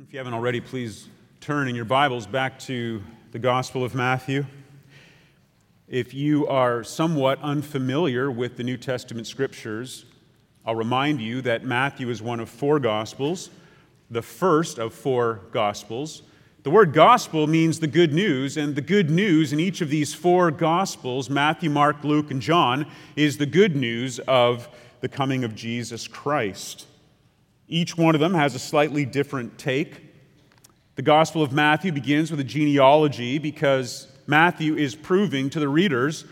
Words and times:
If 0.00 0.12
you 0.12 0.18
haven't 0.18 0.34
already, 0.34 0.60
please 0.60 1.08
turn 1.40 1.66
in 1.66 1.74
your 1.74 1.84
Bibles 1.84 2.24
back 2.24 2.56
to 2.60 3.02
the 3.32 3.38
Gospel 3.40 3.82
of 3.82 3.96
Matthew. 3.96 4.46
If 5.88 6.14
you 6.14 6.46
are 6.46 6.84
somewhat 6.84 7.40
unfamiliar 7.42 8.30
with 8.30 8.56
the 8.56 8.62
New 8.62 8.76
Testament 8.76 9.26
scriptures, 9.26 10.04
I'll 10.64 10.76
remind 10.76 11.20
you 11.20 11.42
that 11.42 11.64
Matthew 11.64 12.10
is 12.10 12.22
one 12.22 12.38
of 12.38 12.48
four 12.48 12.78
Gospels, 12.78 13.50
the 14.08 14.22
first 14.22 14.78
of 14.78 14.94
four 14.94 15.40
Gospels. 15.50 16.22
The 16.62 16.70
word 16.70 16.92
gospel 16.92 17.48
means 17.48 17.80
the 17.80 17.88
good 17.88 18.12
news, 18.12 18.56
and 18.56 18.76
the 18.76 18.80
good 18.80 19.10
news 19.10 19.52
in 19.52 19.58
each 19.58 19.80
of 19.80 19.90
these 19.90 20.14
four 20.14 20.52
Gospels 20.52 21.28
Matthew, 21.28 21.70
Mark, 21.70 22.04
Luke, 22.04 22.30
and 22.30 22.40
John 22.40 22.86
is 23.16 23.36
the 23.36 23.46
good 23.46 23.74
news 23.74 24.20
of 24.20 24.68
the 25.00 25.08
coming 25.08 25.42
of 25.42 25.56
Jesus 25.56 26.06
Christ. 26.06 26.86
Each 27.68 27.96
one 27.96 28.14
of 28.14 28.20
them 28.20 28.34
has 28.34 28.54
a 28.54 28.58
slightly 28.58 29.04
different 29.04 29.58
take. 29.58 30.00
The 30.96 31.02
Gospel 31.02 31.42
of 31.42 31.52
Matthew 31.52 31.92
begins 31.92 32.30
with 32.30 32.40
a 32.40 32.44
genealogy 32.44 33.38
because 33.38 34.08
Matthew 34.26 34.74
is 34.74 34.94
proving 34.94 35.50
to 35.50 35.60
the 35.60 35.68
readers 35.68 36.24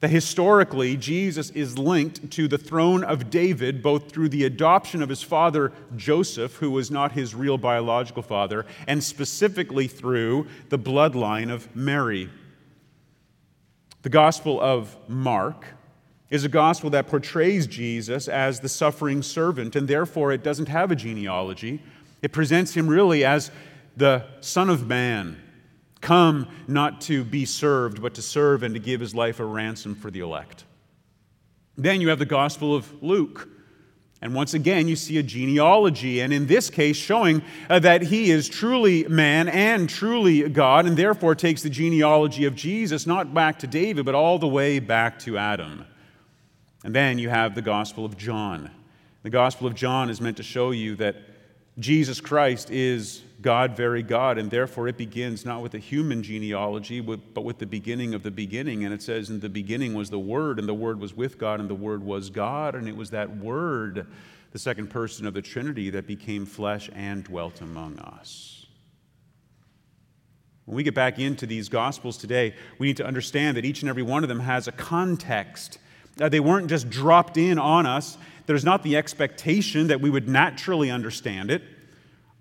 that 0.00 0.10
historically 0.10 0.96
Jesus 0.96 1.50
is 1.50 1.78
linked 1.78 2.30
to 2.32 2.48
the 2.48 2.58
throne 2.58 3.04
of 3.04 3.30
David 3.30 3.82
both 3.82 4.10
through 4.10 4.30
the 4.30 4.44
adoption 4.44 5.00
of 5.00 5.08
his 5.08 5.22
father 5.22 5.72
Joseph, 5.94 6.56
who 6.56 6.72
was 6.72 6.90
not 6.90 7.12
his 7.12 7.34
real 7.36 7.56
biological 7.56 8.22
father, 8.22 8.66
and 8.88 9.04
specifically 9.04 9.86
through 9.86 10.48
the 10.70 10.78
bloodline 10.78 11.52
of 11.52 11.74
Mary. 11.76 12.28
The 14.02 14.08
Gospel 14.08 14.60
of 14.60 14.96
Mark 15.08 15.66
is 16.32 16.44
a 16.44 16.48
gospel 16.48 16.88
that 16.88 17.08
portrays 17.08 17.66
Jesus 17.66 18.26
as 18.26 18.60
the 18.60 18.68
suffering 18.68 19.22
servant, 19.22 19.76
and 19.76 19.86
therefore 19.86 20.32
it 20.32 20.42
doesn't 20.42 20.68
have 20.70 20.90
a 20.90 20.96
genealogy. 20.96 21.82
It 22.22 22.32
presents 22.32 22.72
him 22.72 22.88
really 22.88 23.22
as 23.22 23.50
the 23.98 24.24
Son 24.40 24.70
of 24.70 24.86
Man, 24.86 25.36
come 26.00 26.48
not 26.66 27.02
to 27.02 27.22
be 27.22 27.44
served, 27.44 28.00
but 28.00 28.14
to 28.14 28.22
serve 28.22 28.62
and 28.62 28.74
to 28.74 28.80
give 28.80 28.98
his 28.98 29.14
life 29.14 29.40
a 29.40 29.44
ransom 29.44 29.94
for 29.94 30.10
the 30.10 30.20
elect. 30.20 30.64
Then 31.76 32.00
you 32.00 32.08
have 32.08 32.18
the 32.18 32.24
Gospel 32.24 32.74
of 32.74 33.02
Luke. 33.02 33.50
And 34.22 34.34
once 34.34 34.54
again, 34.54 34.88
you 34.88 34.96
see 34.96 35.18
a 35.18 35.22
genealogy, 35.22 36.20
and 36.20 36.32
in 36.32 36.46
this 36.46 36.70
case, 36.70 36.96
showing 36.96 37.42
uh, 37.68 37.78
that 37.80 38.00
he 38.00 38.30
is 38.30 38.48
truly 38.48 39.04
man 39.06 39.48
and 39.48 39.86
truly 39.86 40.48
God, 40.48 40.86
and 40.86 40.96
therefore 40.96 41.34
takes 41.34 41.62
the 41.62 41.68
genealogy 41.68 42.46
of 42.46 42.54
Jesus 42.54 43.06
not 43.06 43.34
back 43.34 43.58
to 43.58 43.66
David, 43.66 44.06
but 44.06 44.14
all 44.14 44.38
the 44.38 44.48
way 44.48 44.78
back 44.78 45.18
to 45.20 45.36
Adam. 45.36 45.84
And 46.84 46.94
then 46.94 47.18
you 47.18 47.28
have 47.28 47.54
the 47.54 47.62
Gospel 47.62 48.04
of 48.04 48.16
John. 48.16 48.70
The 49.22 49.30
Gospel 49.30 49.66
of 49.66 49.74
John 49.74 50.10
is 50.10 50.20
meant 50.20 50.36
to 50.38 50.42
show 50.42 50.72
you 50.72 50.96
that 50.96 51.16
Jesus 51.78 52.20
Christ 52.20 52.70
is 52.70 53.22
God, 53.40 53.76
very 53.76 54.02
God, 54.02 54.36
and 54.36 54.50
therefore 54.50 54.88
it 54.88 54.96
begins 54.96 55.44
not 55.44 55.62
with 55.62 55.74
a 55.74 55.78
human 55.78 56.22
genealogy, 56.22 57.00
but 57.00 57.42
with 57.42 57.58
the 57.58 57.66
beginning 57.66 58.14
of 58.14 58.22
the 58.22 58.30
beginning. 58.30 58.84
And 58.84 58.92
it 58.92 59.02
says, 59.02 59.30
In 59.30 59.40
the 59.40 59.48
beginning 59.48 59.94
was 59.94 60.10
the 60.10 60.18
Word, 60.18 60.58
and 60.58 60.68
the 60.68 60.74
Word 60.74 61.00
was 61.00 61.14
with 61.14 61.38
God, 61.38 61.60
and 61.60 61.70
the 61.70 61.74
Word 61.74 62.02
was 62.02 62.30
God, 62.30 62.74
and 62.74 62.88
it 62.88 62.96
was 62.96 63.10
that 63.10 63.36
Word, 63.36 64.06
the 64.50 64.58
second 64.58 64.90
person 64.90 65.26
of 65.26 65.34
the 65.34 65.42
Trinity, 65.42 65.90
that 65.90 66.06
became 66.06 66.44
flesh 66.46 66.90
and 66.94 67.24
dwelt 67.24 67.60
among 67.60 67.98
us. 67.98 68.66
When 70.64 70.76
we 70.76 70.82
get 70.82 70.94
back 70.94 71.18
into 71.18 71.46
these 71.46 71.68
Gospels 71.68 72.16
today, 72.16 72.54
we 72.78 72.86
need 72.86 72.96
to 72.98 73.06
understand 73.06 73.56
that 73.56 73.64
each 73.64 73.82
and 73.82 73.88
every 73.88 74.02
one 74.02 74.22
of 74.22 74.28
them 74.28 74.40
has 74.40 74.68
a 74.68 74.72
context 74.72 75.78
uh, 76.20 76.28
they 76.28 76.40
weren't 76.40 76.68
just 76.68 76.90
dropped 76.90 77.36
in 77.36 77.58
on 77.58 77.86
us. 77.86 78.18
There's 78.46 78.64
not 78.64 78.82
the 78.82 78.96
expectation 78.96 79.86
that 79.88 80.00
we 80.00 80.10
would 80.10 80.28
naturally 80.28 80.90
understand 80.90 81.50
it. 81.50 81.62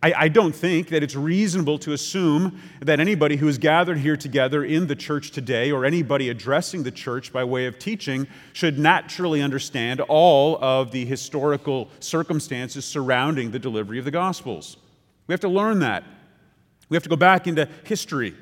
I, 0.03 0.13
I, 0.13 0.27
don't 0.29 0.53
think 0.53 0.89
that 0.89 1.03
it's 1.03 1.15
reasonable 1.15 1.77
to 1.79 1.93
assume 1.93 2.59
that 2.79 2.99
anybody 2.99 3.35
who 3.35 3.47
is 3.47 3.59
gathered 3.59 3.99
here 3.99 4.17
together 4.17 4.63
in 4.63 4.87
the 4.87 4.95
church 4.95 5.29
today 5.29 5.71
or 5.71 5.85
anybody 5.85 6.29
addressing 6.29 6.81
the 6.81 6.91
church 6.91 7.31
by 7.31 7.43
way 7.43 7.67
of 7.67 7.77
teaching 7.77 8.25
should 8.53 8.79
naturally 8.79 9.43
understand 9.43 10.01
all 10.01 10.57
of 10.63 10.91
the 10.91 11.05
historical 11.05 11.87
circumstances 11.99 12.83
surrounding 12.83 13.51
the 13.51 13.59
delivery 13.59 13.99
of 13.99 14.05
the 14.05 14.11
Gospels. 14.11 14.77
We 15.27 15.33
have 15.33 15.41
to 15.41 15.49
learn 15.49 15.79
that. 15.79 16.03
We 16.89 16.95
have 16.95 17.03
to 17.03 17.09
go 17.09 17.15
back 17.15 17.45
into 17.45 17.69
history. 17.83 18.35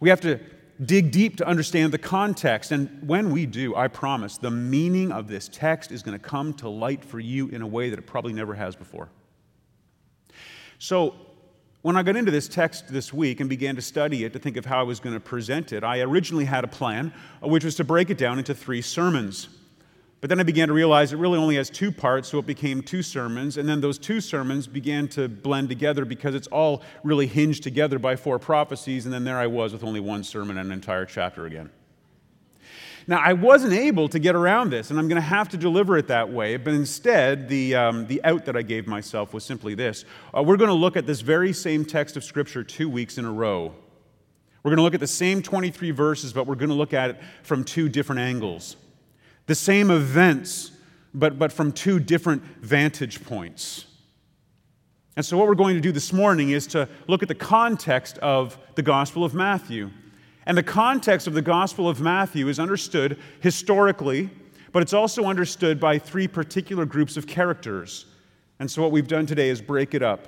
We 0.00 0.08
have 0.08 0.20
to 0.22 0.40
dig 0.84 1.10
deep 1.10 1.36
to 1.36 1.46
understand 1.46 1.92
the 1.92 1.98
context. 1.98 2.70
And 2.70 3.06
when 3.06 3.30
we 3.30 3.46
do, 3.46 3.74
I 3.74 3.88
promise, 3.88 4.38
the 4.38 4.50
meaning 4.50 5.12
of 5.12 5.28
this 5.28 5.48
text 5.48 5.90
is 5.90 6.02
going 6.02 6.18
to 6.18 6.24
come 6.24 6.54
to 6.54 6.68
light 6.68 7.04
for 7.04 7.18
you 7.18 7.48
in 7.48 7.62
a 7.62 7.66
way 7.66 7.90
that 7.90 7.98
it 7.98 8.06
probably 8.06 8.32
never 8.32 8.54
has 8.54 8.76
before. 8.76 9.08
So, 10.78 11.14
when 11.82 11.96
I 11.96 12.02
got 12.02 12.16
into 12.16 12.32
this 12.32 12.48
text 12.48 12.88
this 12.88 13.12
week 13.12 13.38
and 13.40 13.48
began 13.48 13.76
to 13.76 13.82
study 13.82 14.24
it 14.24 14.32
to 14.32 14.38
think 14.38 14.56
of 14.56 14.64
how 14.64 14.80
I 14.80 14.82
was 14.82 14.98
going 14.98 15.14
to 15.14 15.20
present 15.20 15.72
it, 15.72 15.84
I 15.84 16.00
originally 16.00 16.44
had 16.44 16.64
a 16.64 16.68
plan, 16.68 17.12
uh, 17.42 17.48
which 17.48 17.64
was 17.64 17.76
to 17.76 17.84
break 17.84 18.10
it 18.10 18.18
down 18.18 18.38
into 18.38 18.52
three 18.52 18.82
sermons. 18.82 19.48
But 20.20 20.30
then 20.30 20.40
I 20.40 20.42
began 20.42 20.66
to 20.66 20.74
realize 20.74 21.12
it 21.12 21.16
really 21.16 21.38
only 21.38 21.56
has 21.56 21.70
two 21.70 21.92
parts, 21.92 22.28
so 22.28 22.38
it 22.38 22.46
became 22.46 22.82
two 22.82 23.02
sermons. 23.02 23.56
And 23.56 23.68
then 23.68 23.80
those 23.80 23.98
two 23.98 24.20
sermons 24.20 24.66
began 24.66 25.06
to 25.08 25.28
blend 25.28 25.68
together 25.68 26.04
because 26.04 26.34
it's 26.34 26.48
all 26.48 26.82
really 27.04 27.28
hinged 27.28 27.62
together 27.62 28.00
by 28.00 28.16
four 28.16 28.40
prophecies. 28.40 29.04
And 29.04 29.14
then 29.14 29.22
there 29.22 29.38
I 29.38 29.46
was 29.46 29.72
with 29.72 29.84
only 29.84 30.00
one 30.00 30.24
sermon 30.24 30.58
and 30.58 30.66
an 30.66 30.72
entire 30.72 31.04
chapter 31.04 31.46
again. 31.46 31.70
Now, 33.06 33.20
I 33.24 33.32
wasn't 33.32 33.72
able 33.72 34.08
to 34.10 34.18
get 34.18 34.34
around 34.34 34.70
this, 34.70 34.90
and 34.90 34.98
I'm 34.98 35.08
going 35.08 35.20
to 35.20 35.26
have 35.26 35.48
to 35.50 35.56
deliver 35.56 35.96
it 35.96 36.08
that 36.08 36.30
way. 36.30 36.58
But 36.58 36.74
instead, 36.74 37.48
the, 37.48 37.74
um, 37.74 38.06
the 38.06 38.22
out 38.24 38.44
that 38.44 38.56
I 38.56 38.60
gave 38.62 38.86
myself 38.86 39.32
was 39.32 39.44
simply 39.44 39.74
this 39.74 40.04
uh, 40.36 40.42
We're 40.42 40.58
going 40.58 40.68
to 40.68 40.74
look 40.74 40.96
at 40.96 41.06
this 41.06 41.20
very 41.20 41.52
same 41.52 41.84
text 41.84 42.16
of 42.16 42.24
Scripture 42.24 42.64
two 42.64 42.88
weeks 42.88 43.18
in 43.18 43.24
a 43.24 43.32
row. 43.32 43.72
We're 44.62 44.70
going 44.70 44.78
to 44.78 44.82
look 44.82 44.94
at 44.94 45.00
the 45.00 45.06
same 45.06 45.42
23 45.42 45.92
verses, 45.92 46.32
but 46.32 46.46
we're 46.46 46.56
going 46.56 46.70
to 46.70 46.74
look 46.74 46.92
at 46.92 47.10
it 47.10 47.20
from 47.44 47.62
two 47.62 47.88
different 47.88 48.20
angles 48.20 48.76
the 49.48 49.54
same 49.54 49.90
events, 49.90 50.70
but, 51.12 51.38
but 51.38 51.50
from 51.50 51.72
two 51.72 51.98
different 51.98 52.42
vantage 52.60 53.24
points. 53.24 53.86
And 55.16 55.26
so, 55.26 55.36
what 55.36 55.48
we're 55.48 55.56
going 55.56 55.74
to 55.74 55.80
do 55.80 55.90
this 55.90 56.12
morning 56.12 56.50
is 56.50 56.68
to 56.68 56.88
look 57.08 57.22
at 57.22 57.28
the 57.28 57.34
context 57.34 58.18
of 58.18 58.56
the 58.76 58.82
Gospel 58.82 59.24
of 59.24 59.34
Matthew. 59.34 59.90
And 60.46 60.56
the 60.56 60.62
context 60.62 61.26
of 61.26 61.34
the 61.34 61.42
Gospel 61.42 61.88
of 61.88 62.00
Matthew 62.00 62.48
is 62.48 62.60
understood 62.60 63.18
historically, 63.40 64.30
but 64.70 64.82
it's 64.82 64.92
also 64.92 65.24
understood 65.24 65.80
by 65.80 65.98
three 65.98 66.28
particular 66.28 66.84
groups 66.84 67.16
of 67.16 67.26
characters. 67.26 68.06
And 68.60 68.70
so, 68.70 68.82
what 68.82 68.92
we've 68.92 69.08
done 69.08 69.26
today 69.26 69.48
is 69.48 69.62
break 69.62 69.94
it 69.94 70.02
up. 70.02 70.26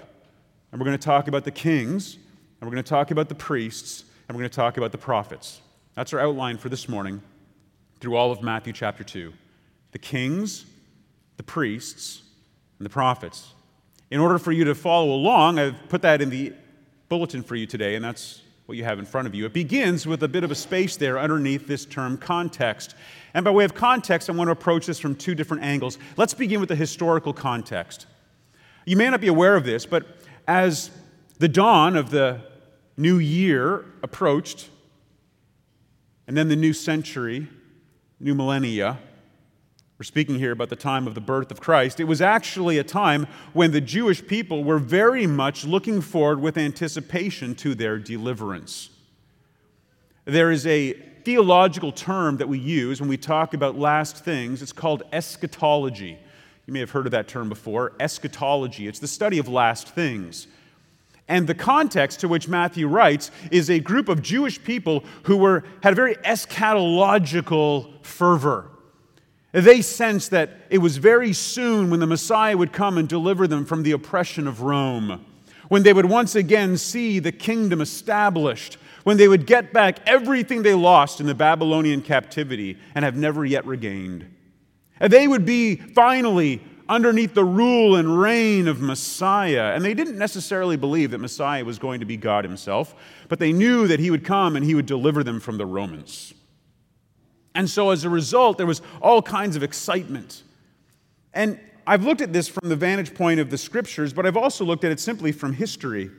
And 0.73 0.81
we're 0.81 0.87
going 0.87 0.99
to 0.99 1.05
talk 1.05 1.29
about 1.29 1.45
the 1.45 1.51
kings, 1.51 2.15
and 2.15 2.69
we're 2.69 2.75
going 2.75 2.83
to 2.83 2.89
talk 2.89 3.11
about 3.11 3.29
the 3.29 3.35
priests, 3.35 4.05
and 4.29 4.37
we're 4.37 4.43
going 4.43 4.51
to 4.51 4.57
talk 4.57 4.79
about 4.79 4.93
the 4.93 4.99
prophets. 4.99 5.61
That's 5.95 6.15
our 6.15 6.21
outline 6.21 6.57
for 6.57 6.71
this 6.71 6.89
morning 6.89 7.21
through 8.01 8.17
all 8.17 8.33
of 8.33 8.43
Matthew 8.43 8.73
chapter 8.73 9.05
2 9.05 9.33
the 9.93 9.99
kings, 9.99 10.67
the 11.37 11.43
priests, 11.43 12.23
and 12.79 12.87
the 12.87 12.91
prophets. 12.91 13.53
In 14.11 14.21
order 14.21 14.39
for 14.39 14.53
you 14.53 14.65
to 14.65 14.75
follow 14.75 15.13
along, 15.13 15.59
I've 15.59 15.89
put 15.89 16.03
that 16.03 16.23
in 16.23 16.31
the 16.31 16.53
bulletin 17.09 17.43
for 17.43 17.57
you 17.57 17.67
today, 17.67 17.97
and 17.97 18.05
that's 18.05 18.43
what 18.67 18.77
you 18.77 18.85
have 18.85 19.01
in 19.01 19.05
front 19.05 19.27
of 19.27 19.35
you. 19.35 19.47
It 19.47 19.53
begins 19.53 20.07
with 20.07 20.23
a 20.23 20.29
bit 20.29 20.45
of 20.45 20.53
a 20.53 20.55
space 20.55 20.97
there 20.97 21.19
underneath 21.19 21.67
this 21.67 21.85
term 21.85 22.17
context. 22.17 22.95
And 23.35 23.45
by 23.45 23.51
way 23.51 23.65
of 23.65 23.75
context, 23.75 24.31
I 24.31 24.33
want 24.33 24.47
to 24.47 24.53
approach 24.53 24.87
this 24.87 25.01
from 25.01 25.17
two 25.17 25.35
different 25.35 25.65
angles. 25.65 25.99
Let's 26.17 26.35
begin 26.35 26.61
with 26.61 26.69
the 26.69 26.77
historical 26.77 27.33
context. 27.33 28.07
You 28.85 28.97
may 28.97 29.11
not 29.11 29.21
be 29.21 29.27
aware 29.27 29.57
of 29.57 29.65
this, 29.65 29.87
but 29.87 30.07
as 30.47 30.93
the 31.39 31.49
dawn 31.49 31.97
of 31.97 32.11
the 32.11 32.41
new 32.97 33.19
year 33.19 33.85
approached, 34.05 34.71
and 36.29 36.37
then 36.37 36.49
the 36.49 36.57
new 36.57 36.73
century, 36.73 37.49
new 38.21 38.35
millennia. 38.35 38.99
We're 39.99 40.05
speaking 40.05 40.39
here 40.39 40.53
about 40.53 40.69
the 40.69 40.77
time 40.77 41.07
of 41.07 41.15
the 41.15 41.21
birth 41.21 41.51
of 41.51 41.61
Christ. 41.61 42.01
It 42.01 42.05
was 42.05 42.23
actually 42.23 42.79
a 42.79 42.85
time 42.85 43.27
when 43.53 43.73
the 43.73 43.81
Jewish 43.81 44.27
people 44.27 44.63
were 44.63 44.79
very 44.79 45.27
much 45.27 45.65
looking 45.65 46.01
forward 46.01 46.41
with 46.41 46.57
anticipation 46.57 47.55
to 47.57 47.75
their 47.75 47.99
deliverance. 47.99 48.91
There 50.27 50.51
is 50.51 50.67
a 50.67 50.93
theological 50.93 51.93
term 51.93 52.37
that 52.39 52.49
we 52.49 52.59
use 52.59 53.01
when 53.01 53.09
we 53.09 53.17
talk 53.17 53.53
about 53.53 53.79
last 53.79 54.25
things. 54.25 54.63
It's 54.63 54.73
called 54.73 55.03
eschatology. 55.13 56.19
You 56.67 56.73
may 56.73 56.81
have 56.81 56.91
heard 56.91 57.07
of 57.07 57.13
that 57.13 57.29
term 57.29 57.49
before. 57.49 57.93
Eschatology. 58.01 58.87
It's 58.87 59.01
the 59.01 59.09
study 59.09 59.39
of 59.39 59.49
last 59.49 59.89
things. 59.89 60.47
And 61.31 61.47
the 61.47 61.55
context 61.55 62.19
to 62.21 62.29
which 62.29 62.49
Matthew 62.49 62.89
writes 62.89 63.31
is 63.53 63.71
a 63.71 63.79
group 63.79 64.09
of 64.09 64.21
Jewish 64.21 64.61
people 64.65 65.05
who 65.23 65.37
were, 65.37 65.63
had 65.81 65.93
a 65.93 65.97
very 65.97 66.17
eschatological 66.17 68.05
fervor. 68.05 68.69
They 69.53 69.81
sensed 69.81 70.33
that 70.33 70.51
it 70.71 70.79
was 70.79 70.97
very 70.97 71.33
soon 71.33 71.89
when 71.89 72.01
the 72.01 72.07
Messiah 72.09 72.57
would 72.57 72.73
come 72.73 72.99
and 72.99 73.09
deliver 73.09 73.47
them 73.47 73.65
from 73.65 73.85
the 73.85 73.93
oppression 73.93 74.49
of 74.49 74.63
Rome, 74.63 75.25
when 75.69 75.85
they 75.85 75.93
would 75.93 76.07
once 76.07 76.35
again 76.35 76.77
see 76.77 77.21
the 77.21 77.31
kingdom 77.31 77.81
established, 77.81 78.77
when 79.05 79.17
they 79.17 79.29
would 79.29 79.47
get 79.47 79.73
back 79.73 80.01
everything 80.09 80.65
they 80.65 80.75
lost 80.75 81.21
in 81.21 81.27
the 81.27 81.35
Babylonian 81.35 82.03
captivity 82.03 82.77
and 82.97 83.05
have 83.05 83.17
never 83.17 83.45
yet 83.45 83.65
regained. 83.65 84.29
And 84.99 85.13
they 85.13 85.29
would 85.29 85.45
be 85.45 85.77
finally 85.77 86.61
underneath 86.91 87.35
the 87.35 87.45
rule 87.45 87.95
and 87.95 88.21
reign 88.21 88.67
of 88.67 88.81
Messiah. 88.81 89.73
And 89.75 89.85
they 89.85 89.95
didn't 89.95 90.19
necessarily 90.19 90.77
believe 90.77 91.13
that 91.13 91.19
Messiah 91.19 91.65
was 91.65 91.79
going 91.79 92.01
to 92.01 92.07
be 92.07 92.17
God 92.17 92.45
himself, 92.45 92.97
but 93.29 93.39
they 93.39 93.53
knew 93.53 93.87
that 93.87 94.01
he 94.01 94.11
would 94.11 94.25
come 94.25 94.57
and 94.57 94.65
he 94.65 94.75
would 94.75 94.87
deliver 94.87 95.23
them 95.23 95.39
from 95.39 95.57
the 95.57 95.65
Romans. 95.65 96.35
And 97.55 97.71
so 97.71 97.91
as 97.91 98.05
a 98.05 98.11
result, 98.11 98.59
there 98.59 98.67
was 98.67 98.83
all 99.01 99.23
kinds 99.23 99.55
of 99.55 99.63
excitement. 99.63 100.43
And 101.33 101.61
I've 101.87 102.05
looked 102.05 102.21
at 102.21 102.33
this 102.33 102.49
from 102.49 102.69
the 102.69 102.77
vantage 102.77 103.15
point 103.15 103.39
of 103.39 103.51
the 103.51 103.59
scriptures, 103.59 104.13
but 104.13 104.27
I've 104.27 104.37
also 104.37 104.65
looked 104.65 104.83
at 104.83 104.91
it 104.91 104.99
simply 104.99 105.31
from 105.31 105.53
history. 105.53 106.11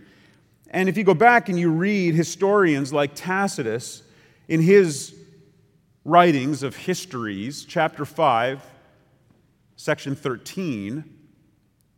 And 0.70 0.88
if 0.88 0.96
you 0.96 1.04
go 1.04 1.14
back 1.14 1.50
and 1.50 1.60
you 1.60 1.70
read 1.70 2.16
historians 2.16 2.94
like 2.94 3.12
Tacitus 3.14 4.04
in 4.48 4.62
his 4.62 5.14
writings 6.06 6.64
of 6.64 6.78
histories, 6.78 7.66
chapter 7.66 8.06
5, 8.06 8.62
section 9.82 10.16
13, 10.16 11.04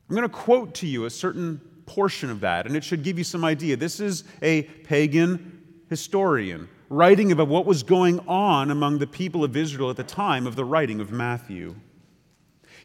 I'm 0.10 0.16
going 0.16 0.22
to 0.22 0.34
quote 0.34 0.74
to 0.76 0.88
you 0.88 1.04
a 1.04 1.10
certain 1.10 1.60
portion 1.86 2.30
of 2.30 2.40
that, 2.40 2.66
and 2.66 2.78
it 2.78 2.84
should 2.84 3.04
give 3.04 3.18
you 3.18 3.26
some 3.26 3.44
idea. 3.44 3.76
This 3.76 4.00
is 4.00 4.24
a 4.42 4.62
pagan 4.62 5.62
historian 5.90 6.70
writing 6.88 7.34
about 7.34 7.50
what 7.50 7.66
was 7.66 7.84
going 7.84 8.22
on 8.22 8.72
among 8.72 9.00
the 9.00 9.08
people 9.08 9.44
of 9.44 9.58
Israel 9.58 9.90
at 9.90 9.98
the 9.98 10.04
time 10.06 10.48
of 10.48 10.56
the 10.56 10.64
writing 10.64 11.02
of 11.02 11.12
Matthew. 11.12 11.76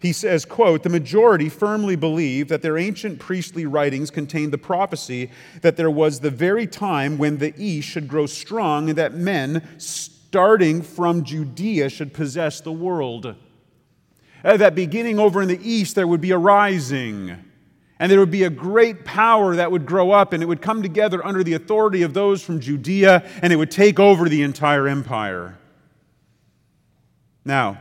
He 0.00 0.12
says, 0.12 0.44
quote, 0.44 0.82
"The 0.82 0.88
majority 0.88 1.48
firmly 1.48 1.94
believe 1.94 2.48
that 2.48 2.62
their 2.62 2.76
ancient 2.76 3.20
priestly 3.20 3.66
writings 3.66 4.10
contained 4.10 4.52
the 4.52 4.58
prophecy 4.58 5.30
that 5.62 5.76
there 5.76 5.92
was 5.92 6.18
the 6.18 6.30
very 6.30 6.66
time 6.66 7.18
when 7.18 7.38
the 7.38 7.54
east 7.56 7.88
should 7.88 8.08
grow 8.08 8.26
strong 8.26 8.88
and 8.88 8.98
that 8.98 9.14
men 9.14 9.62
starting 9.78 10.82
from 10.82 11.22
Judea 11.22 11.88
should 11.88 12.12
possess 12.12 12.60
the 12.60 12.72
world. 12.72 13.36
Uh, 14.48 14.56
that 14.56 14.74
beginning 14.74 15.18
over 15.18 15.42
in 15.42 15.48
the 15.48 15.60
east 15.62 15.94
there 15.94 16.06
would 16.06 16.20
be 16.20 16.30
a 16.30 16.38
rising." 16.38 17.36
And 18.00 18.12
there 18.12 18.20
would 18.20 18.30
be 18.30 18.44
a 18.44 18.50
great 18.50 19.04
power 19.04 19.56
that 19.56 19.72
would 19.72 19.84
grow 19.84 20.12
up, 20.12 20.32
and 20.32 20.42
it 20.42 20.46
would 20.46 20.62
come 20.62 20.82
together 20.82 21.24
under 21.26 21.42
the 21.42 21.54
authority 21.54 22.02
of 22.02 22.14
those 22.14 22.42
from 22.42 22.60
Judea, 22.60 23.28
and 23.42 23.52
it 23.52 23.56
would 23.56 23.72
take 23.72 23.98
over 23.98 24.28
the 24.28 24.42
entire 24.42 24.86
empire. 24.86 25.58
Now, 27.44 27.78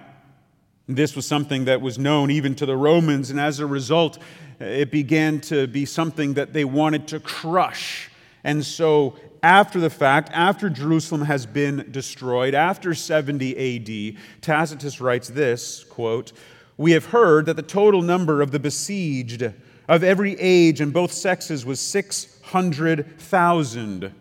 this 0.88 1.16
was 1.16 1.28
something 1.28 1.66
that 1.66 1.82
was 1.82 2.00
known 2.00 2.32
even 2.32 2.56
to 2.56 2.66
the 2.66 2.76
Romans, 2.76 3.30
and 3.30 3.40
as 3.40 3.60
a 3.60 3.68
result, 3.68 4.18
it 4.60 4.90
began 4.90 5.40
to 5.42 5.68
be 5.68 5.86
something 5.86 6.34
that 6.34 6.54
they 6.54 6.66
wanted 6.66 7.08
to 7.10 7.20
crush. 7.20 8.10
And 8.44 8.66
so, 8.66 9.16
after 9.44 9.80
the 9.80 9.90
fact, 9.90 10.32
after 10.34 10.70
Jerusalem 10.70 11.22
has 11.22 11.46
been 11.46 11.90
destroyed, 11.92 12.56
after 12.56 12.96
70 12.96 14.16
AD, 14.16 14.18
Tacitus 14.42 15.00
writes 15.00 15.28
this 15.28 15.84
quote, 15.84 16.32
We 16.78 16.92
have 16.92 17.08
heard 17.08 17.48
that 17.48 17.56
the 17.56 17.64
total 17.64 18.02
number 18.02 18.42
of 18.42 18.52
the 18.52 18.60
besieged 18.60 19.54
of 19.88 20.04
every 20.04 20.36
age 20.40 20.82
and 20.82 20.94
both 20.94 21.12
sexes 21.12 21.66
was 21.66 21.80
600,000. 21.80 24.14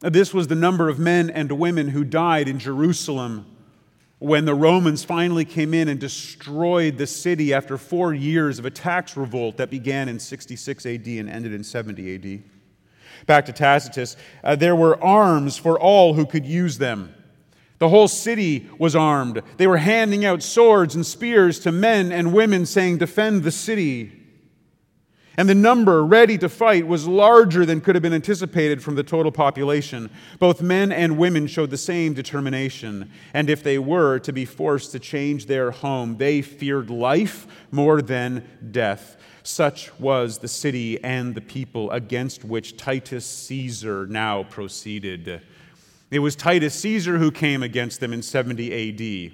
This 0.00 0.34
was 0.34 0.48
the 0.48 0.54
number 0.54 0.88
of 0.88 0.98
men 0.98 1.30
and 1.30 1.50
women 1.52 1.88
who 1.88 2.04
died 2.04 2.48
in 2.48 2.58
Jerusalem 2.58 3.46
when 4.18 4.44
the 4.44 4.54
Romans 4.54 5.04
finally 5.04 5.44
came 5.44 5.72
in 5.72 5.88
and 5.88 6.00
destroyed 6.00 6.98
the 6.98 7.06
city 7.06 7.54
after 7.54 7.78
four 7.78 8.12
years 8.12 8.58
of 8.58 8.64
a 8.64 8.70
tax 8.70 9.16
revolt 9.16 9.56
that 9.58 9.70
began 9.70 10.08
in 10.08 10.18
66 10.18 10.86
AD 10.86 11.06
and 11.06 11.30
ended 11.30 11.54
in 11.54 11.62
70 11.62 12.14
AD. 12.14 12.42
Back 13.26 13.46
to 13.46 13.52
Tacitus, 13.52 14.16
uh, 14.42 14.56
there 14.56 14.76
were 14.76 15.02
arms 15.02 15.56
for 15.56 15.78
all 15.78 16.14
who 16.14 16.26
could 16.26 16.46
use 16.46 16.78
them. 16.78 17.14
The 17.78 17.88
whole 17.88 18.08
city 18.08 18.68
was 18.78 18.96
armed. 18.96 19.42
They 19.56 19.66
were 19.66 19.76
handing 19.76 20.24
out 20.24 20.42
swords 20.42 20.94
and 20.94 21.06
spears 21.06 21.60
to 21.60 21.72
men 21.72 22.10
and 22.10 22.32
women, 22.32 22.66
saying, 22.66 22.98
Defend 22.98 23.44
the 23.44 23.52
city. 23.52 24.12
And 25.36 25.48
the 25.48 25.54
number 25.54 26.04
ready 26.04 26.36
to 26.38 26.48
fight 26.48 26.88
was 26.88 27.06
larger 27.06 27.64
than 27.64 27.80
could 27.80 27.94
have 27.94 28.02
been 28.02 28.12
anticipated 28.12 28.82
from 28.82 28.96
the 28.96 29.04
total 29.04 29.30
population. 29.30 30.10
Both 30.40 30.60
men 30.60 30.90
and 30.90 31.16
women 31.16 31.46
showed 31.46 31.70
the 31.70 31.76
same 31.76 32.12
determination. 32.12 33.12
And 33.32 33.48
if 33.48 33.62
they 33.62 33.78
were 33.78 34.18
to 34.18 34.32
be 34.32 34.44
forced 34.44 34.90
to 34.92 34.98
change 34.98 35.46
their 35.46 35.70
home, 35.70 36.16
they 36.16 36.42
feared 36.42 36.90
life 36.90 37.46
more 37.70 38.02
than 38.02 38.48
death. 38.72 39.16
Such 39.44 39.96
was 40.00 40.38
the 40.38 40.48
city 40.48 41.02
and 41.04 41.36
the 41.36 41.40
people 41.40 41.88
against 41.92 42.44
which 42.44 42.76
Titus 42.76 43.24
Caesar 43.24 44.08
now 44.08 44.42
proceeded. 44.42 45.42
It 46.10 46.20
was 46.20 46.36
Titus 46.36 46.74
Caesar 46.80 47.18
who 47.18 47.30
came 47.30 47.62
against 47.62 48.00
them 48.00 48.12
in 48.12 48.22
70 48.22 48.72
AD. 48.72 49.32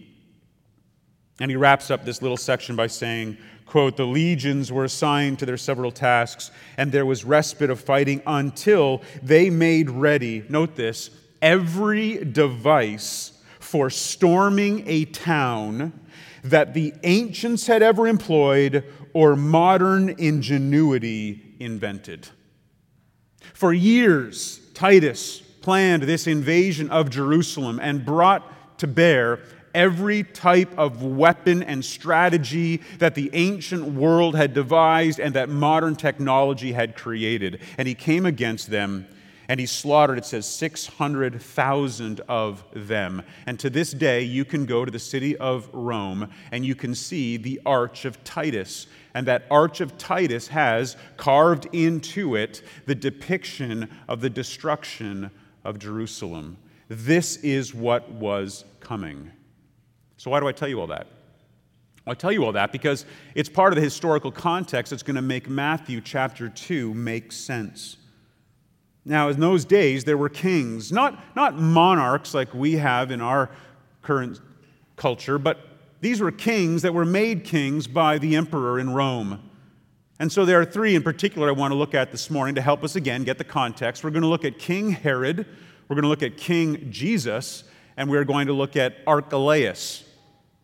And 1.41 1.51
he 1.51 1.57
wraps 1.57 1.91
up 1.91 2.05
this 2.05 2.23
little 2.23 2.37
section 2.37 2.77
by 2.77 2.89
saying, 2.89 3.37
quote, 3.67 3.97
the 3.97 4.07
legions 4.07 4.71
were 4.71 4.85
assigned 4.85 5.39
to 5.39 5.47
their 5.47 5.57
several 5.57 5.91
tasks, 5.91 6.51
and 6.77 6.93
there 6.93 7.07
was 7.07 7.25
respite 7.25 7.71
of 7.71 7.81
fighting 7.81 8.23
until 8.27 9.03
they 9.23 9.51
made 9.51 9.91
ready, 9.91 10.45
note 10.49 10.77
this, 10.77 11.11
every 11.43 12.25
device 12.25 13.33
for 13.59 13.91
storming 13.91 14.85
a 14.87 15.05
town 15.07 15.93
that 16.43 16.75
the 16.75 16.93
ancients 17.03 17.67
had 17.67 17.83
ever 17.83 18.07
employed 18.07 18.85
or 19.13 19.35
modern 19.35 20.11
ingenuity 20.19 21.55
invented. 21.59 22.29
For 23.55 23.73
years, 23.73 24.61
Titus 24.75 25.43
planned 25.65 26.03
this 26.03 26.27
invasion 26.27 26.91
of 26.91 27.09
Jerusalem 27.09 27.81
and 27.83 28.05
brought 28.05 28.77
to 28.77 28.87
bear 28.87 29.41
every 29.75 30.23
type 30.23 30.71
of 30.77 31.03
weapon 31.03 31.63
and 31.63 31.83
strategy 31.83 32.83
that 32.99 33.15
the 33.15 33.31
ancient 33.33 33.83
world 33.83 34.37
had 34.37 34.53
devised 34.53 35.19
and 35.19 35.33
that 35.33 35.49
modern 35.49 35.97
technology 35.97 36.73
had 36.73 36.95
created. 36.95 37.61
And 37.79 37.89
he 37.89 37.95
came 37.95 38.27
against 38.27 38.69
them 38.69 39.07
and 39.49 39.59
he 39.59 39.65
slaughtered, 39.65 40.19
it 40.19 40.27
says, 40.27 40.47
600,000 40.47 42.21
of 42.29 42.63
them. 42.75 43.23
And 43.47 43.59
to 43.61 43.71
this 43.71 43.93
day, 43.93 44.21
you 44.21 44.45
can 44.45 44.67
go 44.67 44.85
to 44.85 44.91
the 44.91 44.99
city 44.99 45.35
of 45.39 45.71
Rome 45.73 46.29
and 46.53 46.67
you 46.67 46.75
can 46.75 46.95
see 46.95 47.39
the 47.39 47.59
Arch 47.65 48.05
of 48.05 48.23
Titus. 48.23 48.87
And 49.15 49.27
that 49.29 49.47
Arch 49.51 49.81
of 49.81 49.97
Titus 49.97 50.49
has 50.49 50.99
carved 51.17 51.69
into 51.73 52.37
it 52.37 52.61
the 52.85 52.95
depiction 52.95 53.89
of 54.09 54.21
the 54.21 54.29
destruction 54.29 55.31
of 55.65 55.79
Jerusalem. 55.79 56.57
This 56.89 57.37
is 57.37 57.75
what 57.75 58.11
was 58.11 58.65
coming. 58.81 59.31
So, 60.17 60.31
why 60.31 60.41
do 60.41 60.47
I 60.47 60.53
tell 60.53 60.69
you 60.69 60.81
all 60.81 60.87
that? 60.89 61.07
Well, 62.05 62.13
I 62.13 62.15
tell 62.15 62.33
you 62.33 62.45
all 62.45 62.53
that 62.53 62.73
because 62.73 63.07
it's 63.35 63.49
part 63.49 63.73
of 63.73 63.77
the 63.77 63.83
historical 63.83 64.31
context 64.31 64.91
that's 64.91 65.03
going 65.03 65.17
to 65.17 65.23
make 65.23 65.49
Matthew 65.49 66.01
chapter 66.01 66.49
2 66.49 66.93
make 66.93 67.33
sense. 67.33 67.97
Now, 69.07 69.29
in 69.29 69.41
those 69.41 69.65
days, 69.65 70.05
there 70.05 70.17
were 70.17 70.29
kings, 70.29 70.91
not, 70.91 71.37
not 71.37 71.59
monarchs 71.59 72.33
like 72.35 72.55
we 72.55 72.75
have 72.75 73.11
in 73.11 73.21
our 73.21 73.51
current 74.03 74.41
culture, 74.97 75.39
but 75.39 75.59
these 76.01 76.21
were 76.21 76.31
kings 76.31 76.83
that 76.83 76.95
were 76.95 77.05
made 77.05 77.45
kings 77.45 77.87
by 77.87 78.19
the 78.19 78.37
emperor 78.37 78.79
in 78.79 78.91
Rome. 78.91 79.51
And 80.21 80.31
so 80.31 80.45
there 80.45 80.61
are 80.61 80.65
three 80.65 80.95
in 80.95 81.03
particular 81.03 81.49
I 81.49 81.53
want 81.53 81.73
to 81.73 81.77
look 81.77 81.95
at 81.95 82.13
this 82.13 82.31
morning 82.31 82.55
to 82.55 82.61
help 82.61 82.85
us 82.85 82.95
again 82.95 83.25
get 83.25 83.39
the 83.39 83.45
context. 83.45 84.05
We're 84.05 84.11
going 84.11 84.23
to 84.23 84.29
look 84.29 84.45
at 84.45 84.59
King 84.59 84.91
Herod, 84.91 85.47
we're 85.89 85.97
going 85.97 86.05
to 86.05 86.09
look 86.09 86.23
at 86.23 86.37
King 86.37 86.91
Jesus, 86.91 87.65
and 87.97 88.09
we're 88.09 88.25
going 88.25 88.47
to 88.47 88.53
look 88.53 88.77
at 88.77 88.97
Archelaus. 89.07 90.05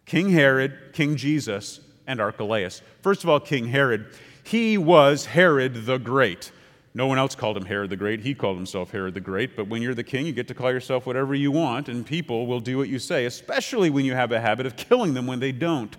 King 0.06 0.30
Herod, 0.30 0.92
King 0.92 1.16
Jesus, 1.16 1.80
and 2.06 2.20
Archelaus. 2.20 2.82
First 3.02 3.22
of 3.22 3.30
all, 3.30 3.38
King 3.38 3.66
Herod. 3.68 4.06
He 4.42 4.78
was 4.78 5.26
Herod 5.26 5.86
the 5.86 5.98
Great. 5.98 6.50
No 6.92 7.06
one 7.06 7.18
else 7.18 7.36
called 7.36 7.56
him 7.56 7.66
Herod 7.66 7.90
the 7.90 7.96
Great. 7.96 8.20
He 8.20 8.34
called 8.34 8.56
himself 8.56 8.90
Herod 8.90 9.14
the 9.14 9.20
Great. 9.20 9.54
But 9.54 9.68
when 9.68 9.80
you're 9.80 9.94
the 9.94 10.02
king, 10.02 10.26
you 10.26 10.32
get 10.32 10.48
to 10.48 10.54
call 10.54 10.72
yourself 10.72 11.06
whatever 11.06 11.34
you 11.34 11.52
want, 11.52 11.88
and 11.88 12.04
people 12.04 12.46
will 12.48 12.58
do 12.58 12.78
what 12.78 12.88
you 12.88 12.98
say, 12.98 13.26
especially 13.26 13.90
when 13.90 14.04
you 14.04 14.14
have 14.14 14.32
a 14.32 14.40
habit 14.40 14.66
of 14.66 14.76
killing 14.76 15.14
them 15.14 15.26
when 15.26 15.38
they 15.38 15.52
don't. 15.52 15.96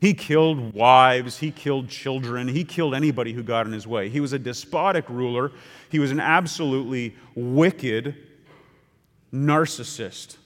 He 0.00 0.14
killed 0.14 0.72
wives, 0.72 1.38
he 1.38 1.50
killed 1.50 1.88
children, 1.88 2.48
he 2.48 2.64
killed 2.64 2.94
anybody 2.94 3.34
who 3.34 3.42
got 3.42 3.66
in 3.66 3.72
his 3.72 3.86
way. 3.86 4.08
He 4.08 4.20
was 4.20 4.32
a 4.32 4.38
despotic 4.38 5.08
ruler, 5.08 5.52
he 5.90 5.98
was 5.98 6.10
an 6.10 6.20
absolutely 6.20 7.14
wicked 7.34 8.16
narcissist. 9.32 10.36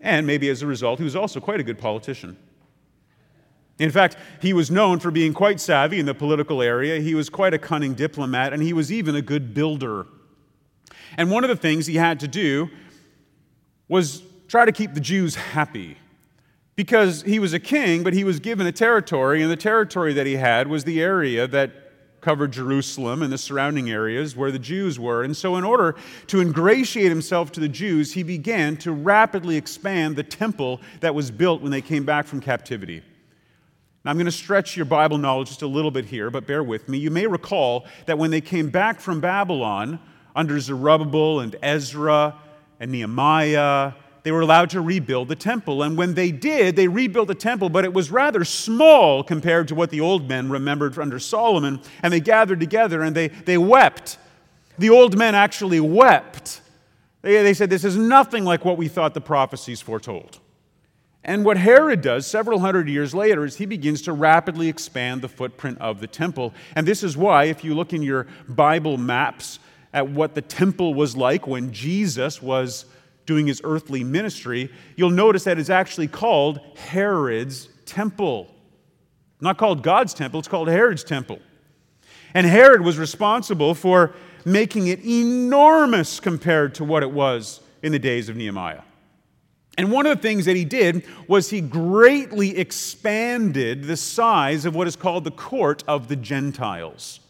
And 0.00 0.26
maybe 0.26 0.48
as 0.48 0.62
a 0.62 0.66
result, 0.66 0.98
he 0.98 1.04
was 1.04 1.14
also 1.14 1.38
quite 1.38 1.60
a 1.60 1.62
good 1.62 1.78
politician. 1.78 2.36
In 3.78 3.90
fact, 3.90 4.16
he 4.40 4.52
was 4.52 4.70
known 4.70 4.98
for 4.98 5.10
being 5.10 5.32
quite 5.32 5.60
savvy 5.60 6.00
in 6.00 6.06
the 6.06 6.14
political 6.14 6.60
area. 6.60 7.00
He 7.00 7.14
was 7.14 7.30
quite 7.30 7.54
a 7.54 7.58
cunning 7.58 7.94
diplomat, 7.94 8.52
and 8.52 8.62
he 8.62 8.72
was 8.72 8.92
even 8.92 9.14
a 9.14 9.22
good 9.22 9.54
builder. 9.54 10.06
And 11.16 11.30
one 11.30 11.44
of 11.44 11.48
the 11.48 11.56
things 11.56 11.86
he 11.86 11.96
had 11.96 12.20
to 12.20 12.28
do 12.28 12.68
was 13.88 14.22
try 14.48 14.64
to 14.64 14.72
keep 14.72 14.94
the 14.94 15.00
Jews 15.00 15.36
happy. 15.36 15.96
Because 16.74 17.22
he 17.22 17.38
was 17.38 17.52
a 17.52 17.60
king, 17.60 18.02
but 18.02 18.14
he 18.14 18.24
was 18.24 18.40
given 18.40 18.66
a 18.66 18.72
territory, 18.72 19.42
and 19.42 19.50
the 19.50 19.56
territory 19.56 20.14
that 20.14 20.26
he 20.26 20.36
had 20.36 20.68
was 20.68 20.84
the 20.84 21.02
area 21.02 21.46
that 21.46 21.70
covered 22.22 22.52
Jerusalem 22.52 23.20
and 23.20 23.30
the 23.30 23.36
surrounding 23.36 23.90
areas 23.90 24.34
where 24.34 24.50
the 24.50 24.58
Jews 24.58 24.98
were. 24.98 25.22
And 25.22 25.36
so, 25.36 25.56
in 25.56 25.64
order 25.64 25.96
to 26.28 26.40
ingratiate 26.40 27.10
himself 27.10 27.52
to 27.52 27.60
the 27.60 27.68
Jews, 27.68 28.14
he 28.14 28.22
began 28.22 28.76
to 28.78 28.92
rapidly 28.92 29.56
expand 29.56 30.16
the 30.16 30.22
temple 30.22 30.80
that 31.00 31.14
was 31.14 31.30
built 31.30 31.60
when 31.60 31.72
they 31.72 31.82
came 31.82 32.04
back 32.04 32.26
from 32.26 32.40
captivity. 32.40 33.02
Now, 34.04 34.12
I'm 34.12 34.16
going 34.16 34.26
to 34.26 34.32
stretch 34.32 34.76
your 34.76 34.86
Bible 34.86 35.18
knowledge 35.18 35.48
just 35.48 35.62
a 35.62 35.66
little 35.66 35.90
bit 35.90 36.06
here, 36.06 36.30
but 36.30 36.46
bear 36.46 36.62
with 36.62 36.88
me. 36.88 36.98
You 36.98 37.10
may 37.10 37.26
recall 37.26 37.86
that 38.06 38.18
when 38.18 38.30
they 38.30 38.40
came 38.40 38.70
back 38.70 38.98
from 38.98 39.20
Babylon 39.20 40.00
under 40.34 40.58
Zerubbabel 40.58 41.40
and 41.40 41.54
Ezra 41.62 42.34
and 42.80 42.90
Nehemiah, 42.90 43.92
they 44.22 44.30
were 44.30 44.40
allowed 44.40 44.70
to 44.70 44.80
rebuild 44.80 45.28
the 45.28 45.36
temple. 45.36 45.82
And 45.82 45.96
when 45.96 46.14
they 46.14 46.30
did, 46.30 46.76
they 46.76 46.88
rebuilt 46.88 47.28
the 47.28 47.34
temple, 47.34 47.68
but 47.68 47.84
it 47.84 47.92
was 47.92 48.10
rather 48.10 48.44
small 48.44 49.24
compared 49.24 49.68
to 49.68 49.74
what 49.74 49.90
the 49.90 50.00
old 50.00 50.28
men 50.28 50.48
remembered 50.48 50.96
under 50.98 51.18
Solomon. 51.18 51.80
And 52.02 52.12
they 52.12 52.20
gathered 52.20 52.60
together 52.60 53.02
and 53.02 53.16
they, 53.16 53.28
they 53.28 53.58
wept. 53.58 54.18
The 54.78 54.90
old 54.90 55.18
men 55.18 55.34
actually 55.34 55.80
wept. 55.80 56.60
They, 57.22 57.42
they 57.42 57.54
said, 57.54 57.70
This 57.70 57.84
is 57.84 57.96
nothing 57.96 58.44
like 58.44 58.64
what 58.64 58.76
we 58.78 58.88
thought 58.88 59.14
the 59.14 59.20
prophecies 59.20 59.80
foretold. 59.80 60.38
And 61.24 61.44
what 61.44 61.56
Herod 61.56 62.00
does 62.00 62.26
several 62.26 62.58
hundred 62.58 62.88
years 62.88 63.14
later 63.14 63.44
is 63.44 63.56
he 63.56 63.66
begins 63.66 64.02
to 64.02 64.12
rapidly 64.12 64.68
expand 64.68 65.22
the 65.22 65.28
footprint 65.28 65.78
of 65.80 66.00
the 66.00 66.08
temple. 66.08 66.52
And 66.74 66.86
this 66.86 67.04
is 67.04 67.16
why, 67.16 67.44
if 67.44 67.62
you 67.62 67.74
look 67.74 67.92
in 67.92 68.02
your 68.02 68.26
Bible 68.48 68.96
maps 68.96 69.60
at 69.92 70.08
what 70.08 70.34
the 70.34 70.42
temple 70.42 70.94
was 70.94 71.16
like 71.16 71.46
when 71.46 71.72
Jesus 71.72 72.42
was 72.42 72.86
doing 73.26 73.46
his 73.46 73.60
earthly 73.64 74.04
ministry, 74.04 74.70
you'll 74.96 75.10
notice 75.10 75.44
that 75.44 75.58
it's 75.58 75.70
actually 75.70 76.08
called 76.08 76.60
Herod's 76.76 77.68
temple. 77.86 78.48
Not 79.40 79.58
called 79.58 79.82
God's 79.82 80.14
temple, 80.14 80.38
it's 80.38 80.48
called 80.48 80.68
Herod's 80.68 81.04
temple. 81.04 81.38
And 82.34 82.46
Herod 82.46 82.80
was 82.80 82.98
responsible 82.98 83.74
for 83.74 84.14
making 84.44 84.86
it 84.86 85.04
enormous 85.04 86.20
compared 86.20 86.74
to 86.76 86.84
what 86.84 87.02
it 87.02 87.10
was 87.10 87.60
in 87.82 87.92
the 87.92 87.98
days 87.98 88.28
of 88.28 88.36
Nehemiah. 88.36 88.82
And 89.78 89.90
one 89.90 90.06
of 90.06 90.16
the 90.16 90.22
things 90.22 90.44
that 90.44 90.56
he 90.56 90.64
did 90.64 91.04
was 91.26 91.50
he 91.50 91.60
greatly 91.60 92.58
expanded 92.58 93.84
the 93.84 93.96
size 93.96 94.64
of 94.66 94.74
what 94.74 94.86
is 94.86 94.96
called 94.96 95.24
the 95.24 95.30
court 95.30 95.82
of 95.88 96.08
the 96.08 96.16
Gentiles. 96.16 97.20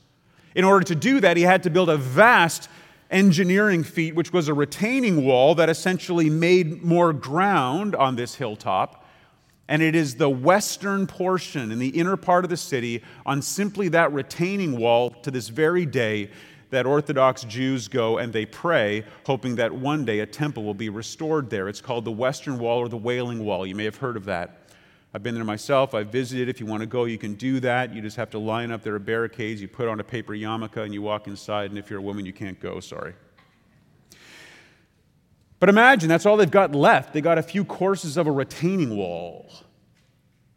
In 0.55 0.65
order 0.65 0.85
to 0.87 0.95
do 0.95 1.21
that, 1.21 1.37
he 1.37 1.45
had 1.45 1.63
to 1.63 1.71
build 1.71 1.89
a 1.89 1.97
vast 1.97 2.69
engineering 3.12 3.85
feat, 3.85 4.14
which 4.14 4.33
was 4.33 4.49
a 4.49 4.54
retaining 4.54 5.25
wall 5.25 5.54
that 5.54 5.69
essentially 5.69 6.31
made 6.31 6.83
more 6.83 7.12
ground 7.12 7.95
on 7.95 8.16
this 8.16 8.35
hilltop. 8.35 9.07
And 9.69 9.81
it 9.81 9.95
is 9.95 10.16
the 10.16 10.28
western 10.28 11.07
portion 11.07 11.71
in 11.71 11.78
the 11.78 11.88
inner 11.88 12.16
part 12.16 12.45
of 12.45 12.50
the 12.50 12.57
city 12.57 13.02
on 13.25 13.40
simply 13.40 13.88
that 13.88 14.12
retaining 14.12 14.76
wall 14.76 15.11
to 15.11 15.31
this 15.31 15.49
very 15.49 15.87
day 15.87 16.31
that 16.71 16.87
Orthodox 16.87 17.42
Jews 17.45 17.87
go 17.87 18.16
and 18.16 18.33
they 18.33 18.47
pray, 18.47 19.04
hoping 19.26 19.57
that 19.57 19.73
one 19.73 20.07
day 20.07 20.21
a 20.21 20.26
temple 20.26 20.64
will 20.64 20.75
be 20.75 20.88
restored 20.88 21.50
there. 21.50 21.69
It's 21.69 21.83
called 21.83 22.07
the 22.07 22.11
Western 22.11 22.59
Wall 22.59 22.78
or 22.78 22.88
the 22.88 22.97
Wailing 22.97 23.45
Wall. 23.45 23.66
You 23.66 23.75
may 23.75 23.85
have 23.85 23.99
heard 23.99 24.16
of 24.16 24.25
that. 24.25 24.62
I've 25.14 25.23
been 25.23 25.35
there 25.35 25.45
myself. 25.45 25.95
I've 25.95 26.09
visited. 26.09 26.49
If 26.49 26.59
you 26.59 26.66
want 26.66 26.81
to 26.81 26.87
go, 26.87 27.04
you 27.04 27.19
can 27.19 27.35
do 27.35 27.61
that. 27.61 27.95
You 27.95 28.00
just 28.00 28.16
have 28.16 28.31
to 28.31 28.38
line 28.38 28.71
up. 28.71 28.83
There 28.83 28.95
are 28.95 28.99
barricades. 28.99 29.61
You 29.61 29.69
put 29.69 29.87
on 29.87 30.00
a 30.00 30.04
paper 30.04 30.33
yarmulke 30.33 30.78
and 30.78 30.95
you 30.95 31.02
walk 31.02 31.26
inside. 31.26 31.71
And 31.71 31.78
if 31.78 31.90
you're 31.90 31.99
a 31.99 32.02
woman, 32.02 32.25
you 32.25 32.33
can't 32.33 32.59
go. 32.59 32.81
Sorry. 32.81 33.12
But 35.61 35.69
imagine 35.69 36.09
that's 36.09 36.25
all 36.25 36.37
they've 36.37 36.50
got 36.50 36.75
left. 36.75 37.12
They 37.12 37.21
got 37.21 37.38
a 37.38 37.42
few 37.42 37.64
courses 37.64 38.16
of 38.16 38.26
a 38.26 38.33
retaining 38.33 38.97
wall. 38.97 39.50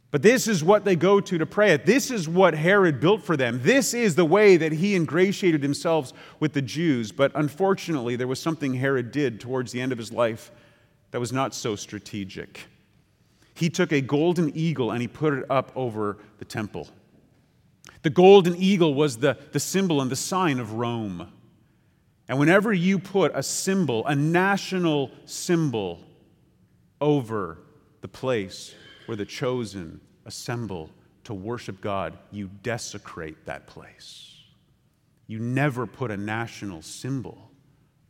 But 0.10 0.22
this 0.22 0.48
is 0.48 0.64
what 0.64 0.86
they 0.86 0.96
go 0.96 1.20
to 1.20 1.38
to 1.38 1.46
pray 1.46 1.74
at. 1.74 1.86
This 1.86 2.10
is 2.10 2.30
what 2.30 2.54
Herod 2.54 3.02
built 3.02 3.22
for 3.22 3.36
them. 3.36 3.60
This 3.62 3.94
is 3.94 4.16
the 4.16 4.24
way 4.24 4.56
that 4.56 4.72
he 4.72 4.96
ingratiated 4.96 5.62
himself 5.62 6.14
with 6.40 6.54
the 6.54 6.62
Jews. 6.62 7.12
But 7.12 7.34
unfortunately, 7.36 8.16
there 8.16 8.26
was 8.26 8.40
something 8.40 8.76
Herod 8.76 9.12
did 9.12 9.42
towards 9.42 9.74
the 9.74 9.82
end 9.82 9.92
of 9.92 9.98
his 9.98 10.14
life 10.14 10.52
that 11.12 11.20
was 11.20 11.34
not 11.34 11.54
so 11.54 11.76
strategic. 11.76 12.62
He 13.56 13.70
took 13.70 13.92
a 13.92 14.02
golden 14.02 14.56
eagle 14.56 14.92
and 14.92 15.02
he 15.02 15.08
put 15.08 15.34
it 15.34 15.46
up 15.50 15.72
over 15.76 16.18
the 16.38 16.46
temple. 16.46 16.88
The 18.04 18.10
golden 18.12 18.56
eagle 18.56 18.94
was 18.94 19.18
the, 19.18 19.38
the 19.52 19.60
symbol 19.60 20.02
and 20.02 20.12
the 20.12 20.16
sign 20.16 20.60
of 20.60 20.74
Rome. 20.74 21.32
And 22.28 22.38
whenever 22.38 22.72
you 22.72 23.00
put 23.00 23.32
a 23.34 23.42
symbol, 23.42 24.06
a 24.06 24.16
national 24.16 25.12
symbol, 25.26 26.02
over 27.02 27.60
the 28.02 28.08
place 28.08 28.74
where 29.06 29.16
the 29.16 29.26
chosen 29.26 30.00
assemble 30.26 30.90
to 31.24 31.34
worship 31.34 31.82
God, 31.82 32.18
you 32.32 32.50
desecrate 32.64 33.46
that 33.46 33.68
place. 33.68 34.34
You 35.28 35.40
never 35.40 35.88
put 35.88 36.12
a 36.12 36.18
national 36.18 36.82
symbol 36.82 37.52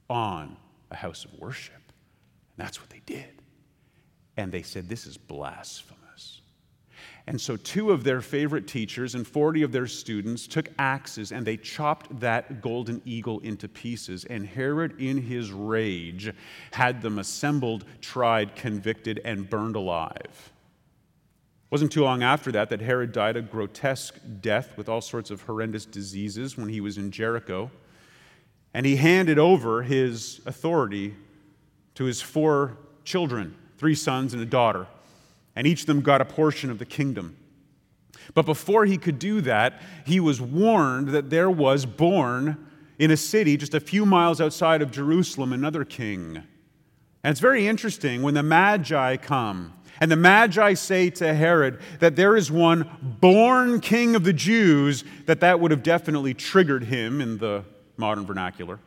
on 0.10 0.58
a 0.92 0.96
house 0.96 1.26
of 1.26 1.34
worship. 1.40 1.74
And 1.76 2.66
that's 2.66 2.80
what 2.80 2.90
they 2.90 3.02
did. 3.06 3.42
And 4.38 4.52
they 4.52 4.62
said, 4.62 4.90
This 4.90 5.06
is 5.06 5.18
blasphemous. 5.18 5.96
And 7.28 7.42
so, 7.42 7.58
two 7.58 7.92
of 7.92 8.04
their 8.04 8.22
favorite 8.22 8.68
teachers 8.68 9.16
and 9.16 9.28
40 9.28 9.64
of 9.64 9.72
their 9.72 9.88
students 9.88 10.46
took 10.46 10.70
axes 10.78 11.32
and 11.32 11.46
they 11.46 11.58
chopped 11.58 12.20
that 12.20 12.62
golden 12.62 13.02
eagle 13.04 13.40
into 13.40 13.68
pieces. 13.68 14.26
And 14.26 14.46
Herod, 14.46 15.00
in 15.02 15.18
his 15.18 15.52
rage, 15.52 16.32
had 16.72 17.02
them 17.02 17.18
assembled, 17.18 17.86
tried, 18.00 18.56
convicted, 18.56 19.22
and 19.26 19.50
burned 19.50 19.76
alive 19.76 20.22
It 20.22 21.72
wasn't 21.72 21.92
too 21.92 22.04
long 22.04 22.22
after 22.22 22.52
that 22.52 22.70
that 22.70 22.82
Herod 22.82 23.12
died 23.12 23.38
a 23.38 23.42
grotesque 23.42 24.20
death 24.40 24.78
with 24.78 24.88
all 24.88 25.02
sorts 25.02 25.32
of 25.32 25.42
horrendous 25.42 25.86
diseases 25.86 26.56
when 26.56 26.70
he 26.70 26.80
was 26.80 27.00
in 27.00 27.10
Jericho. 27.10 27.72
And 28.76 28.86
he 28.86 28.98
handed 28.98 29.40
over 29.40 29.82
his 29.82 30.42
authority 30.46 31.16
to 31.96 32.04
his 32.04 32.22
four 32.22 32.78
children, 33.04 33.56
three 33.78 33.96
sons 33.96 34.34
and 34.34 34.42
a 34.42 34.46
daughter. 34.46 34.88
And 35.56 35.66
each 35.66 35.82
of 35.82 35.88
them 35.88 36.02
got 36.02 36.22
a 36.22 36.26
portion 36.26 36.70
of 36.70 36.80
the 36.80 36.86
kingdom. 36.86 37.38
But 38.34 38.46
before 38.46 38.86
he 38.86 38.98
could 38.98 39.20
do 39.20 39.42
that, 39.42 39.82
he 40.06 40.20
was 40.20 40.42
warned 40.42 41.10
that 41.10 41.30
there 41.30 41.50
was 41.50 41.86
born 41.86 42.58
in 42.98 43.12
a 43.12 43.18
city 43.18 43.58
just 43.58 43.74
a 43.74 43.80
few 43.80 44.06
miles 44.06 44.42
outside 44.42 44.82
of 44.82 44.92
Jerusalem 44.92 45.54
another 45.54 45.86
king. 45.86 46.38
And 47.24 47.32
it's 47.32 47.40
very 47.40 47.68
interesting 47.68 48.22
when 48.22 48.34
the 48.34 48.44
Magi 48.44 49.18
come 49.18 49.74
and 50.00 50.12
the 50.12 50.16
Magi 50.16 50.74
say 50.74 51.10
to 51.12 51.34
Herod 51.34 51.80
that 52.00 52.16
there 52.16 52.36
is 52.36 52.52
one 52.52 52.90
born 53.22 53.80
king 53.80 54.16
of 54.16 54.24
the 54.24 54.34
Jews, 54.34 55.04
that 55.26 55.40
that 55.40 55.60
would 55.60 55.72
have 55.72 55.84
definitely 55.84 56.34
triggered 56.34 56.84
him 56.84 57.22
in 57.22 57.38
the 57.38 57.64
modern 57.98 58.26
vernacular. 58.26 58.80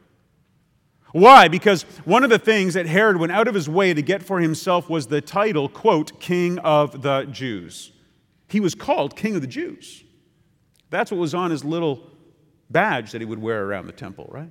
Why? 1.12 1.48
Because 1.48 1.82
one 2.04 2.22
of 2.22 2.30
the 2.30 2.38
things 2.38 2.74
that 2.74 2.86
Herod 2.86 3.16
went 3.16 3.32
out 3.32 3.48
of 3.48 3.54
his 3.54 3.68
way 3.68 3.94
to 3.94 4.02
get 4.02 4.22
for 4.22 4.40
himself 4.40 4.90
was 4.90 5.06
the 5.06 5.20
title, 5.20 5.68
quote, 5.68 6.20
King 6.20 6.58
of 6.58 7.02
the 7.02 7.24
Jews. 7.24 7.92
He 8.48 8.60
was 8.60 8.74
called 8.74 9.16
King 9.16 9.34
of 9.34 9.40
the 9.40 9.46
Jews. 9.46 10.04
That's 10.90 11.10
what 11.10 11.18
was 11.18 11.34
on 11.34 11.50
his 11.50 11.64
little 11.64 12.10
badge 12.70 13.12
that 13.12 13.20
he 13.20 13.24
would 13.24 13.40
wear 13.40 13.64
around 13.64 13.86
the 13.86 13.92
temple, 13.92 14.28
right? 14.30 14.50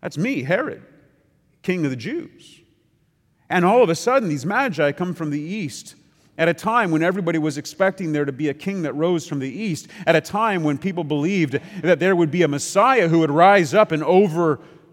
That's 0.00 0.16
me, 0.16 0.42
Herod, 0.42 0.82
King 1.62 1.84
of 1.84 1.90
the 1.90 1.96
Jews. 1.96 2.60
And 3.50 3.64
all 3.64 3.82
of 3.82 3.90
a 3.90 3.94
sudden, 3.94 4.28
these 4.28 4.46
magi 4.46 4.92
come 4.92 5.14
from 5.14 5.30
the 5.30 5.40
east 5.40 5.96
at 6.38 6.48
a 6.48 6.54
time 6.54 6.90
when 6.90 7.02
everybody 7.02 7.38
was 7.38 7.58
expecting 7.58 8.12
there 8.12 8.24
to 8.24 8.32
be 8.32 8.48
a 8.48 8.54
king 8.54 8.80
that 8.82 8.94
rose 8.94 9.26
from 9.26 9.40
the 9.40 9.50
east, 9.50 9.88
at 10.06 10.16
a 10.16 10.22
time 10.22 10.62
when 10.62 10.78
people 10.78 11.04
believed 11.04 11.60
that 11.82 12.00
there 12.00 12.16
would 12.16 12.30
be 12.30 12.42
a 12.42 12.48
Messiah 12.48 13.08
who 13.08 13.18
would 13.18 13.30
rise 13.30 13.74
up 13.74 13.92
and 13.92 14.02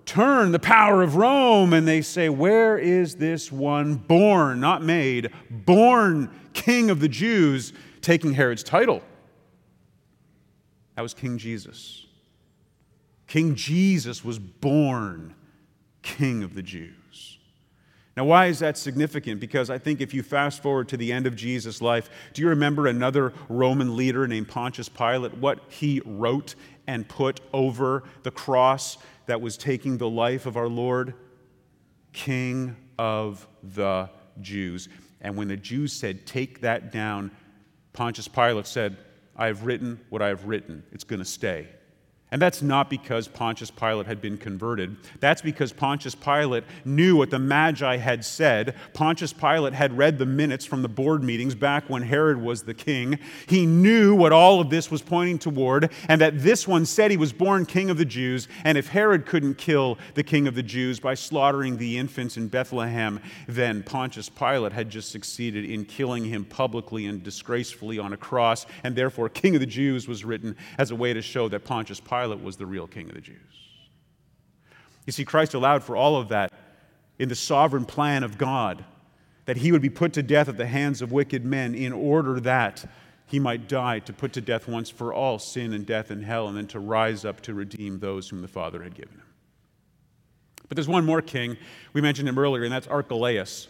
overturn 0.08 0.52
the 0.52 0.60
power 0.60 1.04
of 1.04 1.16
Rome. 1.16 1.74
And 1.74 1.88
they 1.88 2.02
say, 2.02 2.30
Where 2.30 2.78
is 2.78 3.16
this 3.16 3.52
one 3.52 3.96
born, 3.96 4.60
not 4.60 4.84
made, 4.84 5.32
born 5.50 6.30
king 6.54 6.90
of 6.90 7.00
the 7.00 7.10
Jews, 7.10 7.74
taking 8.02 8.34
Herod's 8.34 8.64
title? 8.64 9.02
That 10.96 11.02
was 11.02 11.14
King 11.14 11.38
Jesus. 11.38 12.06
King 13.28 13.56
Jesus 13.56 14.24
was 14.24 14.40
born 14.40 15.36
king 16.02 16.44
of 16.44 16.56
the 16.56 16.64
Jews. 16.64 16.94
Now, 18.16 18.26
why 18.26 18.48
is 18.48 18.60
that 18.60 18.78
significant? 18.78 19.40
Because 19.40 19.70
I 19.70 19.78
think 19.78 20.02
if 20.02 20.12
you 20.12 20.24
fast 20.24 20.64
forward 20.64 20.88
to 20.90 20.98
the 20.98 21.12
end 21.12 21.28
of 21.28 21.36
Jesus' 21.36 21.84
life, 21.84 22.10
do 22.34 22.42
you 22.42 22.48
remember 22.48 22.88
another 22.88 23.32
Roman 23.48 23.96
leader 23.96 24.28
named 24.28 24.48
Pontius 24.48 24.90
Pilate, 24.90 25.38
what 25.38 25.60
he 25.70 26.02
wrote 26.04 26.56
and 26.88 27.08
put 27.08 27.42
over 27.54 28.04
the 28.24 28.32
cross 28.32 28.98
that 29.28 29.40
was 29.40 29.58
taking 29.58 29.98
the 29.98 30.10
life 30.10 30.46
of 30.46 30.58
our 30.58 30.68
Lord? 30.68 31.14
King 32.12 32.76
of 32.98 33.48
the 33.62 34.10
Jews. 34.42 34.90
And 35.22 35.36
when 35.36 35.48
the 35.48 35.58
Jews 35.58 35.94
said, 35.94 36.26
Take 36.26 36.62
that 36.62 36.92
down, 36.92 37.32
Pontius 37.94 38.28
Pilate 38.28 38.68
said, 38.68 38.98
I 39.36 39.48
have 39.48 39.64
written 39.64 40.00
what 40.10 40.22
I 40.22 40.30
have 40.30 40.46
written. 40.46 40.84
It's 40.92 41.04
going 41.04 41.20
to 41.20 41.26
stay. 41.26 41.68
And 42.30 42.42
that's 42.42 42.62
not 42.62 42.90
because 42.90 43.30
Pontius 43.30 43.72
Pilate 43.72 44.06
had 44.06 44.20
been 44.20 44.38
converted. 44.38 44.98
That's 45.22 45.42
because 45.42 45.72
Pontius 45.72 46.14
Pilate 46.14 46.66
knew 46.84 47.16
what 47.16 47.30
the 47.30 47.40
Magi 47.40 47.96
had 47.96 48.26
said. 48.26 48.76
Pontius 48.94 49.32
Pilate 49.32 49.74
had 49.74 49.98
read 49.98 50.18
the 50.18 50.26
minutes 50.26 50.66
from 50.66 50.82
the 50.82 50.90
board 50.90 51.24
meetings 51.24 51.56
back 51.56 51.90
when 51.90 52.02
Herod 52.02 52.42
was 52.42 52.64
the 52.64 52.74
king. 52.74 53.18
He 53.48 53.66
knew 53.66 54.14
what 54.14 54.34
all 54.34 54.60
of 54.60 54.70
this 54.70 54.92
was 54.92 55.02
pointing 55.02 55.40
toward, 55.40 55.90
and 56.10 56.20
that 56.20 56.40
this 56.42 56.68
one 56.68 56.86
said 56.86 57.12
he 57.12 57.18
was 57.18 57.32
born 57.32 57.66
king 57.66 57.90
of 57.90 57.98
the 57.98 58.04
Jews. 58.04 58.50
And 58.66 58.78
if 58.78 58.90
Herod 58.90 59.26
couldn't 59.26 59.58
kill 59.58 59.98
the 60.16 60.24
king 60.24 60.50
of 60.50 60.56
the 60.56 60.64
Jews 60.64 61.00
by 61.00 61.14
slaughtering 61.14 61.78
the 61.78 61.98
infants 61.98 62.36
in 62.36 62.50
Bethlehem, 62.50 63.22
then 63.48 63.84
Pontius 63.84 64.28
Pilate 64.28 64.74
had 64.74 64.90
just 64.90 65.12
succeeded 65.12 65.64
in 65.64 65.86
killing 65.86 66.26
him 66.26 66.44
publicly 66.44 67.06
and 67.06 67.24
disgracefully 67.24 68.00
on 68.00 68.12
a 68.12 68.18
cross. 68.18 68.66
And 68.84 68.98
therefore, 68.98 69.30
king 69.30 69.56
of 69.56 69.62
the 69.62 69.66
Jews 69.66 70.10
was 70.10 70.26
written 70.26 70.58
as 70.78 70.92
a 70.92 70.96
way 70.96 71.14
to 71.14 71.22
show 71.22 71.48
that 71.48 71.64
Pontius 71.64 72.02
Pilate 72.02 72.17
Pilate 72.22 72.42
was 72.42 72.58
the 72.58 72.66
real 72.66 72.88
king 72.88 73.10
of 73.10 73.16
the 73.16 73.22
Jews. 73.22 73.36
You 75.06 75.14
see, 75.14 75.26
Christ 75.26 75.54
allowed 75.54 75.84
for 75.84 75.96
all 75.96 76.18
of 76.18 76.30
that 76.30 76.52
in 77.20 77.30
the 77.30 77.36
sovereign 77.36 77.86
plan 77.86 78.24
of 78.24 78.38
God, 78.38 78.84
that 79.46 79.58
he 79.58 79.72
would 79.72 79.82
be 79.82 79.90
put 79.90 80.14
to 80.14 80.24
death 80.24 80.50
at 80.50 80.58
the 80.58 80.68
hands 80.68 81.02
of 81.02 81.12
wicked 81.12 81.46
men 81.46 81.74
in 81.74 81.94
order 81.94 82.40
that 82.42 82.86
he 83.26 83.40
might 83.40 83.68
die 83.68 84.00
to 84.00 84.14
put 84.14 84.34
to 84.34 84.42
death 84.42 84.68
once 84.68 84.90
for 84.90 85.14
all 85.14 85.40
sin 85.40 85.74
and 85.74 85.86
death 85.86 86.12
and 86.12 86.24
hell, 86.24 86.48
and 86.48 86.58
then 86.58 86.68
to 86.68 86.80
rise 86.80 87.26
up 87.26 87.42
to 87.42 87.54
redeem 87.54 88.00
those 88.00 88.30
whom 88.30 88.42
the 88.42 88.48
Father 88.48 88.84
had 88.84 88.96
given 88.96 89.16
him. 89.16 89.24
But 90.68 90.76
there's 90.76 90.88
one 90.88 91.06
more 91.06 91.22
king. 91.22 91.58
We 91.94 92.02
mentioned 92.02 92.28
him 92.28 92.38
earlier, 92.38 92.64
and 92.64 92.72
that's 92.72 92.88
Archelaus. 92.88 93.68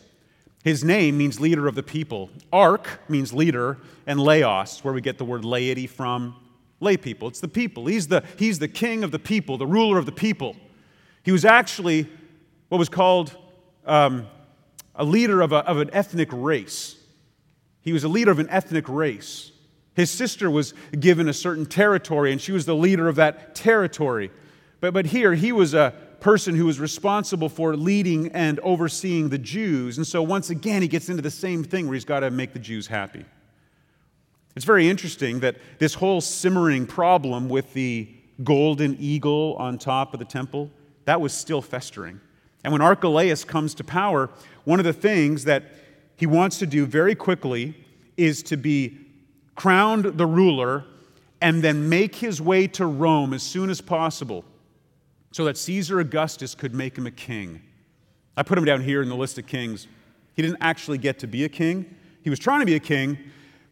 His 0.64 0.84
name 0.84 1.18
means 1.18 1.40
leader 1.40 1.68
of 1.68 1.76
the 1.76 1.84
people. 1.84 2.30
Arch 2.52 2.88
means 3.08 3.34
leader, 3.34 3.78
and 4.06 4.20
laos, 4.20 4.84
where 4.84 4.94
we 4.94 5.02
get 5.02 5.18
the 5.18 5.26
word 5.26 5.46
laity 5.46 5.88
from, 5.88 6.36
lay 6.80 6.98
people. 6.98 7.28
It's 7.28 7.40
the 7.40 7.48
people. 7.48 7.86
He's 7.88 8.08
the, 8.08 8.24
he's 8.38 8.60
the 8.60 8.68
king 8.68 9.04
of 9.04 9.12
the 9.12 9.20
people, 9.20 9.58
the 9.58 9.68
ruler 9.68 9.98
of 9.98 10.06
the 10.06 10.12
people. 10.12 10.56
He 11.24 11.32
was 11.32 11.46
actually 11.46 12.08
what 12.70 12.78
was 12.78 12.90
called 12.90 13.36
um, 13.86 14.28
a 14.96 15.04
leader 15.04 15.42
of, 15.42 15.52
a, 15.52 15.58
of 15.58 15.78
an 15.78 15.90
ethnic 15.94 16.30
race. 16.32 16.96
He 17.82 17.94
was 17.94 18.04
a 18.04 18.10
leader 18.10 18.32
of 18.32 18.40
an 18.40 18.50
ethnic 18.50 18.90
race. 18.90 19.52
His 19.96 20.12
sister 20.12 20.52
was 20.52 20.74
given 21.00 21.28
a 21.28 21.34
certain 21.34 21.66
territory, 21.66 22.32
and 22.32 22.40
she 22.40 22.52
was 22.52 22.66
the 22.66 22.76
leader 22.76 23.08
of 23.08 23.16
that 23.16 23.56
territory. 23.56 24.30
But, 24.80 24.94
but 24.94 25.08
here, 25.08 25.34
he 25.34 25.52
was 25.52 25.74
a 25.74 25.94
person 26.20 26.56
who 26.56 26.66
was 26.66 26.80
responsible 26.80 27.50
for 27.50 27.76
leading 27.76 28.32
and 28.32 28.60
overseeing 28.60 29.30
the 29.30 29.38
Jews. 29.38 29.98
And 29.98 30.06
so, 30.06 30.22
once 30.22 30.50
again, 30.50 30.82
he 30.82 30.88
gets 30.88 31.10
into 31.10 31.22
the 31.22 31.32
same 31.32 31.64
thing 31.64 31.86
where 31.86 31.94
he's 31.94 32.06
got 32.06 32.20
to 32.20 32.30
make 32.30 32.54
the 32.54 32.60
Jews 32.60 32.88
happy. 32.88 33.26
It's 34.58 34.66
very 34.66 34.90
interesting 34.90 35.42
that 35.42 35.58
this 35.78 35.94
whole 35.94 36.20
simmering 36.20 36.88
problem 36.88 37.48
with 37.48 37.74
the 37.74 38.10
golden 38.44 38.98
eagle 39.00 39.56
on 39.60 39.78
top 39.78 40.16
of 40.16 40.20
the 40.20 40.26
temple, 40.26 40.72
that 41.06 41.22
was 41.22 41.32
still 41.32 41.62
festering. 41.62 42.20
And 42.64 42.74
when 42.74 42.82
Archelaus 42.82 43.44
comes 43.44 43.76
to 43.76 43.84
power, 43.84 44.32
one 44.64 44.80
of 44.80 44.84
the 44.84 44.94
things 44.94 45.44
that 45.44 45.66
he 46.16 46.26
wants 46.26 46.58
to 46.58 46.66
do 46.66 46.88
very 46.88 47.14
quickly 47.14 47.76
is 48.18 48.42
to 48.44 48.58
be 48.58 48.98
crowned 49.54 50.06
the 50.06 50.26
ruler 50.26 50.86
and 51.40 51.64
then 51.64 51.88
make 51.88 52.16
his 52.16 52.42
way 52.42 52.66
to 52.66 52.88
Rome 52.88 53.36
as 53.36 53.44
soon 53.44 53.70
as 53.70 53.80
possible 53.80 54.44
so 55.34 55.46
that 55.46 55.56
Caesar 55.56 56.00
Augustus 56.00 56.56
could 56.56 56.74
make 56.74 56.98
him 56.98 57.06
a 57.06 57.12
king. 57.12 57.62
I 58.36 58.42
put 58.42 58.58
him 58.58 58.66
down 58.66 58.82
here 58.82 59.04
in 59.04 59.10
the 59.10 59.16
list 59.16 59.38
of 59.38 59.46
kings. 59.46 59.86
He 60.34 60.42
didn't 60.42 60.58
actually 60.62 60.98
get 60.98 61.20
to 61.20 61.28
be 61.28 61.44
a 61.44 61.50
king. 61.50 61.96
He 62.24 62.32
was 62.32 62.40
trying 62.40 62.62
to 62.62 62.66
be 62.66 62.74
a 62.74 62.80
king, 62.80 63.20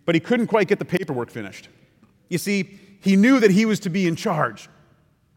but 0.06 0.16
he 0.16 0.22
couldn't 0.22 0.48
quite 0.48 0.68
get 0.68 0.80
the 0.80 0.86
paperwork 0.86 1.30
finished. 1.30 1.70
You 2.30 2.38
see, 2.38 2.80
he 3.02 3.16
knew 3.16 3.40
that 3.40 3.52
he 3.52 3.66
was 3.66 3.80
to 3.82 3.90
be 3.90 4.08
in 4.08 4.16
charge, 4.16 4.70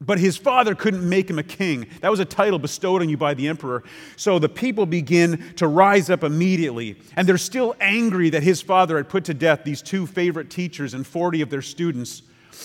but 0.00 0.18
his 0.18 0.36
father 0.36 0.74
couldn't 0.74 1.06
make 1.06 1.28
him 1.28 1.38
a 1.38 1.42
king. 1.42 1.86
That 2.00 2.10
was 2.10 2.20
a 2.20 2.24
title 2.24 2.58
bestowed 2.58 3.02
on 3.02 3.08
you 3.08 3.16
by 3.16 3.34
the 3.34 3.48
emperor. 3.48 3.82
So 4.16 4.38
the 4.38 4.48
people 4.48 4.86
begin 4.86 5.54
to 5.56 5.66
rise 5.66 6.08
up 6.08 6.22
immediately, 6.22 6.96
and 7.16 7.28
they're 7.28 7.36
still 7.36 7.74
angry 7.80 8.30
that 8.30 8.42
his 8.42 8.62
father 8.62 8.96
had 8.96 9.08
put 9.08 9.24
to 9.24 9.34
death 9.34 9.64
these 9.64 9.82
two 9.82 10.06
favorite 10.06 10.50
teachers 10.50 10.94
and 10.94 11.06
40 11.06 11.42
of 11.42 11.50
their 11.50 11.62
students. 11.62 12.22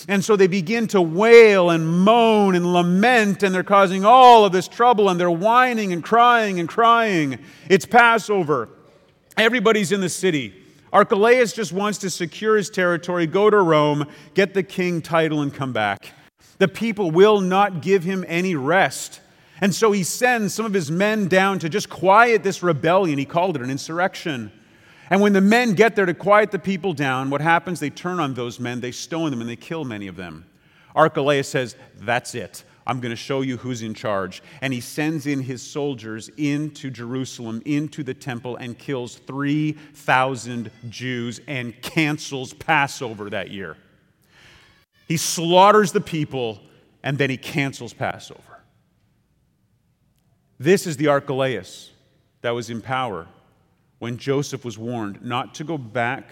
And 0.08 0.24
so 0.24 0.36
they 0.36 0.46
begin 0.46 0.86
to 0.88 1.00
wail 1.02 1.70
and 1.70 1.86
moan 1.86 2.54
and 2.54 2.72
lament, 2.72 3.42
and 3.42 3.54
they're 3.54 3.62
causing 3.62 4.04
all 4.04 4.44
of 4.44 4.52
this 4.52 4.68
trouble, 4.68 5.08
and 5.08 5.20
they're 5.20 5.30
whining 5.30 5.92
and 5.92 6.02
crying 6.02 6.60
and 6.60 6.68
crying. 6.68 7.38
It's 7.68 7.86
Passover. 7.86 8.68
Everybody's 9.36 9.92
in 9.92 10.00
the 10.00 10.08
city. 10.08 10.63
Archelaus 10.94 11.52
just 11.52 11.72
wants 11.72 11.98
to 11.98 12.08
secure 12.08 12.56
his 12.56 12.70
territory, 12.70 13.26
go 13.26 13.50
to 13.50 13.58
Rome, 13.58 14.06
get 14.34 14.54
the 14.54 14.62
king 14.62 15.02
title, 15.02 15.42
and 15.42 15.52
come 15.52 15.72
back. 15.72 16.12
The 16.58 16.68
people 16.68 17.10
will 17.10 17.40
not 17.40 17.82
give 17.82 18.04
him 18.04 18.24
any 18.28 18.54
rest. 18.54 19.20
And 19.60 19.74
so 19.74 19.90
he 19.90 20.04
sends 20.04 20.54
some 20.54 20.64
of 20.64 20.72
his 20.72 20.92
men 20.92 21.26
down 21.26 21.58
to 21.58 21.68
just 21.68 21.90
quiet 21.90 22.44
this 22.44 22.62
rebellion. 22.62 23.18
He 23.18 23.24
called 23.24 23.56
it 23.56 23.62
an 23.62 23.70
insurrection. 23.70 24.52
And 25.10 25.20
when 25.20 25.32
the 25.32 25.40
men 25.40 25.74
get 25.74 25.96
there 25.96 26.06
to 26.06 26.14
quiet 26.14 26.52
the 26.52 26.60
people 26.60 26.92
down, 26.92 27.28
what 27.28 27.40
happens? 27.40 27.80
They 27.80 27.90
turn 27.90 28.20
on 28.20 28.34
those 28.34 28.60
men, 28.60 28.80
they 28.80 28.92
stone 28.92 29.32
them, 29.32 29.40
and 29.40 29.50
they 29.50 29.56
kill 29.56 29.84
many 29.84 30.06
of 30.06 30.14
them. 30.14 30.46
Archelaus 30.94 31.48
says, 31.48 31.74
That's 31.96 32.36
it. 32.36 32.62
I'm 32.86 33.00
going 33.00 33.10
to 33.10 33.16
show 33.16 33.40
you 33.40 33.56
who's 33.56 33.82
in 33.82 33.94
charge. 33.94 34.42
And 34.60 34.72
he 34.72 34.80
sends 34.80 35.26
in 35.26 35.40
his 35.40 35.62
soldiers 35.62 36.28
into 36.36 36.90
Jerusalem, 36.90 37.62
into 37.64 38.02
the 38.02 38.14
temple, 38.14 38.56
and 38.56 38.78
kills 38.78 39.16
3,000 39.16 40.70
Jews 40.88 41.40
and 41.46 41.80
cancels 41.82 42.52
Passover 42.52 43.30
that 43.30 43.50
year. 43.50 43.76
He 45.08 45.16
slaughters 45.16 45.92
the 45.92 46.00
people 46.00 46.60
and 47.02 47.18
then 47.18 47.30
he 47.30 47.36
cancels 47.36 47.92
Passover. 47.92 48.40
This 50.58 50.86
is 50.86 50.96
the 50.96 51.08
Archelaus 51.08 51.90
that 52.40 52.50
was 52.50 52.70
in 52.70 52.80
power 52.80 53.26
when 53.98 54.16
Joseph 54.16 54.64
was 54.64 54.78
warned 54.78 55.22
not 55.22 55.54
to 55.56 55.64
go 55.64 55.76
back 55.76 56.28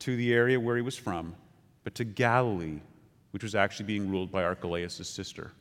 to 0.00 0.16
the 0.16 0.32
area 0.32 0.58
where 0.58 0.76
he 0.76 0.82
was 0.82 0.96
from, 0.96 1.34
but 1.84 1.94
to 1.96 2.04
Galilee 2.04 2.80
which 3.30 3.42
was 3.42 3.54
actually 3.54 3.86
being 3.86 4.10
ruled 4.10 4.30
by 4.30 4.44
Archelaus' 4.44 5.08
sister. 5.08 5.52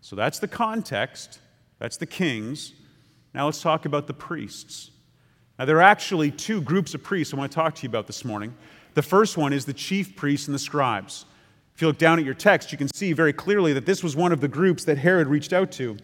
So 0.00 0.16
that's 0.16 0.38
the 0.38 0.48
context, 0.48 1.40
that's 1.78 1.96
the 1.96 2.06
kings. 2.06 2.72
Now 3.34 3.46
let's 3.46 3.60
talk 3.60 3.84
about 3.84 4.06
the 4.06 4.14
priests. 4.14 4.90
Now, 5.58 5.64
there 5.64 5.78
are 5.78 5.82
actually 5.82 6.30
two 6.30 6.60
groups 6.60 6.94
of 6.94 7.02
priests 7.02 7.34
I 7.34 7.36
want 7.36 7.50
to 7.50 7.54
talk 7.54 7.74
to 7.76 7.82
you 7.82 7.88
about 7.88 8.06
this 8.06 8.24
morning. 8.24 8.54
The 8.94 9.02
first 9.02 9.36
one 9.36 9.52
is 9.52 9.64
the 9.64 9.72
chief 9.72 10.14
priests 10.14 10.46
and 10.46 10.54
the 10.54 10.58
scribes. 10.58 11.24
If 11.74 11.82
you 11.82 11.88
look 11.88 11.98
down 11.98 12.18
at 12.18 12.24
your 12.24 12.34
text, 12.34 12.70
you 12.70 12.78
can 12.78 12.88
see 12.94 13.12
very 13.12 13.32
clearly 13.32 13.72
that 13.72 13.84
this 13.84 14.02
was 14.02 14.14
one 14.14 14.30
of 14.32 14.40
the 14.40 14.48
groups 14.48 14.84
that 14.84 14.98
Herod 14.98 15.26
reached 15.26 15.52
out 15.52 15.72
to. 15.72 15.96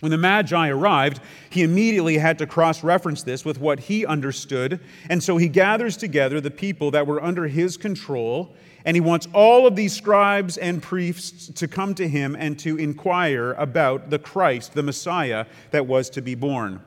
When 0.00 0.10
the 0.10 0.18
Magi 0.18 0.68
arrived, 0.68 1.20
he 1.48 1.62
immediately 1.62 2.18
had 2.18 2.38
to 2.38 2.46
cross 2.46 2.84
reference 2.84 3.22
this 3.22 3.42
with 3.42 3.58
what 3.58 3.80
he 3.80 4.04
understood. 4.04 4.80
And 5.08 5.22
so 5.22 5.38
he 5.38 5.48
gathers 5.48 5.96
together 5.96 6.40
the 6.40 6.50
people 6.50 6.90
that 6.90 7.06
were 7.06 7.22
under 7.22 7.46
his 7.48 7.78
control 7.78 8.54
and 8.84 8.96
he 8.96 9.00
wants 9.00 9.26
all 9.32 9.66
of 9.66 9.76
these 9.76 9.94
scribes 9.94 10.58
and 10.58 10.82
priests 10.82 11.48
to 11.48 11.66
come 11.66 11.94
to 11.94 12.06
him 12.06 12.36
and 12.38 12.58
to 12.60 12.76
inquire 12.76 13.52
about 13.54 14.10
the 14.10 14.18
Christ, 14.18 14.74
the 14.74 14.82
Messiah 14.82 15.46
that 15.70 15.86
was 15.86 16.10
to 16.10 16.20
be 16.20 16.34
born. 16.34 16.80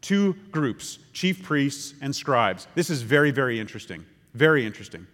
Two 0.00 0.34
groups, 0.50 0.98
chief 1.12 1.42
priests 1.42 1.94
and 2.00 2.16
scribes. 2.16 2.66
This 2.74 2.90
is 2.90 3.02
very, 3.02 3.30
very 3.30 3.60
interesting. 3.60 4.04
Very 4.34 4.64
interesting. 4.64 5.06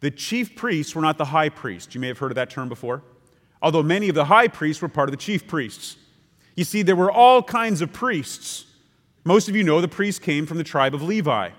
The 0.00 0.10
chief 0.10 0.56
priests 0.56 0.94
were 0.94 1.00
not 1.00 1.18
the 1.18 1.26
high 1.26 1.48
priests. 1.48 1.94
You 1.94 2.00
may 2.00 2.08
have 2.08 2.18
heard 2.18 2.32
of 2.32 2.36
that 2.36 2.50
term 2.50 2.68
before. 2.68 3.02
Although 3.62 3.82
many 3.82 4.08
of 4.08 4.14
the 4.14 4.26
high 4.26 4.48
priests 4.48 4.82
were 4.82 4.88
part 4.88 5.08
of 5.08 5.12
the 5.12 5.16
chief 5.16 5.46
priests. 5.46 5.96
You 6.56 6.64
see, 6.64 6.82
there 6.82 6.96
were 6.96 7.10
all 7.10 7.42
kinds 7.42 7.80
of 7.80 7.92
priests. 7.92 8.66
Most 9.24 9.48
of 9.48 9.56
you 9.56 9.62
know 9.62 9.80
the 9.80 9.88
priests 9.88 10.18
came 10.18 10.44
from 10.44 10.58
the 10.58 10.64
tribe 10.64 10.94
of 10.94 11.02
Levi. 11.02 11.50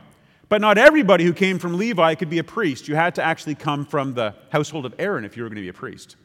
But 0.48 0.62
not 0.62 0.78
everybody 0.78 1.24
who 1.24 1.34
came 1.34 1.58
from 1.58 1.78
Levi 1.78 2.16
could 2.16 2.30
be 2.30 2.40
a 2.40 2.44
priest. 2.44 2.88
You 2.88 2.96
had 2.96 3.16
to 3.16 3.24
actually 3.24 3.56
come 3.56 3.86
from 3.86 4.14
the 4.14 4.36
household 4.52 4.86
of 4.86 4.94
Aaron 5.00 5.26
if 5.26 5.36
you 5.36 5.44
were 5.44 5.50
going 5.50 5.56
to 5.56 5.62
be 5.62 5.70
a 5.70 5.74
priest. 5.74 6.16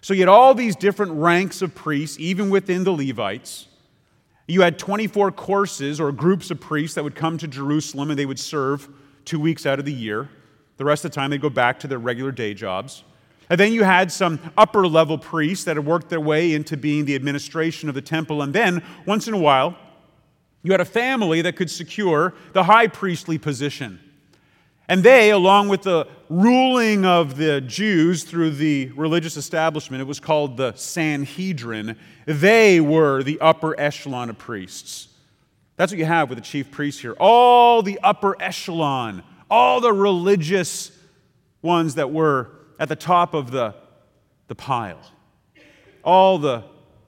So 0.00 0.14
you 0.14 0.20
had 0.20 0.28
all 0.28 0.54
these 0.54 0.76
different 0.76 1.12
ranks 1.12 1.62
of 1.62 1.74
priests, 1.74 2.18
even 2.20 2.50
within 2.50 2.84
the 2.84 2.92
Levites. 2.92 3.66
You 4.46 4.62
had 4.62 4.78
24 4.78 5.32
courses 5.32 6.00
or 6.00 6.12
groups 6.12 6.50
of 6.50 6.60
priests 6.60 6.94
that 6.94 7.04
would 7.04 7.14
come 7.14 7.36
to 7.38 7.48
Jerusalem 7.48 8.10
and 8.10 8.18
they 8.18 8.26
would 8.26 8.38
serve 8.38 8.88
two 9.24 9.40
weeks 9.40 9.66
out 9.66 9.78
of 9.78 9.84
the 9.84 9.92
year. 9.92 10.28
The 10.78 10.84
rest 10.84 11.04
of 11.04 11.10
the 11.10 11.14
time, 11.16 11.30
they'd 11.30 11.40
go 11.40 11.50
back 11.50 11.80
to 11.80 11.86
their 11.86 11.98
regular 11.98 12.32
day 12.32 12.54
jobs. 12.54 13.02
And 13.50 13.58
then 13.58 13.72
you 13.72 13.82
had 13.82 14.12
some 14.12 14.38
upper 14.56 14.86
level 14.86 15.18
priests 15.18 15.64
that 15.64 15.76
had 15.76 15.84
worked 15.84 16.08
their 16.08 16.20
way 16.20 16.54
into 16.54 16.76
being 16.76 17.04
the 17.04 17.14
administration 17.14 17.88
of 17.88 17.94
the 17.94 18.02
temple. 18.02 18.42
And 18.42 18.54
then, 18.54 18.82
once 19.06 19.26
in 19.26 19.34
a 19.34 19.38
while, 19.38 19.76
you 20.62 20.72
had 20.72 20.80
a 20.80 20.84
family 20.84 21.42
that 21.42 21.56
could 21.56 21.70
secure 21.70 22.34
the 22.52 22.64
high 22.64 22.86
priestly 22.86 23.38
position. 23.38 24.00
And 24.88 25.02
they, 25.02 25.30
along 25.30 25.68
with 25.68 25.82
the 25.82 26.08
ruling 26.28 27.04
of 27.04 27.36
the 27.36 27.60
Jews 27.60 28.24
through 28.24 28.52
the 28.52 28.90
religious 28.96 29.36
establishment, 29.36 30.00
it 30.00 30.06
was 30.06 30.18
called 30.18 30.56
the 30.56 30.72
Sanhedrin, 30.74 31.96
they 32.24 32.80
were 32.80 33.22
the 33.22 33.38
upper 33.40 33.78
echelon 33.78 34.30
of 34.30 34.38
priests. 34.38 35.08
That's 35.76 35.92
what 35.92 35.98
you 35.98 36.06
have 36.06 36.28
with 36.28 36.38
the 36.38 36.44
chief 36.44 36.70
priests 36.70 37.00
here. 37.00 37.14
All 37.20 37.82
the 37.82 38.00
upper 38.02 38.40
echelon, 38.42 39.22
all 39.50 39.80
the 39.80 39.92
religious 39.92 40.90
ones 41.62 41.94
that 41.94 42.10
were 42.10 42.50
at 42.80 42.88
the 42.88 42.96
top 42.96 43.34
of 43.34 43.50
the 43.50 43.74
the 44.48 44.54
pile. 44.54 45.00
All 46.02 46.38
the 46.38 46.64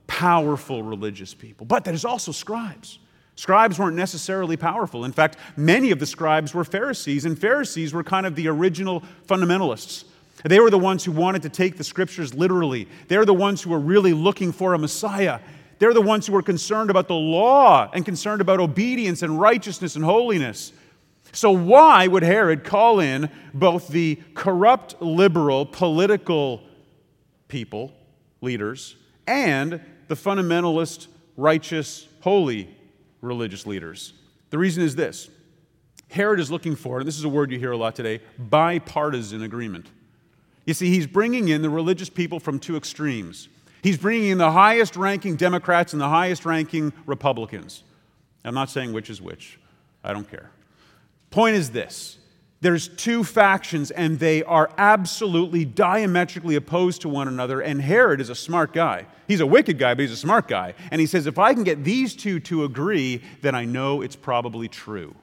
powerful 0.06 0.82
religious 0.82 1.34
people. 1.34 1.66
But 1.66 1.84
there's 1.84 2.04
also 2.04 2.32
scribes. 2.32 2.99
Scribes 3.40 3.78
weren't 3.78 3.96
necessarily 3.96 4.58
powerful. 4.58 5.06
In 5.06 5.12
fact, 5.12 5.38
many 5.56 5.92
of 5.92 5.98
the 5.98 6.04
scribes 6.04 6.52
were 6.52 6.62
Pharisees, 6.62 7.24
and 7.24 7.38
Pharisees 7.38 7.94
were 7.94 8.04
kind 8.04 8.26
of 8.26 8.34
the 8.34 8.48
original 8.48 9.02
fundamentalists. 9.26 10.04
They 10.44 10.60
were 10.60 10.68
the 10.68 10.78
ones 10.78 11.06
who 11.06 11.12
wanted 11.12 11.40
to 11.44 11.48
take 11.48 11.78
the 11.78 11.82
scriptures 11.82 12.34
literally. 12.34 12.86
They're 13.08 13.24
the 13.24 13.32
ones 13.32 13.62
who 13.62 13.70
were 13.70 13.78
really 13.78 14.12
looking 14.12 14.52
for 14.52 14.74
a 14.74 14.78
Messiah. 14.78 15.40
They're 15.78 15.94
the 15.94 16.02
ones 16.02 16.26
who 16.26 16.34
were 16.34 16.42
concerned 16.42 16.90
about 16.90 17.08
the 17.08 17.14
law 17.14 17.90
and 17.94 18.04
concerned 18.04 18.42
about 18.42 18.60
obedience 18.60 19.22
and 19.22 19.40
righteousness 19.40 19.96
and 19.96 20.04
holiness. 20.04 20.74
So, 21.32 21.50
why 21.50 22.08
would 22.08 22.22
Herod 22.22 22.62
call 22.62 23.00
in 23.00 23.30
both 23.54 23.88
the 23.88 24.20
corrupt, 24.34 25.00
liberal, 25.00 25.64
political 25.64 26.60
people, 27.48 27.94
leaders, 28.42 28.96
and 29.26 29.80
the 30.08 30.14
fundamentalist, 30.14 31.06
righteous, 31.38 32.06
holy 32.20 32.76
religious 33.20 33.66
leaders? 33.66 34.12
The 34.50 34.58
reason 34.58 34.82
is 34.82 34.96
this 34.96 35.28
Herod 36.10 36.40
is 36.40 36.50
looking 36.50 36.76
for, 36.76 36.98
and 36.98 37.06
this 37.06 37.16
is 37.16 37.24
a 37.24 37.28
word 37.28 37.50
you 37.50 37.58
hear 37.58 37.72
a 37.72 37.76
lot 37.76 37.94
today, 37.94 38.20
bipartisan 38.38 39.42
agreement. 39.42 39.86
You 40.66 40.74
see, 40.74 40.88
he's 40.88 41.06
bringing 41.06 41.48
in 41.48 41.62
the 41.62 41.70
religious 41.70 42.10
people 42.10 42.38
from 42.38 42.58
two 42.58 42.76
extremes. 42.76 43.48
He's 43.82 43.96
bringing 43.96 44.30
in 44.30 44.38
the 44.38 44.50
highest 44.50 44.94
ranking 44.96 45.36
Democrats 45.36 45.92
and 45.92 46.02
the 46.02 46.08
highest 46.08 46.44
ranking 46.44 46.92
Republicans. 47.06 47.82
I'm 48.44 48.54
not 48.54 48.70
saying 48.70 48.92
which 48.92 49.10
is 49.10 49.20
which, 49.22 49.58
I 50.04 50.12
don't 50.12 50.30
care. 50.30 50.50
Point 51.30 51.56
is 51.56 51.70
this 51.70 52.18
there's 52.62 52.88
two 52.88 53.24
factions, 53.24 53.90
and 53.90 54.18
they 54.18 54.42
are 54.42 54.70
absolutely 54.76 55.64
diametrically 55.64 56.56
opposed 56.56 57.02
to 57.02 57.08
one 57.08 57.26
another. 57.26 57.60
And 57.60 57.80
Herod 57.80 58.20
is 58.20 58.28
a 58.28 58.34
smart 58.34 58.74
guy. 58.74 59.06
He's 59.26 59.40
a 59.40 59.46
wicked 59.46 59.78
guy, 59.78 59.94
but 59.94 60.02
he's 60.02 60.12
a 60.12 60.16
smart 60.16 60.46
guy. 60.46 60.74
And 60.90 61.00
he 61.00 61.06
says, 61.06 61.26
if 61.26 61.38
I 61.38 61.54
can 61.54 61.64
get 61.64 61.84
these 61.84 62.14
two 62.14 62.38
to 62.40 62.64
agree, 62.64 63.22
then 63.40 63.54
I 63.54 63.64
know 63.64 64.02
it's 64.02 64.16
probably 64.16 64.68
true. 64.68 65.14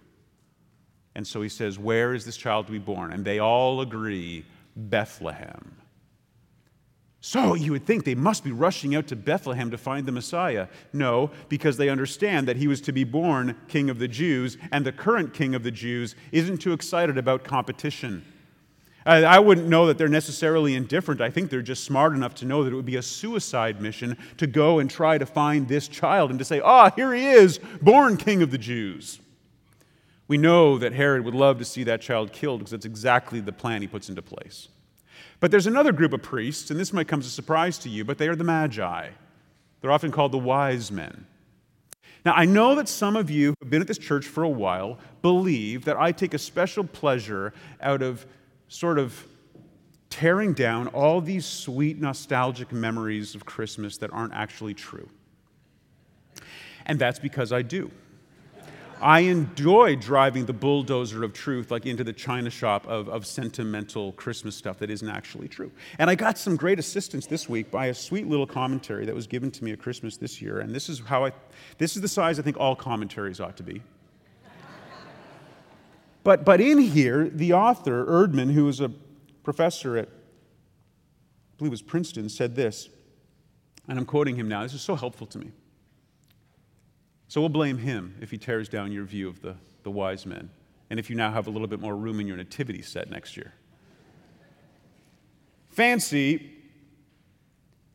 And 1.17 1.26
so 1.26 1.41
he 1.41 1.50
says, 1.50 1.80
Where 1.80 2.13
is 2.13 2.26
this 2.26 2.38
child 2.38 2.67
to 2.67 2.71
be 2.71 2.78
born? 2.78 3.12
And 3.12 3.26
they 3.26 3.39
all 3.39 3.82
agree 3.82 4.45
Bethlehem. 4.76 5.77
So 7.28 7.56
you 7.56 7.74
would 7.74 7.86
think 7.86 8.06
they 8.06 8.16
must 8.16 8.46
be 8.46 8.54
rushing 8.54 8.96
out 8.96 9.08
to 9.08 9.16
Bethlehem 9.18 9.70
to 9.72 9.78
find 9.78 10.06
the 10.06 10.13
Messiah. 10.13 10.70
No, 10.94 11.30
because 11.50 11.76
they 11.76 11.90
understand 11.90 12.48
that 12.48 12.56
he 12.56 12.70
was 12.70 12.80
to 12.80 12.94
be 12.94 13.04
born 13.04 13.58
king 13.68 13.90
of 13.90 14.00
the 14.00 14.08
Jews, 14.08 14.58
and 14.72 14.86
the 14.86 14.94
current 14.94 15.34
king 15.34 15.54
of 15.54 15.62
the 15.62 15.70
Jews 15.70 16.16
isn't 16.32 16.60
too 16.60 16.72
excited 16.72 17.18
about 17.18 17.44
competition. 17.44 18.24
I 19.06 19.40
wouldn't 19.40 19.68
know 19.68 19.88
that 19.88 19.98
they're 19.98 20.08
necessarily 20.08 20.74
indifferent. 20.74 21.20
I 21.20 21.30
think 21.30 21.50
they're 21.50 21.62
just 21.62 21.84
smart 21.84 22.13
enough 22.13 22.34
to 22.36 22.46
know 22.46 22.63
that 22.63 22.72
it 22.72 22.78
would 22.78 22.86
be 22.86 22.96
a 22.96 23.02
suicide 23.02 23.82
mission 23.82 24.16
to 24.38 24.48
go 24.48 24.80
and 24.80 24.90
try 24.90 25.18
to 25.18 25.26
find 25.26 25.68
this 25.68 25.90
child 25.90 26.30
and 26.30 26.40
to 26.40 26.46
say, 26.46 26.62
ah, 26.62 26.92
here 26.92 27.13
he 27.13 27.26
is, 27.26 27.60
born 27.82 28.16
king 28.16 28.42
of 28.42 28.52
the 28.52 28.58
Jews. 28.58 29.20
We 30.30 30.38
know 30.38 30.78
that 30.78 30.94
Herod 30.94 31.26
would 31.26 31.36
love 31.36 31.60
to 31.60 31.66
see 31.66 31.84
that 31.84 32.00
child 32.00 32.32
killed 32.32 32.60
because 32.60 32.72
that's 32.72 32.86
exactly 32.86 33.42
the 33.42 33.52
plan 33.52 33.82
he 33.82 33.88
puts 33.90 34.08
into 34.08 34.22
place. 34.22 34.70
But 35.39 35.52
there's 35.52 35.67
another 35.67 35.91
group 35.91 36.13
of 36.13 36.21
priests, 36.21 36.71
and 36.71 36.80
this 36.80 36.91
might 36.91 37.08
come 37.08 37.19
as 37.19 37.28
a 37.28 37.32
surprise 37.32 37.78
to 37.80 37.89
you, 37.89 38.04
but 38.04 38.17
they 38.17 38.28
are 38.28 38.36
the 38.36 38.43
Magi. 38.43 39.10
They're 39.82 39.91
often 39.91 40.12
called 40.12 40.32
the 40.32 40.38
wise 40.38 40.91
men. 40.91 41.28
Now, 42.26 42.34
I 42.34 42.45
know 42.45 42.76
that 42.76 42.89
some 42.89 43.15
of 43.15 43.30
you 43.30 43.50
who 43.50 43.56
have 43.62 43.69
been 43.69 43.82
at 43.82 43.88
this 43.88 44.00
church 44.00 44.26
for 44.26 44.43
a 44.43 44.50
while 44.50 44.97
believe 45.21 45.86
that 45.86 45.97
I 45.97 46.12
take 46.12 46.34
a 46.34 46.39
special 46.39 46.84
pleasure 46.84 47.54
out 47.80 48.02
of 48.02 48.26
sort 48.67 49.00
of 49.00 49.26
tearing 50.10 50.54
down 50.54 50.88
all 50.88 51.21
these 51.21 51.45
sweet, 51.45 52.00
nostalgic 52.00 52.71
memories 52.71 53.36
of 53.36 53.45
Christmas 53.45 53.97
that 53.97 54.12
aren't 54.12 54.34
actually 54.34 54.73
true. 54.73 55.08
And 56.86 56.97
that's 56.97 57.19
because 57.19 57.52
I 57.52 57.62
do. 57.62 57.91
I 59.02 59.20
enjoy 59.22 59.96
driving 59.96 60.46
the 60.46 60.54
bulldozer 60.54 61.24
of 61.24 61.34
truth 61.34 61.70
like 61.70 61.86
into 61.86 62.04
the 62.04 62.14
china 62.14 62.50
shop 62.50 62.88
of, 62.88 63.08
of 63.10 63.26
sentimental 63.26 64.14
Christmas 64.14 64.56
stuff 64.56 64.80
that 64.80 64.90
isn't 64.90 65.10
actually 65.10 65.48
true. 65.48 65.72
And 66.00 66.10
I 66.10 66.16
got 66.16 66.38
some 66.38 66.56
great 66.56 66.80
assistance 66.80 67.28
this 67.28 67.48
week 67.48 67.70
by 67.70 67.88
a 67.88 67.94
sweet 67.94 68.28
little 68.28 68.48
commentary 68.48 69.06
that 69.06 69.14
was 69.14 69.28
given 69.28 69.52
to 69.52 69.64
me 69.64 69.72
at 69.72 69.80
Christmas 69.80 70.18
this 70.18 70.42
year. 70.42 70.60
And 70.60 70.74
this 70.74 70.90
is 70.90 71.00
how 71.00 71.26
I, 71.26 71.32
this 71.78 71.96
is 71.96 72.02
the 72.02 72.08
size 72.08 72.40
I 72.40 72.42
think 72.42 72.58
all 72.60 72.76
commentaries 72.76 73.40
ought 73.40 73.58
to 73.58 73.64
be. 73.64 73.82
but, 76.24 76.44
but 76.44 76.60
in 76.60 76.80
here, 76.80 77.30
the 77.30 77.54
author, 77.54 78.06
Erdman, 78.06 78.52
who 78.52 78.66
was 78.66 78.82
a 78.82 78.90
professor 79.44 79.98
at, 79.98 80.08
I 80.08 81.58
believe 81.58 81.70
it 81.70 81.72
was 81.72 81.82
Princeton, 81.82 82.30
said 82.30 82.56
this, 82.56 82.90
and 83.88 83.98
I'm 83.98 84.06
quoting 84.06 84.36
him 84.36 84.48
now. 84.48 84.64
This 84.64 84.74
is 84.74 84.82
so 84.82 84.96
helpful 84.96 85.28
to 85.28 85.38
me. 85.38 85.52
So 87.28 87.42
we'll 87.42 87.50
blame 87.50 87.80
him 87.80 88.16
if 88.22 88.32
he 88.32 88.38
tears 88.38 88.70
down 88.70 88.92
your 88.92 89.04
view 89.04 89.28
of 89.28 89.42
the, 89.42 89.56
the 89.84 89.92
wise 89.92 90.26
men, 90.26 90.50
and 90.90 91.00
if 91.00 91.10
you 91.10 91.16
now 91.16 91.32
have 91.32 91.48
a 91.48 91.50
little 91.50 91.68
bit 91.68 91.80
more 91.80 91.96
room 91.96 92.20
in 92.20 92.28
your 92.28 92.38
nativity 92.38 92.82
set 92.82 93.10
next 93.10 93.36
year. 93.36 93.54
Fancy 95.70 96.52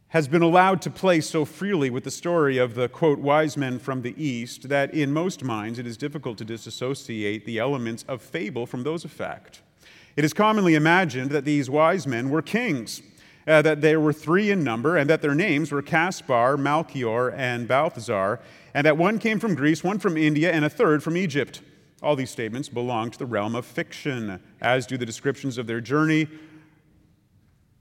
has 0.09 0.29
been 0.29 0.43
allowed 0.43 0.83
to 0.83 0.91
play 0.91 1.23
so 1.23 1.47
freely 1.47 1.89
with 1.89 2.05
the 2.05 2.11
story 2.11 2.59
of 2.59 2.75
the, 2.75 2.87
quote, 2.87 3.19
wise 3.19 3.57
men 3.57 3.79
from 3.79 4.03
the 4.03 4.15
East 4.23 4.69
that 4.69 4.93
in 4.93 5.11
most 5.11 5.43
minds 5.43 5.79
it 5.79 5.87
is 5.87 5.97
difficult 5.97 6.37
to 6.37 6.45
disassociate 6.45 7.47
the 7.47 7.59
elements 7.59 8.05
of 8.07 8.21
fable 8.21 8.67
from 8.67 8.85
those 8.85 9.07
of 9.07 9.11
fact. 9.11 9.63
It 10.15 10.25
is 10.25 10.35
commonly 10.35 10.75
imagined 10.75 11.31
that 11.31 11.47
these 11.47 11.71
wise 11.71 12.07
men 12.07 12.29
were 12.29 12.43
kings, 12.43 13.01
uh, 13.47 13.63
that 13.63 13.81
there 13.81 14.01
were 14.01 14.13
three 14.13 14.51
in 14.51 14.63
number, 14.63 14.97
and 14.97 15.09
that 15.11 15.23
their 15.23 15.35
names 15.35 15.73
were 15.73 15.83
Caspar, 15.83 16.57
Melchior, 16.57 17.31
and 17.31 17.67
Balthazar, 17.67 18.41
and 18.75 18.87
that 18.87 18.97
one 18.97 19.19
came 19.19 19.39
from 19.39 19.55
Greece, 19.55 19.83
one 19.83 19.99
from 19.99 20.17
India, 20.17 20.53
and 20.53 20.65
a 20.65 20.71
third 20.71 21.03
from 21.03 21.17
Egypt. 21.17 21.61
All 22.03 22.17
these 22.17 22.31
statements 22.31 22.69
belong 22.69 23.11
to 23.11 23.19
the 23.19 23.27
realm 23.27 23.55
of 23.55 23.65
fiction, 23.65 24.41
as 24.61 24.87
do 24.87 24.97
the 24.97 25.07
descriptions 25.07 25.59
of 25.59 25.67
their 25.67 25.81
journey 25.81 26.29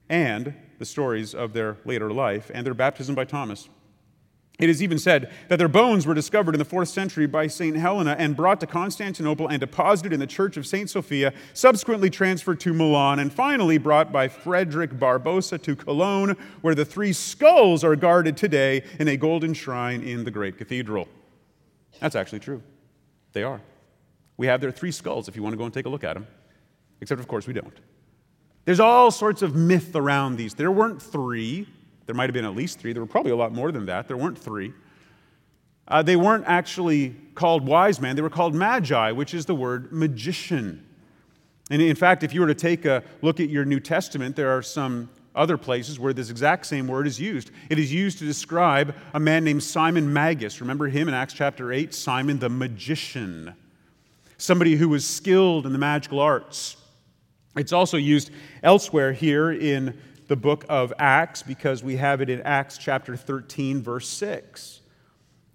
and 0.09 0.53
the 0.77 0.85
stories 0.85 1.33
of 1.33 1.53
their 1.53 1.77
later 1.85 2.11
life 2.11 2.51
and 2.53 2.65
their 2.65 2.73
baptism 2.73 3.15
by 3.15 3.23
Thomas. 3.23 3.69
It 4.61 4.69
is 4.69 4.83
even 4.83 4.99
said 4.99 5.31
that 5.47 5.55
their 5.55 5.67
bones 5.67 6.05
were 6.05 6.13
discovered 6.13 6.53
in 6.53 6.59
the 6.59 6.65
fourth 6.65 6.87
century 6.87 7.25
by 7.25 7.47
St. 7.47 7.75
Helena 7.75 8.15
and 8.19 8.35
brought 8.35 8.59
to 8.59 8.67
Constantinople 8.67 9.47
and 9.47 9.59
deposited 9.59 10.13
in 10.13 10.19
the 10.19 10.27
church 10.27 10.55
of 10.55 10.67
St. 10.67 10.87
Sophia, 10.87 11.33
subsequently 11.53 12.11
transferred 12.11 12.59
to 12.59 12.71
Milan, 12.71 13.17
and 13.17 13.33
finally 13.33 13.79
brought 13.79 14.11
by 14.11 14.27
Frederick 14.27 14.99
Barbarossa 14.99 15.57
to 15.57 15.75
Cologne, 15.75 16.37
where 16.61 16.75
the 16.75 16.85
three 16.85 17.11
skulls 17.11 17.83
are 17.83 17.95
guarded 17.95 18.37
today 18.37 18.83
in 18.99 19.07
a 19.07 19.17
golden 19.17 19.55
shrine 19.55 20.03
in 20.03 20.25
the 20.25 20.31
great 20.31 20.59
cathedral. 20.59 21.07
That's 21.99 22.15
actually 22.15 22.39
true. 22.39 22.61
They 23.33 23.41
are. 23.41 23.61
We 24.37 24.45
have 24.45 24.61
their 24.61 24.71
three 24.71 24.91
skulls 24.91 25.27
if 25.27 25.35
you 25.35 25.41
want 25.41 25.53
to 25.53 25.57
go 25.57 25.65
and 25.65 25.73
take 25.73 25.87
a 25.87 25.89
look 25.89 26.03
at 26.03 26.13
them, 26.13 26.27
except, 27.01 27.19
of 27.19 27.27
course, 27.27 27.47
we 27.47 27.53
don't. 27.53 27.79
There's 28.65 28.79
all 28.79 29.09
sorts 29.09 29.41
of 29.41 29.55
myth 29.55 29.95
around 29.95 30.35
these. 30.35 30.53
There 30.53 30.71
weren't 30.71 31.01
three. 31.01 31.67
There 32.05 32.15
might 32.15 32.29
have 32.29 32.33
been 32.33 32.45
at 32.45 32.55
least 32.55 32.79
three. 32.79 32.93
There 32.93 33.01
were 33.01 33.07
probably 33.07 33.31
a 33.31 33.35
lot 33.35 33.53
more 33.53 33.71
than 33.71 33.85
that. 33.85 34.07
There 34.07 34.17
weren't 34.17 34.37
three. 34.37 34.73
Uh, 35.87 36.01
they 36.01 36.15
weren't 36.15 36.45
actually 36.47 37.15
called 37.35 37.65
wise 37.65 37.99
men, 37.99 38.15
they 38.15 38.21
were 38.21 38.29
called 38.29 38.55
magi, 38.55 39.11
which 39.11 39.33
is 39.33 39.45
the 39.45 39.55
word 39.55 39.91
magician. 39.91 40.85
And 41.69 41.81
in 41.81 41.95
fact, 41.95 42.23
if 42.23 42.33
you 42.33 42.41
were 42.41 42.47
to 42.47 42.55
take 42.55 42.85
a 42.85 43.03
look 43.21 43.39
at 43.39 43.49
your 43.49 43.65
New 43.65 43.79
Testament, 43.79 44.35
there 44.35 44.55
are 44.55 44.61
some 44.61 45.09
other 45.33 45.57
places 45.57 45.99
where 45.99 46.13
this 46.13 46.29
exact 46.29 46.65
same 46.65 46.87
word 46.87 47.07
is 47.07 47.19
used. 47.19 47.51
It 47.69 47.79
is 47.79 47.93
used 47.93 48.19
to 48.19 48.25
describe 48.25 48.93
a 49.13 49.19
man 49.19 49.43
named 49.43 49.63
Simon 49.63 50.11
Magus. 50.11 50.59
Remember 50.59 50.87
him 50.87 51.07
in 51.07 51.13
Acts 51.13 51.33
chapter 51.33 51.71
8? 51.71 51.93
Simon 51.93 52.39
the 52.39 52.49
magician. 52.49 53.53
Somebody 54.37 54.75
who 54.75 54.89
was 54.89 55.05
skilled 55.05 55.65
in 55.65 55.71
the 55.71 55.79
magical 55.79 56.19
arts. 56.19 56.75
It's 57.55 57.73
also 57.73 57.97
used 57.97 58.31
elsewhere 58.63 59.13
here 59.13 59.51
in 59.51 59.97
the 60.31 60.35
book 60.37 60.63
of 60.69 60.93
Acts 60.97 61.43
because 61.43 61.83
we 61.83 61.97
have 61.97 62.21
it 62.21 62.29
in 62.29 62.41
Acts 62.43 62.77
chapter 62.77 63.17
13, 63.17 63.81
verse 63.81 64.07
6. 64.07 64.79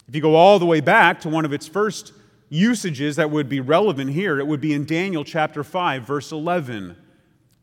If 0.07 0.15
you 0.15 0.21
go 0.21 0.35
all 0.35 0.59
the 0.59 0.67
way 0.67 0.83
back 0.83 1.19
to 1.23 1.31
one 1.31 1.47
of 1.47 1.53
its 1.55 1.67
first 1.67 2.13
usages 2.51 3.17
that 3.17 3.31
would 3.31 3.49
be 3.49 3.59
relevant 3.59 4.11
here, 4.11 4.39
it 4.39 4.47
would 4.47 4.61
be 4.61 4.75
in 4.75 4.85
Daniel 4.85 5.25
chapter 5.25 5.65
5, 5.65 6.03
verse 6.03 6.31
11. 6.31 6.95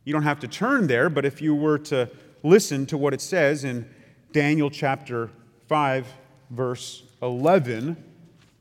You 0.06 0.12
don't 0.12 0.24
have 0.24 0.40
to 0.40 0.48
turn 0.48 0.88
there, 0.88 1.08
but 1.08 1.24
if 1.24 1.40
you 1.40 1.54
were 1.54 1.78
to 1.78 2.10
listen 2.42 2.88
to 2.88 2.98
what 2.98 3.14
it 3.14 3.22
says 3.22 3.64
in 3.64 3.88
Daniel 4.32 4.72
chapter 4.72 5.30
5, 5.68 6.08
verse 6.50 7.04
11, 7.22 7.96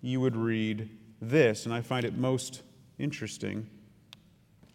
you 0.03 0.21
would 0.21 0.37
read 0.37 0.91
this, 1.23 1.65
and 1.65 1.73
I 1.75 1.81
find 1.81 2.05
it 2.05 2.19
most 2.19 2.61
interesting. 2.99 3.67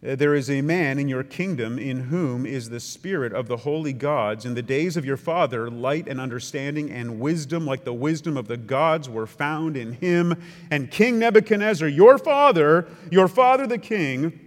Uh, 0.05 0.15
there 0.15 0.35
is 0.35 0.47
a 0.47 0.61
man 0.61 0.99
in 0.99 1.07
your 1.07 1.23
kingdom 1.23 1.79
in 1.79 2.01
whom 2.01 2.45
is 2.45 2.69
the 2.69 2.79
spirit 2.79 3.33
of 3.33 3.47
the 3.47 3.57
holy 3.57 3.93
gods. 3.93 4.45
In 4.45 4.53
the 4.53 4.61
days 4.61 4.95
of 4.95 5.05
your 5.05 5.17
father, 5.17 5.71
light 5.71 6.07
and 6.07 6.21
understanding 6.21 6.91
and 6.91 7.19
wisdom, 7.19 7.65
like 7.65 7.83
the 7.83 7.93
wisdom 7.93 8.37
of 8.37 8.47
the 8.47 8.57
gods, 8.57 9.09
were 9.09 9.25
found 9.25 9.75
in 9.75 9.93
him. 9.93 10.39
And 10.69 10.91
King 10.91 11.17
Nebuchadnezzar, 11.17 11.87
your 11.87 12.19
father, 12.19 12.87
your 13.09 13.27
father 13.27 13.65
the 13.65 13.79
king, 13.79 14.39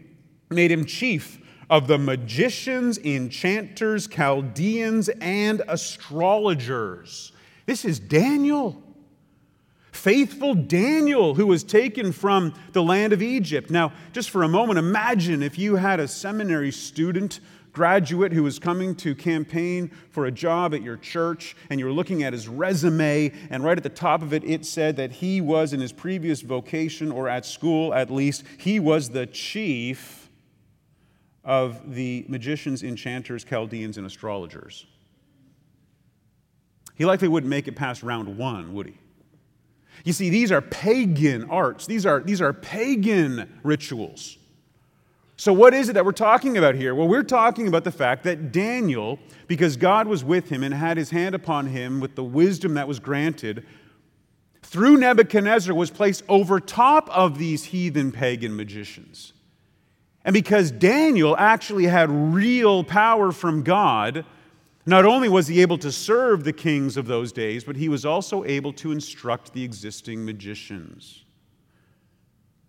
made 0.51 0.71
him 0.71 0.85
chief 0.85 1.41
of 1.69 1.89
the 1.89 1.99
magicians, 1.99 2.99
enchanters, 2.99 4.07
Chaldeans, 4.07 5.09
and 5.21 5.63
astrologers. 5.67 7.33
This 7.67 7.85
is 7.85 7.99
Daniel. 7.99 8.81
Faithful 10.01 10.55
Daniel, 10.55 11.35
who 11.35 11.47
was 11.47 11.63
taken 11.63 12.11
from 12.11 12.55
the 12.73 12.83
land 12.83 13.13
of 13.13 13.21
Egypt. 13.21 13.69
Now, 13.69 13.93
just 14.13 14.31
for 14.31 14.45
a 14.45 14.49
moment, 14.49 14.79
imagine 14.79 15.43
if 15.43 15.59
you 15.59 15.77
had 15.77 16.01
a 16.01 16.09
seminary 16.09 16.73
student 16.73 17.41
graduate 17.75 18.33
who 18.33 18.43
was 18.43 18.59
coming 18.59 18.95
to 18.95 19.15
campaign 19.15 19.91
for 20.09 20.25
a 20.25 20.31
job 20.31 20.73
at 20.73 20.81
your 20.81 20.97
church, 20.97 21.55
and 21.69 21.79
you 21.79 21.85
were 21.85 21.93
looking 21.93 22.23
at 22.23 22.33
his 22.33 22.49
resume, 22.49 23.31
and 23.51 23.63
right 23.63 23.77
at 23.77 23.83
the 23.83 23.91
top 23.91 24.23
of 24.23 24.33
it, 24.33 24.43
it 24.45 24.65
said 24.65 24.97
that 24.97 25.13
he 25.13 25.43
was, 25.43 25.75
in 25.75 25.81
his 25.81 25.93
previous 25.93 26.41
vocation, 26.41 27.13
or 27.13 27.29
at 27.29 27.45
school 27.45 27.93
at 27.93 28.11
least, 28.11 28.43
he 28.57 28.81
was 28.81 29.11
the 29.11 29.27
chief 29.27 30.31
of 31.45 31.95
the 31.95 32.25
magicians, 32.27 32.83
enchanters, 32.83 33.45
Chaldeans, 33.45 33.99
and 33.99 34.07
astrologers. 34.07 34.87
He 36.95 37.05
likely 37.05 37.29
wouldn't 37.29 37.51
make 37.51 37.69
it 37.69 37.77
past 37.77 38.03
round 38.03 38.39
one, 38.39 38.73
would 38.73 38.87
he? 38.87 39.00
You 40.05 40.13
see, 40.13 40.31
these 40.31 40.51
are 40.51 40.61
pagan 40.61 41.51
arts, 41.51 41.87
these 41.87 42.07
are, 42.07 42.21
these 42.21 42.41
are 42.41 42.53
pagan 42.53 43.61
rituals. 43.63 44.39
So, 45.37 45.55
what 45.55 45.73
is 45.73 45.89
it 45.89 45.95
that 45.95 46.05
we're 46.05 46.13
talking 46.13 46.59
about 46.59 46.75
here? 46.75 46.95
Well, 46.95 47.09
we're 47.09 47.23
talking 47.23 47.67
about 47.67 47.85
the 47.85 47.91
fact 47.91 48.25
that 48.25 48.53
Daniel, 48.53 49.19
because 49.47 49.79
God 49.79 50.07
was 50.07 50.23
with 50.23 50.51
him 50.51 50.63
and 50.63 50.75
had 50.75 50.99
his 50.99 51.09
hand 51.09 51.35
upon 51.35 51.69
him 51.69 51.99
with 51.99 52.15
the 52.15 52.23
wisdom 52.23 52.75
that 52.75 52.87
was 52.87 52.99
granted, 52.99 53.65
through 54.63 54.99
Nebuchadnezzar 54.99 55.75
was 55.75 55.91
placed 55.91 56.25
over 56.29 56.61
top 56.61 57.09
of 57.11 57.39
these 57.39 57.65
heathen 57.65 58.13
pagan 58.13 58.55
magicians. 58.55 59.33
And 60.27 60.35
because 60.35 60.71
Daniel 60.71 61.35
actually 61.39 61.87
had 61.87 62.11
real 62.11 62.85
power 62.85 63.33
from 63.33 63.63
God, 63.63 64.27
not 64.87 65.05
only 65.05 65.29
was 65.29 65.47
he 65.47 65.61
able 65.61 65.79
to 65.79 65.93
serve 65.93 66.45
the 66.45 66.53
kings 66.53 66.97
of 66.97 67.07
those 67.07 67.33
days, 67.33 67.65
but 67.65 67.77
he 67.77 67.89
was 67.89 68.05
also 68.05 68.45
able 68.45 68.73
to 68.75 68.93
instruct 68.93 69.53
the 69.53 69.63
existing 69.63 70.25
magicians. 70.25 71.25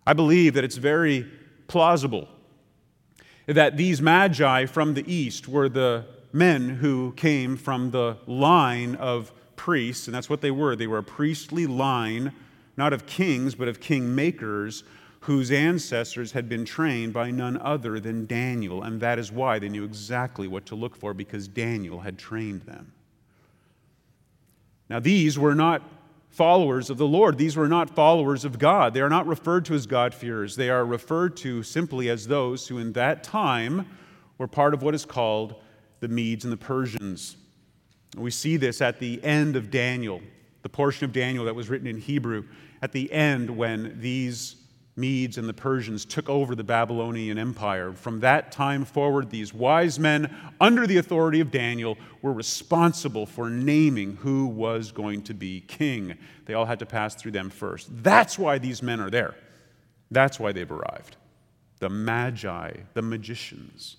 I 0.06 0.12
believe 0.12 0.54
that 0.54 0.64
it's 0.64 0.76
very 0.76 1.26
plausible 1.68 2.28
that 3.46 3.76
these 3.76 4.00
magi 4.00 4.66
from 4.66 4.94
the 4.94 5.12
east 5.12 5.48
were 5.48 5.68
the 5.68 6.06
men 6.32 6.68
who 6.68 7.12
came 7.12 7.56
from 7.56 7.90
the 7.90 8.16
line 8.26 8.94
of 8.96 9.32
priests, 9.56 10.06
and 10.06 10.14
that's 10.14 10.30
what 10.30 10.40
they 10.40 10.50
were. 10.50 10.76
They 10.76 10.86
were 10.86 10.98
a 10.98 11.02
priestly 11.02 11.66
line, 11.66 12.32
not 12.76 12.92
of 12.92 13.06
kings, 13.06 13.54
but 13.54 13.68
of 13.68 13.80
king 13.80 14.14
makers, 14.14 14.84
whose 15.22 15.50
ancestors 15.52 16.32
had 16.32 16.48
been 16.48 16.64
trained 16.64 17.12
by 17.12 17.30
none 17.30 17.56
other 17.58 18.00
than 18.00 18.26
Daniel. 18.26 18.82
And 18.82 19.00
that 19.00 19.18
is 19.18 19.30
why 19.30 19.58
they 19.58 19.68
knew 19.68 19.84
exactly 19.84 20.48
what 20.48 20.66
to 20.66 20.74
look 20.74 20.96
for, 20.96 21.14
because 21.14 21.46
Daniel 21.46 22.00
had 22.00 22.18
trained 22.18 22.62
them. 22.62 22.92
Now, 24.90 24.98
these 24.98 25.38
were 25.38 25.54
not 25.54 25.82
followers 26.28 26.90
of 26.90 26.98
the 26.98 27.06
Lord. 27.06 27.38
These 27.38 27.56
were 27.56 27.68
not 27.68 27.88
followers 27.90 28.44
of 28.44 28.58
God. 28.58 28.94
They 28.94 29.00
are 29.00 29.08
not 29.08 29.26
referred 29.26 29.64
to 29.66 29.74
as 29.74 29.86
God-fearers. 29.86 30.56
They 30.56 30.70
are 30.70 30.84
referred 30.84 31.36
to 31.38 31.62
simply 31.62 32.08
as 32.08 32.26
those 32.26 32.66
who, 32.66 32.78
in 32.78 32.92
that 32.94 33.22
time, 33.22 33.86
were 34.38 34.48
part 34.48 34.74
of 34.74 34.82
what 34.82 34.94
is 34.94 35.04
called 35.04 35.54
the 36.00 36.08
Medes 36.08 36.44
and 36.44 36.52
the 36.52 36.56
Persians. 36.56 37.36
We 38.16 38.32
see 38.32 38.56
this 38.56 38.82
at 38.82 38.98
the 38.98 39.22
end 39.22 39.54
of 39.54 39.70
Daniel, 39.70 40.20
the 40.62 40.68
portion 40.68 41.04
of 41.04 41.12
Daniel 41.12 41.44
that 41.44 41.54
was 41.54 41.68
written 41.68 41.86
in 41.86 41.98
Hebrew, 41.98 42.44
at 42.82 42.90
the 42.90 43.12
end 43.12 43.48
when 43.48 43.96
these 44.00 44.56
Medes 44.94 45.38
and 45.38 45.48
the 45.48 45.54
Persians 45.54 46.04
took 46.04 46.28
over 46.28 46.54
the 46.54 46.64
Babylonian 46.64 47.38
Empire. 47.38 47.92
From 47.92 48.20
that 48.20 48.52
time 48.52 48.84
forward, 48.84 49.30
these 49.30 49.54
wise 49.54 49.98
men, 49.98 50.34
under 50.60 50.86
the 50.86 50.98
authority 50.98 51.40
of 51.40 51.50
Daniel, 51.50 51.96
were 52.20 52.32
responsible 52.32 53.24
for 53.24 53.48
naming 53.48 54.16
who 54.16 54.46
was 54.46 54.92
going 54.92 55.22
to 55.22 55.34
be 55.34 55.62
king. 55.62 56.18
They 56.44 56.52
all 56.52 56.66
had 56.66 56.78
to 56.80 56.86
pass 56.86 57.14
through 57.14 57.32
them 57.32 57.48
first. 57.48 57.88
That's 58.02 58.38
why 58.38 58.58
these 58.58 58.82
men 58.82 59.00
are 59.00 59.08
there. 59.10 59.34
That's 60.10 60.38
why 60.38 60.52
they've 60.52 60.70
arrived. 60.70 61.16
The 61.78 61.88
Magi, 61.88 62.72
the 62.92 63.02
magicians. 63.02 63.96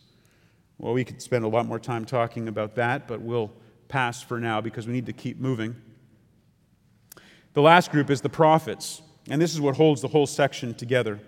Well, 0.77 0.93
we 0.93 1.03
could 1.03 1.21
spend 1.21 1.43
a 1.43 1.47
lot 1.47 1.65
more 1.65 1.79
time 1.79 2.06
talking 2.06 2.47
about 2.47 2.75
that, 2.75 3.08
but 3.08 3.19
we'll 3.19 3.51
pass 3.88 4.21
for 4.21 4.39
now 4.39 4.62
because 4.62 4.86
we 4.86 4.93
need 4.93 5.08
to 5.08 5.13
keep 5.13 5.39
moving. 5.39 5.75
The 7.53 7.62
last 7.62 7.91
group 7.91 8.12
is 8.12 8.21
the 8.21 8.29
prophets. 8.29 9.01
And 9.30 9.42
this 9.42 9.54
is 9.54 9.62
what 9.62 9.76
holds 9.76 10.02
the 10.02 10.10
whole 10.10 10.28
section 10.28 10.74
together. 10.74 11.20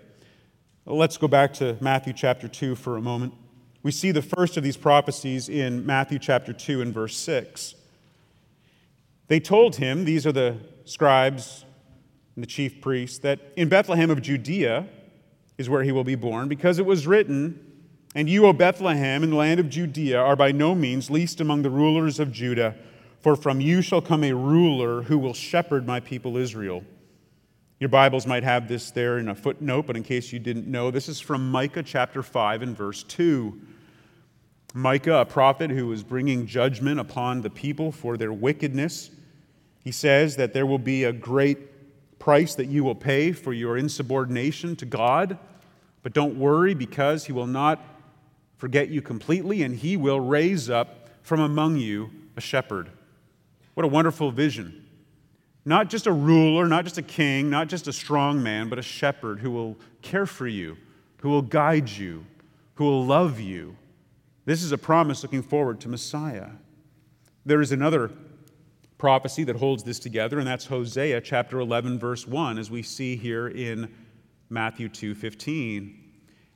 Let's 0.84 1.16
go 1.16 1.28
back 1.28 1.52
to 1.54 1.76
Matthew 1.80 2.12
chapter 2.12 2.46
2 2.46 2.74
for 2.74 2.96
a 2.96 3.00
moment. 3.00 3.34
We 3.82 3.90
see 3.90 4.10
the 4.10 4.22
first 4.22 4.56
of 4.56 4.62
these 4.62 4.76
prophecies 4.76 5.48
in 5.48 5.86
Matthew 5.86 6.18
chapter 6.18 6.52
2 6.52 6.82
and 6.82 6.92
verse 6.92 7.16
6. 7.16 7.74
They 9.28 9.40
told 9.40 9.76
him, 9.76 10.04
these 10.04 10.26
are 10.26 10.32
the 10.32 10.58
scribes 10.84 11.64
and 12.34 12.42
the 12.42 12.46
chief 12.46 12.80
priests, 12.80 13.18
that 13.20 13.40
in 13.56 13.68
Bethlehem 13.68 14.10
of 14.10 14.22
Judea 14.22 14.86
is 15.56 15.70
where 15.70 15.82
he 15.82 15.90
will 15.90 16.04
be 16.04 16.14
born, 16.14 16.48
because 16.48 16.78
it 16.78 16.86
was 16.86 17.06
written, 17.06 17.58
And 18.14 18.28
you, 18.28 18.46
O 18.46 18.52
Bethlehem, 18.52 19.22
in 19.22 19.30
the 19.30 19.36
land 19.36 19.58
of 19.58 19.70
Judea, 19.70 20.20
are 20.20 20.36
by 20.36 20.52
no 20.52 20.74
means 20.74 21.10
least 21.10 21.40
among 21.40 21.62
the 21.62 21.70
rulers 21.70 22.20
of 22.20 22.30
Judah, 22.30 22.76
for 23.20 23.34
from 23.36 23.60
you 23.60 23.80
shall 23.80 24.02
come 24.02 24.22
a 24.22 24.34
ruler 24.34 25.02
who 25.02 25.18
will 25.18 25.34
shepherd 25.34 25.86
my 25.86 25.98
people 25.98 26.36
Israel. 26.36 26.84
Your 27.78 27.90
Bibles 27.90 28.26
might 28.26 28.42
have 28.42 28.68
this 28.68 28.90
there 28.90 29.18
in 29.18 29.28
a 29.28 29.34
footnote, 29.34 29.86
but 29.86 29.98
in 29.98 30.02
case 30.02 30.32
you 30.32 30.38
didn't 30.38 30.66
know, 30.66 30.90
this 30.90 31.10
is 31.10 31.20
from 31.20 31.50
Micah 31.50 31.82
chapter 31.82 32.22
5 32.22 32.62
and 32.62 32.74
verse 32.74 33.02
2. 33.02 33.60
Micah, 34.72 35.16
a 35.16 35.26
prophet 35.26 35.70
who 35.70 35.92
is 35.92 36.02
bringing 36.02 36.46
judgment 36.46 36.98
upon 36.98 37.42
the 37.42 37.50
people 37.50 37.92
for 37.92 38.16
their 38.16 38.32
wickedness, 38.32 39.10
he 39.84 39.92
says 39.92 40.36
that 40.36 40.54
there 40.54 40.64
will 40.64 40.78
be 40.78 41.04
a 41.04 41.12
great 41.12 42.18
price 42.18 42.54
that 42.54 42.64
you 42.66 42.82
will 42.82 42.94
pay 42.94 43.32
for 43.32 43.52
your 43.52 43.76
insubordination 43.76 44.74
to 44.76 44.86
God. 44.86 45.38
But 46.02 46.14
don't 46.14 46.38
worry 46.38 46.72
because 46.72 47.26
he 47.26 47.32
will 47.32 47.46
not 47.46 47.78
forget 48.56 48.88
you 48.88 49.02
completely, 49.02 49.62
and 49.62 49.76
he 49.76 49.98
will 49.98 50.20
raise 50.20 50.70
up 50.70 51.10
from 51.22 51.40
among 51.40 51.76
you 51.76 52.10
a 52.38 52.40
shepherd. 52.40 52.88
What 53.74 53.84
a 53.84 53.88
wonderful 53.88 54.30
vision. 54.30 54.85
Not 55.68 55.90
just 55.90 56.06
a 56.06 56.12
ruler, 56.12 56.68
not 56.68 56.84
just 56.84 56.96
a 56.96 57.02
king, 57.02 57.50
not 57.50 57.66
just 57.66 57.88
a 57.88 57.92
strong 57.92 58.40
man, 58.40 58.68
but 58.68 58.78
a 58.78 58.82
shepherd 58.82 59.40
who 59.40 59.50
will 59.50 59.76
care 60.00 60.24
for 60.24 60.46
you, 60.46 60.76
who 61.18 61.28
will 61.28 61.42
guide 61.42 61.90
you, 61.90 62.24
who 62.74 62.84
will 62.84 63.04
love 63.04 63.40
you. 63.40 63.76
This 64.44 64.62
is 64.62 64.70
a 64.70 64.78
promise 64.78 65.24
looking 65.24 65.42
forward 65.42 65.80
to 65.80 65.88
Messiah. 65.88 66.50
There 67.44 67.60
is 67.60 67.72
another 67.72 68.12
prophecy 68.96 69.42
that 69.42 69.56
holds 69.56 69.82
this 69.82 69.98
together, 69.98 70.38
and 70.38 70.46
that's 70.46 70.66
Hosea 70.66 71.20
chapter 71.20 71.58
11, 71.58 71.98
verse 71.98 72.28
1, 72.28 72.58
as 72.58 72.70
we 72.70 72.82
see 72.82 73.16
here 73.16 73.48
in 73.48 73.92
Matthew 74.48 74.88
2:15. 74.88 75.98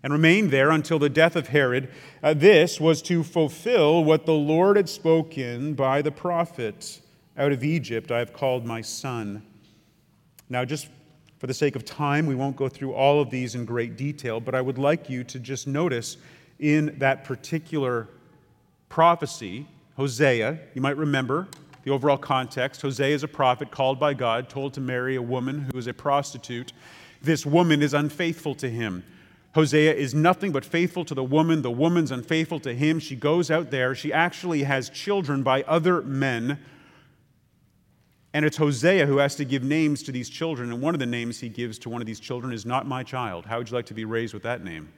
And 0.05 0.13
remained 0.13 0.53
there 0.53 0.71
until 0.71 1.01
the 1.01 1.11
death 1.11 1.35
of 1.35 1.49
Herod. 1.49 1.91
Uh, 2.23 2.33
this 2.33 2.81
was 2.81 3.03
to 3.03 3.25
fulfill 3.25 4.05
what 4.05 4.25
the 4.25 4.35
Lord 4.35 4.77
had 4.77 4.89
spoken 4.89 5.75
by 5.75 6.01
the 6.01 6.13
prophet. 6.13 7.01
Out 7.37 7.53
of 7.53 7.65
Egypt 7.65 8.11
I 8.11 8.19
have 8.19 8.33
called 8.33 8.67
my 8.67 8.81
son. 8.81 9.43
Now, 10.49 10.65
just 10.65 10.89
for 11.39 11.47
the 11.47 11.55
sake 11.55 11.77
of 11.77 11.85
time, 11.85 12.27
we 12.27 12.35
won't 12.35 12.57
go 12.57 12.69
through 12.69 12.93
all 12.93 13.21
of 13.21 13.31
these 13.31 13.55
in 13.55 13.65
great 13.65 13.97
detail, 13.97 14.41
but 14.41 14.55
I 14.55 14.61
would 14.61 14.79
like 14.79 15.09
you 15.09 15.25
to 15.25 15.39
just 15.39 15.67
notice 15.67 16.17
in 16.59 16.99
that 16.99 17.25
particular 17.25 18.09
prophecy, 18.89 19.67
Hosea, 19.97 20.59
you 20.75 20.83
might 20.83 20.97
remember 20.97 21.49
the 21.85 21.91
overall 21.91 22.19
context. 22.19 22.83
Hosea 22.83 23.15
is 23.15 23.23
a 23.23 23.29
prophet 23.29 23.71
called 23.71 23.99
by 23.99 24.13
God, 24.13 24.51
told 24.51 24.75
to 24.75 24.81
marry 24.81 25.17
a 25.17 25.23
woman 25.23 25.71
who 25.73 25.79
is 25.79 25.87
a 25.87 25.95
prostitute. 25.95 26.73
This 27.23 27.47
woman 27.47 27.81
is 27.81 27.95
unfaithful 27.95 28.55
to 28.57 28.69
him. 28.69 29.05
Hosea 29.55 29.95
is 29.95 30.15
nothing 30.15 30.53
but 30.53 30.65
faithful 30.65 31.05
to 31.07 31.15
the 31.15 31.25
woman. 31.25 31.63
The 31.63 31.71
woman's 31.71 32.11
unfaithful 32.11 32.61
to 32.61 32.75
him. 32.75 32.99
She 32.99 33.17
goes 33.17 33.51
out 33.51 33.71
there. 33.71 33.95
She 33.95 34.13
actually 34.13 34.65
has 34.65 34.91
children 34.91 35.43
by 35.43 35.63
other 35.63 36.03
men 36.03 36.59
and 38.33 38.45
it's 38.45 38.57
Hosea 38.57 39.07
who 39.07 39.19
has 39.19 39.35
to 39.37 39.45
give 39.45 39.65
names 39.65 40.03
to 40.05 40.13
these 40.13 40.29
children. 40.29 40.71
And 40.71 40.81
one 40.81 40.95
of 40.95 41.01
the 41.01 41.07
names 41.07 41.41
he 41.41 41.49
gives 41.49 41.79
to 41.81 41.91
one 41.91 42.01
of 42.01 42.07
these 42.07 42.21
children 42.21 42.53
is 42.53 42.65
not 42.65 42.87
my 42.87 43.03
child. 43.03 43.47
How 43.47 43.59
would 43.59 43.69
you 43.69 43.75
like 43.75 43.87
to 43.87 43.95
be 43.95 44.05
raised 44.05 44.35
with 44.35 44.45
that 44.45 44.63
name? 44.63 44.93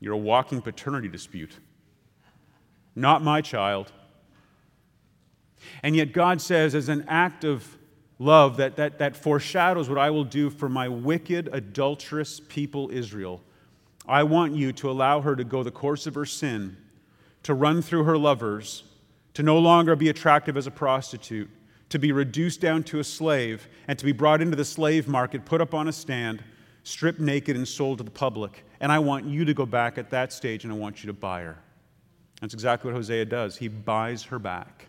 You're 0.00 0.14
a 0.14 0.18
walking 0.18 0.62
paternity 0.62 1.08
dispute. 1.08 1.58
Not 2.94 3.22
my 3.22 3.42
child. 3.42 3.92
And 5.82 5.94
yet, 5.94 6.12
God 6.12 6.40
says, 6.40 6.74
as 6.74 6.88
an 6.88 7.04
act 7.08 7.44
of 7.44 7.76
love 8.18 8.56
that, 8.56 8.76
that, 8.76 8.98
that 8.98 9.16
foreshadows 9.16 9.88
what 9.88 9.98
I 9.98 10.10
will 10.10 10.24
do 10.24 10.50
for 10.50 10.68
my 10.68 10.88
wicked, 10.88 11.48
adulterous 11.52 12.40
people, 12.40 12.90
Israel, 12.92 13.42
I 14.06 14.22
want 14.22 14.54
you 14.54 14.72
to 14.72 14.90
allow 14.90 15.20
her 15.20 15.36
to 15.36 15.44
go 15.44 15.62
the 15.62 15.70
course 15.70 16.06
of 16.06 16.14
her 16.14 16.24
sin, 16.24 16.76
to 17.42 17.54
run 17.54 17.82
through 17.82 18.04
her 18.04 18.16
lovers 18.16 18.84
to 19.38 19.44
no 19.44 19.56
longer 19.56 19.94
be 19.94 20.08
attractive 20.08 20.56
as 20.56 20.66
a 20.66 20.70
prostitute, 20.72 21.48
to 21.90 21.96
be 22.00 22.10
reduced 22.10 22.60
down 22.60 22.82
to 22.82 22.98
a 22.98 23.04
slave, 23.04 23.68
and 23.86 23.96
to 23.96 24.04
be 24.04 24.10
brought 24.10 24.42
into 24.42 24.56
the 24.56 24.64
slave 24.64 25.06
market, 25.06 25.44
put 25.44 25.60
up 25.60 25.74
on 25.74 25.86
a 25.86 25.92
stand, 25.92 26.42
stripped 26.82 27.20
naked, 27.20 27.54
and 27.54 27.68
sold 27.68 27.98
to 27.98 28.04
the 28.04 28.10
public. 28.10 28.64
And 28.80 28.90
I 28.90 28.98
want 28.98 29.26
you 29.26 29.44
to 29.44 29.54
go 29.54 29.64
back 29.64 29.96
at 29.96 30.10
that 30.10 30.32
stage 30.32 30.64
and 30.64 30.72
I 30.72 30.76
want 30.76 31.04
you 31.04 31.06
to 31.06 31.12
buy 31.12 31.42
her. 31.42 31.56
That's 32.40 32.52
exactly 32.52 32.90
what 32.90 32.96
Hosea 32.96 33.26
does. 33.26 33.56
He 33.56 33.68
buys 33.68 34.24
her 34.24 34.40
back. 34.40 34.88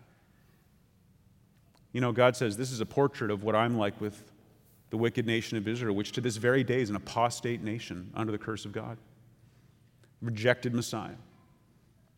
You 1.91 2.01
know, 2.01 2.11
God 2.11 2.35
says, 2.35 2.57
This 2.57 2.71
is 2.71 2.81
a 2.81 2.87
portrait 2.87 3.29
of 3.29 3.43
what 3.43 3.55
I'm 3.55 3.77
like 3.77 4.01
with 4.01 4.31
the 4.89 4.97
wicked 4.97 5.27
nation 5.27 5.59
of 5.59 5.67
Israel, 5.67 5.95
which 5.95 6.11
to 6.13 6.21
this 6.21 6.37
very 6.37 6.63
day 6.63 6.81
is 6.81 6.89
an 6.89 6.95
apostate 6.95 7.61
nation 7.61 8.09
under 8.15 8.31
the 8.31 8.39
curse 8.39 8.65
of 8.65 8.71
God. 8.71 8.97
Rejected 10.23 10.73
Messiah. 10.73 11.17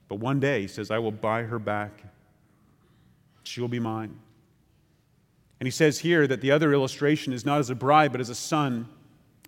But 0.07 0.19
one 0.19 0.39
day, 0.39 0.61
he 0.61 0.67
says, 0.67 0.91
I 0.91 0.99
will 0.99 1.11
buy 1.11 1.43
her 1.43 1.59
back. 1.59 2.05
She 3.51 3.59
will 3.59 3.67
be 3.67 3.81
mine. 3.81 4.17
And 5.59 5.67
he 5.67 5.71
says 5.71 5.99
here 5.99 6.25
that 6.25 6.39
the 6.39 6.51
other 6.51 6.71
illustration 6.71 7.33
is 7.33 7.45
not 7.45 7.59
as 7.59 7.69
a 7.69 7.75
bride, 7.75 8.13
but 8.13 8.21
as 8.21 8.29
a 8.29 8.35
son. 8.35 8.87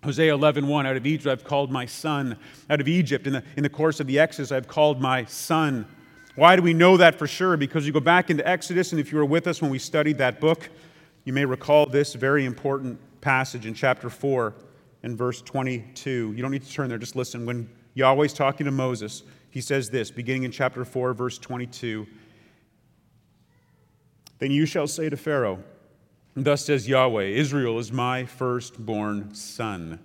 Hosea 0.04 0.34
11, 0.34 0.68
1, 0.68 0.86
out 0.86 0.98
of 0.98 1.08
Egypt 1.08 1.32
I've 1.32 1.46
called 1.46 1.72
my 1.72 1.86
son. 1.86 2.38
Out 2.70 2.82
of 2.82 2.90
Egypt, 2.90 3.28
in 3.28 3.34
the, 3.34 3.44
in 3.56 3.64
the 3.64 3.70
course 3.70 4.02
of 4.02 4.08
the 4.08 4.20
Exodus, 4.20 4.52
I've 4.52 4.68
called 4.68 5.00
my 5.00 5.24
son. 5.24 5.88
Why 6.36 6.58
do 6.58 6.62
we 6.62 6.74
know 6.74 6.98
that 6.98 7.16
for 7.16 7.28
sure? 7.28 7.56
Because 7.56 7.88
you 7.88 7.94
go 7.94 8.02
back 8.02 8.30
into 8.30 8.46
Exodus, 8.46 8.92
and 8.92 9.00
if 9.00 9.10
you 9.10 9.20
were 9.20 9.26
with 9.26 9.48
us 9.48 9.62
when 9.62 9.72
we 9.72 9.80
studied 9.80 10.18
that 10.18 10.42
book, 10.42 10.70
you 11.24 11.32
may 11.32 11.46
recall 11.46 11.86
this 11.86 12.14
very 12.14 12.44
important 12.44 13.00
passage 13.22 13.66
in 13.66 13.74
chapter 13.74 14.10
4 14.10 14.54
and 15.04 15.18
verse 15.18 15.42
22. 15.42 16.34
You 16.36 16.42
don't 16.42 16.52
need 16.52 16.66
to 16.66 16.72
turn 16.74 16.90
there, 16.90 16.98
just 16.98 17.16
listen. 17.16 17.46
When 17.46 17.70
Yahweh's 17.94 18.34
talking 18.34 18.66
to 18.66 18.72
Moses, 18.72 19.24
he 19.50 19.62
says 19.62 19.90
this, 19.90 20.12
beginning 20.12 20.44
in 20.44 20.52
chapter 20.52 20.84
4, 20.84 21.14
verse 21.14 21.38
22 21.38 22.06
Then 24.44 24.52
you 24.52 24.66
shall 24.66 24.88
say 24.88 25.10
to 25.10 25.16
Pharaoh, 25.16 25.64
Thus 26.36 26.66
says 26.66 26.86
Yahweh, 26.86 27.28
Israel 27.28 27.80
is 27.80 27.94
my 27.94 28.26
firstborn 28.26 29.34
son. 29.34 30.02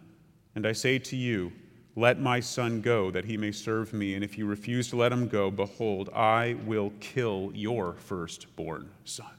And 0.54 0.64
I 0.64 0.70
say 0.70 1.00
to 1.00 1.16
you, 1.16 1.50
Let 1.96 2.20
my 2.20 2.38
son 2.38 2.80
go, 2.80 3.10
that 3.10 3.24
he 3.24 3.36
may 3.36 3.50
serve 3.50 3.92
me. 3.92 4.14
And 4.14 4.22
if 4.22 4.38
you 4.38 4.46
refuse 4.46 4.90
to 4.90 4.96
let 4.96 5.10
him 5.10 5.26
go, 5.26 5.50
behold, 5.50 6.08
I 6.14 6.54
will 6.64 6.92
kill 7.00 7.50
your 7.52 7.94
firstborn 7.94 8.90
son. 9.04 9.34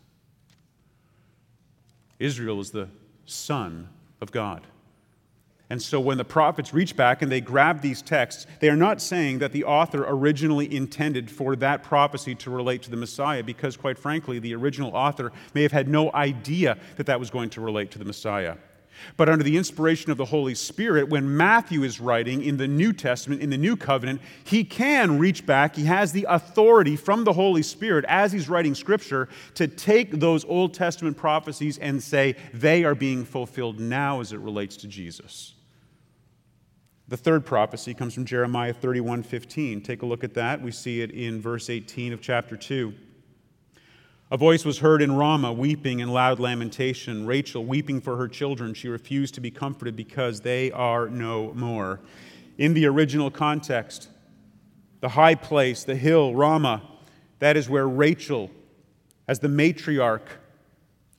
Israel 2.19 2.59
is 2.59 2.71
the 2.71 2.89
son 3.23 3.87
of 4.19 4.33
God. 4.33 4.67
And 5.71 5.79
so 5.79 5.99
when 5.99 6.17
the 6.17 6.25
prophets 6.25 6.73
reach 6.73 6.95
back 6.95 7.21
and 7.21 7.31
they 7.31 7.41
grab 7.41 7.81
these 7.81 8.01
texts, 8.01 8.47
they 8.59 8.69
are 8.69 8.75
not 8.75 8.99
saying 9.01 9.37
that 9.39 9.51
the 9.51 9.65
author 9.65 10.03
originally 10.07 10.73
intended 10.75 11.29
for 11.29 11.55
that 11.57 11.83
prophecy 11.83 12.33
to 12.35 12.49
relate 12.49 12.81
to 12.83 12.89
the 12.89 12.97
Messiah, 12.97 13.43
because 13.43 13.77
quite 13.77 13.99
frankly, 13.99 14.39
the 14.39 14.55
original 14.55 14.95
author 14.95 15.31
may 15.53 15.61
have 15.61 15.71
had 15.71 15.87
no 15.87 16.11
idea 16.13 16.77
that 16.97 17.05
that 17.05 17.19
was 17.19 17.29
going 17.29 17.51
to 17.51 17.61
relate 17.61 17.91
to 17.91 17.99
the 17.99 18.05
Messiah. 18.05 18.55
But 19.15 19.29
under 19.29 19.43
the 19.43 19.57
inspiration 19.57 20.11
of 20.11 20.17
the 20.17 20.25
Holy 20.25 20.55
Spirit, 20.55 21.07
when 21.07 21.37
Matthew 21.37 21.83
is 21.83 22.01
writing 22.01 22.43
in 22.43 22.57
the 22.57 22.67
New 22.67 22.91
Testament, 22.91 23.41
in 23.41 23.49
the 23.49 23.57
New 23.57 23.77
Covenant, 23.77 24.21
he 24.43 24.63
can 24.63 25.19
reach 25.19 25.45
back. 25.45 25.75
He 25.75 25.85
has 25.85 26.11
the 26.11 26.25
authority 26.27 26.95
from 26.95 27.23
the 27.23 27.31
Holy 27.31 27.61
Spirit 27.61 28.03
as 28.07 28.31
he's 28.31 28.49
writing 28.49 28.75
Scripture 28.75 29.29
to 29.53 29.67
take 29.67 30.19
those 30.19 30.43
Old 30.45 30.73
Testament 30.73 31.15
prophecies 31.15 31.77
and 31.77 32.01
say 32.01 32.35
they 32.53 32.83
are 32.83 32.95
being 32.95 33.23
fulfilled 33.23 33.79
now 33.79 34.19
as 34.19 34.33
it 34.33 34.39
relates 34.39 34.75
to 34.77 34.87
Jesus. 34.87 35.53
The 37.09 37.17
third 37.17 37.43
prophecy 37.43 37.95
comes 37.95 38.13
from 38.13 38.25
Jeremiah 38.25 38.71
31 38.71 39.23
15. 39.23 39.81
Take 39.81 40.03
a 40.03 40.05
look 40.05 40.23
at 40.23 40.35
that. 40.35 40.61
We 40.61 40.69
see 40.69 41.01
it 41.01 41.09
in 41.09 41.41
verse 41.41 41.67
18 41.67 42.13
of 42.13 42.21
chapter 42.21 42.55
2. 42.55 42.93
A 44.29 44.37
voice 44.37 44.63
was 44.63 44.77
heard 44.77 45.01
in 45.01 45.17
Ramah, 45.17 45.53
weeping 45.53 46.03
and 46.03 46.13
loud 46.13 46.39
lamentation. 46.39 47.25
Rachel 47.25 47.65
weeping 47.65 47.99
for 47.99 48.17
her 48.17 48.27
children. 48.27 48.75
She 48.75 48.89
refused 48.89 49.33
to 49.33 49.41
be 49.41 49.49
comforted 49.49 49.95
because 49.95 50.41
they 50.41 50.71
are 50.71 51.09
no 51.09 51.51
more. 51.55 51.99
In 52.59 52.75
the 52.75 52.85
original 52.85 53.31
context, 53.31 54.09
the 54.99 55.09
high 55.09 55.33
place, 55.33 55.83
the 55.83 55.95
hill, 55.95 56.35
Ramah, 56.35 56.83
that 57.39 57.57
is 57.57 57.67
where 57.67 57.87
Rachel, 57.87 58.51
as 59.27 59.39
the 59.39 59.47
matriarch 59.47 60.27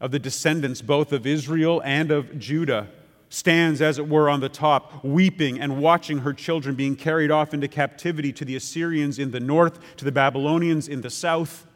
of 0.01 0.13
the 0.13 0.21
descendants 0.21 0.83
both 0.83 1.13
of 1.13 1.27
Israel 1.27 1.83
and 1.85 2.13
of 2.13 2.39
Judah, 2.39 2.87
stands, 3.31 3.81
as 3.81 3.97
it 3.99 4.09
were, 4.09 4.29
on 4.29 4.41
the 4.41 4.49
top, 4.49 5.03
weeping 5.05 5.59
and 5.59 5.81
watching 5.81 6.19
her 6.19 6.35
children 6.35 6.75
being 6.75 6.97
carried 6.97 7.31
off 7.31 7.55
into 7.55 7.69
captivity 7.69 8.33
to 8.33 8.45
the 8.45 8.57
Assyrians 8.57 9.19
in 9.19 9.31
the 9.31 9.41
north, 9.41 9.79
to 9.97 10.05
the 10.05 10.13
Babylonians 10.13 10.89
in 10.89 11.01
the 11.01 11.11
south. 11.11 11.67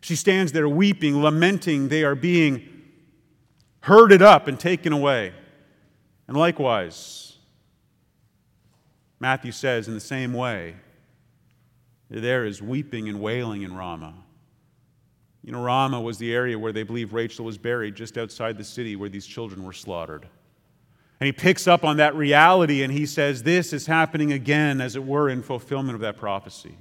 She 0.00 0.16
stands 0.16 0.52
there 0.52 0.68
weeping, 0.68 1.22
lamenting 1.22 1.88
they 1.88 2.02
are 2.02 2.16
being 2.16 2.68
herded 3.80 4.20
up 4.20 4.48
and 4.48 4.58
taken 4.58 4.92
away. 4.92 5.32
And 6.26 6.36
likewise, 6.36 7.36
Matthew 9.20 9.52
says 9.52 9.86
in 9.86 9.94
the 9.94 10.00
same 10.00 10.34
way, 10.34 10.74
there 12.10 12.44
is 12.44 12.60
weeping 12.60 13.08
and 13.08 13.20
wailing 13.20 13.62
in 13.62 13.74
Ramah. 13.74 14.14
You 15.44 15.52
know, 15.52 15.62
Ramah 15.62 16.00
was 16.00 16.18
the 16.18 16.34
area 16.34 16.58
where 16.58 16.72
they 16.72 16.82
believe 16.82 17.12
Rachel 17.12 17.44
was 17.44 17.58
buried, 17.58 17.94
just 17.94 18.18
outside 18.18 18.58
the 18.58 18.64
city 18.64 18.96
where 18.96 19.08
these 19.08 19.26
children 19.26 19.62
were 19.62 19.72
slaughtered. 19.72 20.26
And 21.20 21.26
he 21.26 21.32
picks 21.32 21.66
up 21.66 21.84
on 21.84 21.96
that 21.98 22.14
reality 22.14 22.82
and 22.82 22.92
he 22.92 23.06
says, 23.06 23.42
This 23.42 23.72
is 23.72 23.86
happening 23.86 24.32
again, 24.32 24.80
as 24.80 24.96
it 24.96 25.04
were, 25.04 25.28
in 25.28 25.42
fulfillment 25.42 25.94
of 25.94 26.00
that 26.00 26.16
prophecy. 26.16 26.76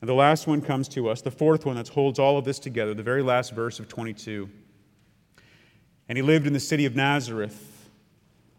And 0.00 0.08
the 0.08 0.14
last 0.14 0.46
one 0.46 0.60
comes 0.60 0.88
to 0.90 1.08
us, 1.08 1.22
the 1.22 1.30
fourth 1.30 1.66
one 1.66 1.76
that 1.76 1.88
holds 1.88 2.18
all 2.18 2.38
of 2.38 2.44
this 2.44 2.58
together, 2.58 2.94
the 2.94 3.02
very 3.02 3.22
last 3.22 3.52
verse 3.52 3.80
of 3.80 3.88
22. 3.88 4.48
And 6.08 6.16
he 6.16 6.22
lived 6.22 6.46
in 6.46 6.52
the 6.52 6.60
city 6.60 6.84
of 6.84 6.94
Nazareth, 6.94 7.90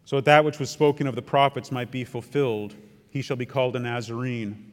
so 0.04 0.16
that 0.16 0.24
that 0.26 0.44
which 0.44 0.58
was 0.58 0.70
spoken 0.70 1.06
of 1.06 1.14
the 1.14 1.22
prophets 1.22 1.72
might 1.72 1.90
be 1.90 2.04
fulfilled. 2.04 2.74
He 3.10 3.22
shall 3.22 3.36
be 3.36 3.46
called 3.46 3.76
a 3.76 3.78
Nazarene. 3.78 4.69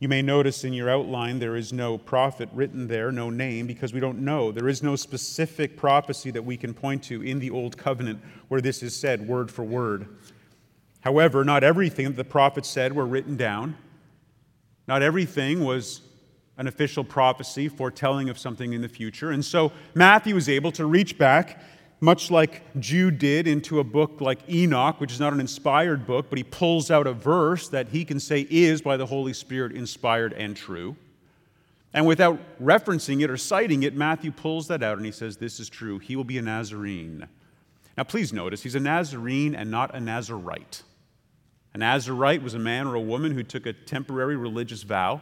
You 0.00 0.08
may 0.08 0.22
notice 0.22 0.64
in 0.64 0.72
your 0.72 0.88
outline 0.88 1.38
there 1.38 1.56
is 1.56 1.74
no 1.74 1.98
prophet 1.98 2.48
written 2.54 2.88
there, 2.88 3.12
no 3.12 3.28
name, 3.28 3.66
because 3.66 3.92
we 3.92 4.00
don't 4.00 4.20
know. 4.20 4.50
There 4.50 4.66
is 4.66 4.82
no 4.82 4.96
specific 4.96 5.76
prophecy 5.76 6.30
that 6.30 6.42
we 6.42 6.56
can 6.56 6.72
point 6.72 7.02
to 7.04 7.22
in 7.22 7.38
the 7.38 7.50
Old 7.50 7.76
Covenant 7.76 8.18
where 8.48 8.62
this 8.62 8.82
is 8.82 8.96
said 8.96 9.28
word 9.28 9.50
for 9.50 9.62
word. 9.62 10.08
However, 11.02 11.44
not 11.44 11.62
everything 11.62 12.06
that 12.06 12.16
the 12.16 12.24
prophets 12.24 12.68
said 12.68 12.94
were 12.94 13.04
written 13.04 13.36
down. 13.36 13.76
Not 14.88 15.02
everything 15.02 15.62
was 15.64 16.00
an 16.56 16.66
official 16.66 17.04
prophecy 17.04 17.68
foretelling 17.68 18.30
of 18.30 18.38
something 18.38 18.72
in 18.72 18.80
the 18.80 18.88
future. 18.88 19.30
And 19.30 19.44
so 19.44 19.70
Matthew 19.94 20.34
was 20.34 20.48
able 20.48 20.72
to 20.72 20.86
reach 20.86 21.18
back 21.18 21.62
much 22.00 22.30
like 22.30 22.62
Jude 22.80 23.18
did 23.18 23.46
into 23.46 23.78
a 23.78 23.84
book 23.84 24.20
like 24.20 24.38
Enoch, 24.48 25.00
which 25.00 25.12
is 25.12 25.20
not 25.20 25.32
an 25.34 25.40
inspired 25.40 26.06
book, 26.06 26.26
but 26.30 26.38
he 26.38 26.44
pulls 26.44 26.90
out 26.90 27.06
a 27.06 27.12
verse 27.12 27.68
that 27.68 27.88
he 27.88 28.04
can 28.04 28.18
say 28.18 28.46
is 28.48 28.80
by 28.80 28.96
the 28.96 29.06
Holy 29.06 29.34
Spirit 29.34 29.72
inspired 29.72 30.32
and 30.32 30.56
true. 30.56 30.96
And 31.92 32.06
without 32.06 32.38
referencing 32.62 33.22
it 33.22 33.30
or 33.30 33.36
citing 33.36 33.82
it, 33.82 33.94
Matthew 33.94 34.30
pulls 34.30 34.68
that 34.68 34.82
out 34.82 34.96
and 34.96 35.04
he 35.04 35.12
says, 35.12 35.36
This 35.36 35.60
is 35.60 35.68
true. 35.68 35.98
He 35.98 36.16
will 36.16 36.24
be 36.24 36.38
a 36.38 36.42
Nazarene. 36.42 37.28
Now, 37.98 38.04
please 38.04 38.32
notice, 38.32 38.62
he's 38.62 38.76
a 38.76 38.80
Nazarene 38.80 39.54
and 39.54 39.70
not 39.70 39.94
a 39.94 40.00
Nazarite. 40.00 40.82
A 41.74 41.78
Nazarite 41.78 42.42
was 42.42 42.54
a 42.54 42.58
man 42.58 42.86
or 42.86 42.94
a 42.94 43.00
woman 43.00 43.32
who 43.32 43.42
took 43.42 43.66
a 43.66 43.72
temporary 43.72 44.36
religious 44.36 44.82
vow 44.84 45.20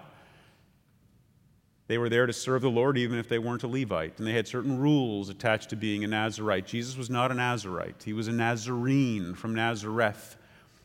they 1.89 1.99
were 1.99 2.11
there 2.11 2.27
to 2.27 2.33
serve 2.33 2.63
the 2.63 2.71
Lord 2.71 2.97
even 2.97 3.19
if 3.19 3.29
they 3.29 3.39
weren't 3.39 3.63
a 3.65 3.67
Levite, 3.67 4.19
and 4.19 4.27
they 4.27 4.33
had 4.33 4.47
certain 4.47 4.79
rules 4.79 5.31
attached 5.31 5.71
to 5.71 5.77
being 5.77 6.05
a 6.05 6.07
Nazarite. 6.07 6.67
Jesus 6.67 6.97
was 6.97 7.11
not 7.11 7.33
a 7.33 7.35
Nazarite, 7.35 8.03
he 8.05 8.13
was 8.13 8.29
a 8.29 8.33
Nazarene 8.33 9.35
from 9.35 9.55
Nazareth. 9.55 10.37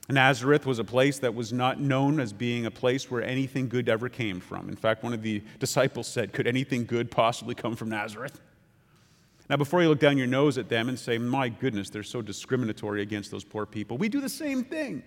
Nazareth 0.09 0.65
was 0.65 0.79
a 0.79 0.83
place 0.83 1.19
that 1.19 1.33
was 1.33 1.53
not 1.53 1.79
known 1.79 2.19
as 2.19 2.33
being 2.33 2.65
a 2.65 2.71
place 2.71 3.09
where 3.09 3.23
anything 3.23 3.69
good 3.69 3.87
ever 3.87 4.09
came 4.09 4.41
from. 4.41 4.67
In 4.67 4.75
fact, 4.75 5.01
one 5.01 5.13
of 5.13 5.21
the 5.21 5.41
disciples 5.59 6.07
said, 6.07 6.33
Could 6.33 6.45
anything 6.45 6.85
good 6.85 7.09
possibly 7.09 7.55
come 7.55 7.77
from 7.77 7.87
Nazareth? 7.87 8.41
Now, 9.49 9.55
before 9.55 9.81
you 9.81 9.87
look 9.87 9.99
down 9.99 10.17
your 10.17 10.27
nose 10.27 10.57
at 10.57 10.67
them 10.67 10.89
and 10.89 10.99
say, 10.99 11.17
My 11.17 11.47
goodness, 11.47 11.89
they're 11.89 12.03
so 12.03 12.21
discriminatory 12.21 13.01
against 13.01 13.31
those 13.31 13.45
poor 13.45 13.65
people, 13.65 13.97
we 13.97 14.09
do 14.09 14.19
the 14.19 14.27
same 14.27 14.65
thing. 14.65 15.03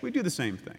We 0.00 0.10
do 0.10 0.22
the 0.22 0.30
same 0.30 0.56
thing. 0.56 0.78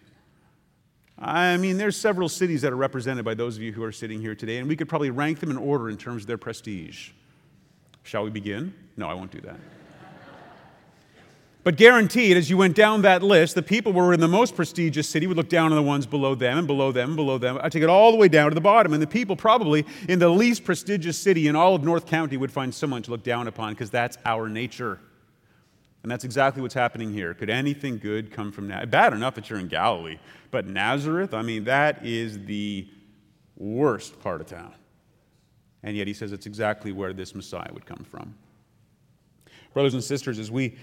I 1.24 1.56
mean, 1.56 1.78
there's 1.78 1.96
several 1.96 2.28
cities 2.28 2.62
that 2.62 2.72
are 2.72 2.76
represented 2.76 3.24
by 3.24 3.34
those 3.34 3.56
of 3.56 3.62
you 3.62 3.72
who 3.72 3.84
are 3.84 3.92
sitting 3.92 4.20
here 4.20 4.34
today, 4.34 4.58
and 4.58 4.68
we 4.68 4.74
could 4.74 4.88
probably 4.88 5.10
rank 5.10 5.38
them 5.38 5.52
in 5.52 5.56
order 5.56 5.88
in 5.88 5.96
terms 5.96 6.24
of 6.24 6.26
their 6.26 6.38
prestige. 6.38 7.10
Shall 8.02 8.24
we 8.24 8.30
begin? 8.30 8.74
No, 8.96 9.08
I 9.08 9.14
won't 9.14 9.30
do 9.30 9.40
that. 9.42 9.56
But 11.64 11.76
guaranteed, 11.76 12.36
as 12.36 12.50
you 12.50 12.56
went 12.56 12.74
down 12.74 13.02
that 13.02 13.22
list, 13.22 13.54
the 13.54 13.62
people 13.62 13.92
who 13.92 14.00
were 14.00 14.12
in 14.12 14.18
the 14.18 14.26
most 14.26 14.56
prestigious 14.56 15.08
city 15.08 15.28
would 15.28 15.36
look 15.36 15.48
down 15.48 15.70
on 15.70 15.76
the 15.76 15.82
ones 15.82 16.06
below 16.06 16.34
them 16.34 16.58
and 16.58 16.66
below 16.66 16.90
them 16.90 17.10
and 17.10 17.16
below 17.16 17.38
them. 17.38 17.56
I 17.62 17.68
take 17.68 17.84
it 17.84 17.88
all 17.88 18.10
the 18.10 18.16
way 18.16 18.26
down 18.26 18.50
to 18.50 18.56
the 18.56 18.60
bottom. 18.60 18.92
And 18.92 19.00
the 19.00 19.06
people 19.06 19.36
probably 19.36 19.86
in 20.08 20.18
the 20.18 20.28
least 20.28 20.64
prestigious 20.64 21.16
city 21.16 21.46
in 21.46 21.54
all 21.54 21.76
of 21.76 21.84
North 21.84 22.06
County 22.06 22.36
would 22.36 22.50
find 22.50 22.74
someone 22.74 23.00
to 23.02 23.12
look 23.12 23.22
down 23.22 23.46
upon 23.46 23.74
because 23.74 23.90
that's 23.90 24.18
our 24.26 24.48
nature. 24.48 24.98
And 26.02 26.10
that's 26.10 26.24
exactly 26.24 26.62
what's 26.62 26.74
happening 26.74 27.12
here. 27.12 27.32
Could 27.32 27.50
anything 27.50 27.98
good 27.98 28.32
come 28.32 28.50
from 28.50 28.68
Nazareth? 28.68 28.90
Bad 28.90 29.12
enough 29.12 29.36
that 29.36 29.48
you're 29.48 29.60
in 29.60 29.68
Galilee, 29.68 30.18
but 30.50 30.66
Nazareth, 30.66 31.32
I 31.32 31.42
mean, 31.42 31.64
that 31.64 32.04
is 32.04 32.44
the 32.44 32.88
worst 33.56 34.20
part 34.20 34.40
of 34.40 34.48
town. 34.48 34.74
And 35.84 35.96
yet 35.96 36.06
he 36.06 36.14
says 36.14 36.32
it's 36.32 36.46
exactly 36.46 36.92
where 36.92 37.12
this 37.12 37.34
Messiah 37.34 37.70
would 37.72 37.86
come 37.86 38.04
from. 38.08 38.34
Brothers 39.74 39.94
and 39.94 40.02
sisters, 40.02 40.38
as 40.38 40.50
we 40.50 40.76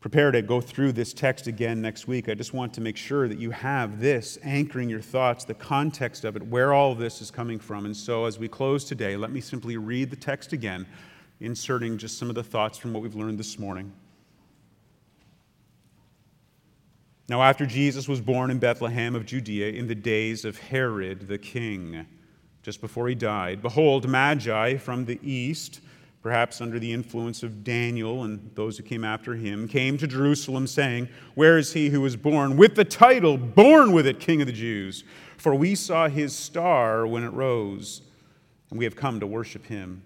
prepare 0.00 0.30
to 0.30 0.42
go 0.42 0.60
through 0.60 0.92
this 0.92 1.12
text 1.12 1.46
again 1.46 1.80
next 1.80 2.06
week, 2.06 2.28
I 2.28 2.34
just 2.34 2.54
want 2.54 2.72
to 2.74 2.80
make 2.80 2.96
sure 2.96 3.28
that 3.28 3.38
you 3.38 3.50
have 3.50 4.00
this 4.00 4.38
anchoring 4.42 4.88
your 4.88 5.00
thoughts, 5.00 5.44
the 5.44 5.54
context 5.54 6.24
of 6.24 6.36
it, 6.36 6.42
where 6.46 6.72
all 6.72 6.92
of 6.92 6.98
this 6.98 7.20
is 7.20 7.30
coming 7.30 7.58
from. 7.58 7.86
And 7.86 7.96
so 7.96 8.24
as 8.24 8.38
we 8.38 8.48
close 8.48 8.84
today, 8.84 9.16
let 9.16 9.30
me 9.30 9.40
simply 9.40 9.76
read 9.76 10.10
the 10.10 10.16
text 10.16 10.52
again, 10.52 10.86
inserting 11.40 11.98
just 11.98 12.18
some 12.18 12.28
of 12.28 12.34
the 12.34 12.44
thoughts 12.44 12.78
from 12.78 12.92
what 12.92 13.02
we've 13.02 13.14
learned 13.14 13.38
this 13.38 13.58
morning. 13.58 13.92
Now, 17.28 17.42
after 17.42 17.66
Jesus 17.66 18.08
was 18.08 18.20
born 18.20 18.50
in 18.50 18.58
Bethlehem 18.58 19.14
of 19.14 19.26
Judea 19.26 19.72
in 19.72 19.88
the 19.88 19.94
days 19.94 20.44
of 20.44 20.58
Herod 20.58 21.26
the 21.26 21.38
king, 21.38 22.06
just 22.62 22.80
before 22.80 23.08
he 23.08 23.14
died, 23.14 23.62
behold, 23.62 24.08
Magi 24.08 24.76
from 24.76 25.04
the 25.04 25.18
east 25.22 25.80
perhaps 26.26 26.60
under 26.60 26.80
the 26.80 26.92
influence 26.92 27.44
of 27.44 27.62
Daniel 27.62 28.24
and 28.24 28.50
those 28.56 28.76
who 28.76 28.82
came 28.82 29.04
after 29.04 29.36
him, 29.36 29.68
came 29.68 29.96
to 29.96 30.08
Jerusalem 30.08 30.66
saying, 30.66 31.08
Where 31.36 31.56
is 31.56 31.72
he 31.72 31.90
who 31.90 32.00
was 32.00 32.16
born 32.16 32.56
with 32.56 32.74
the 32.74 32.84
title, 32.84 33.38
born 33.38 33.92
with 33.92 34.08
it, 34.08 34.18
King 34.18 34.40
of 34.40 34.48
the 34.48 34.52
Jews? 34.52 35.04
For 35.36 35.54
we 35.54 35.76
saw 35.76 36.08
his 36.08 36.34
star 36.34 37.06
when 37.06 37.22
it 37.22 37.28
rose, 37.28 38.02
and 38.70 38.78
we 38.80 38.84
have 38.84 38.96
come 38.96 39.20
to 39.20 39.26
worship 39.28 39.66
him. 39.66 40.02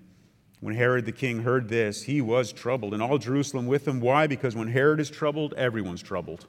When 0.61 0.75
Herod 0.75 1.07
the 1.07 1.13
king 1.13 1.43
heard 1.43 1.71
this, 1.71 2.03
he 2.03 2.21
was 2.21 2.53
troubled, 2.53 2.93
and 2.93 3.03
all 3.03 3.17
Jerusalem 3.17 3.67
with 3.67 3.89
him. 3.89 3.99
Why? 3.99 4.27
Because 4.27 4.55
when 4.55 4.69
Herod 4.69 5.01
is 5.01 5.09
troubled, 5.09 5.55
everyone's 5.55 6.03
troubled. 6.03 6.45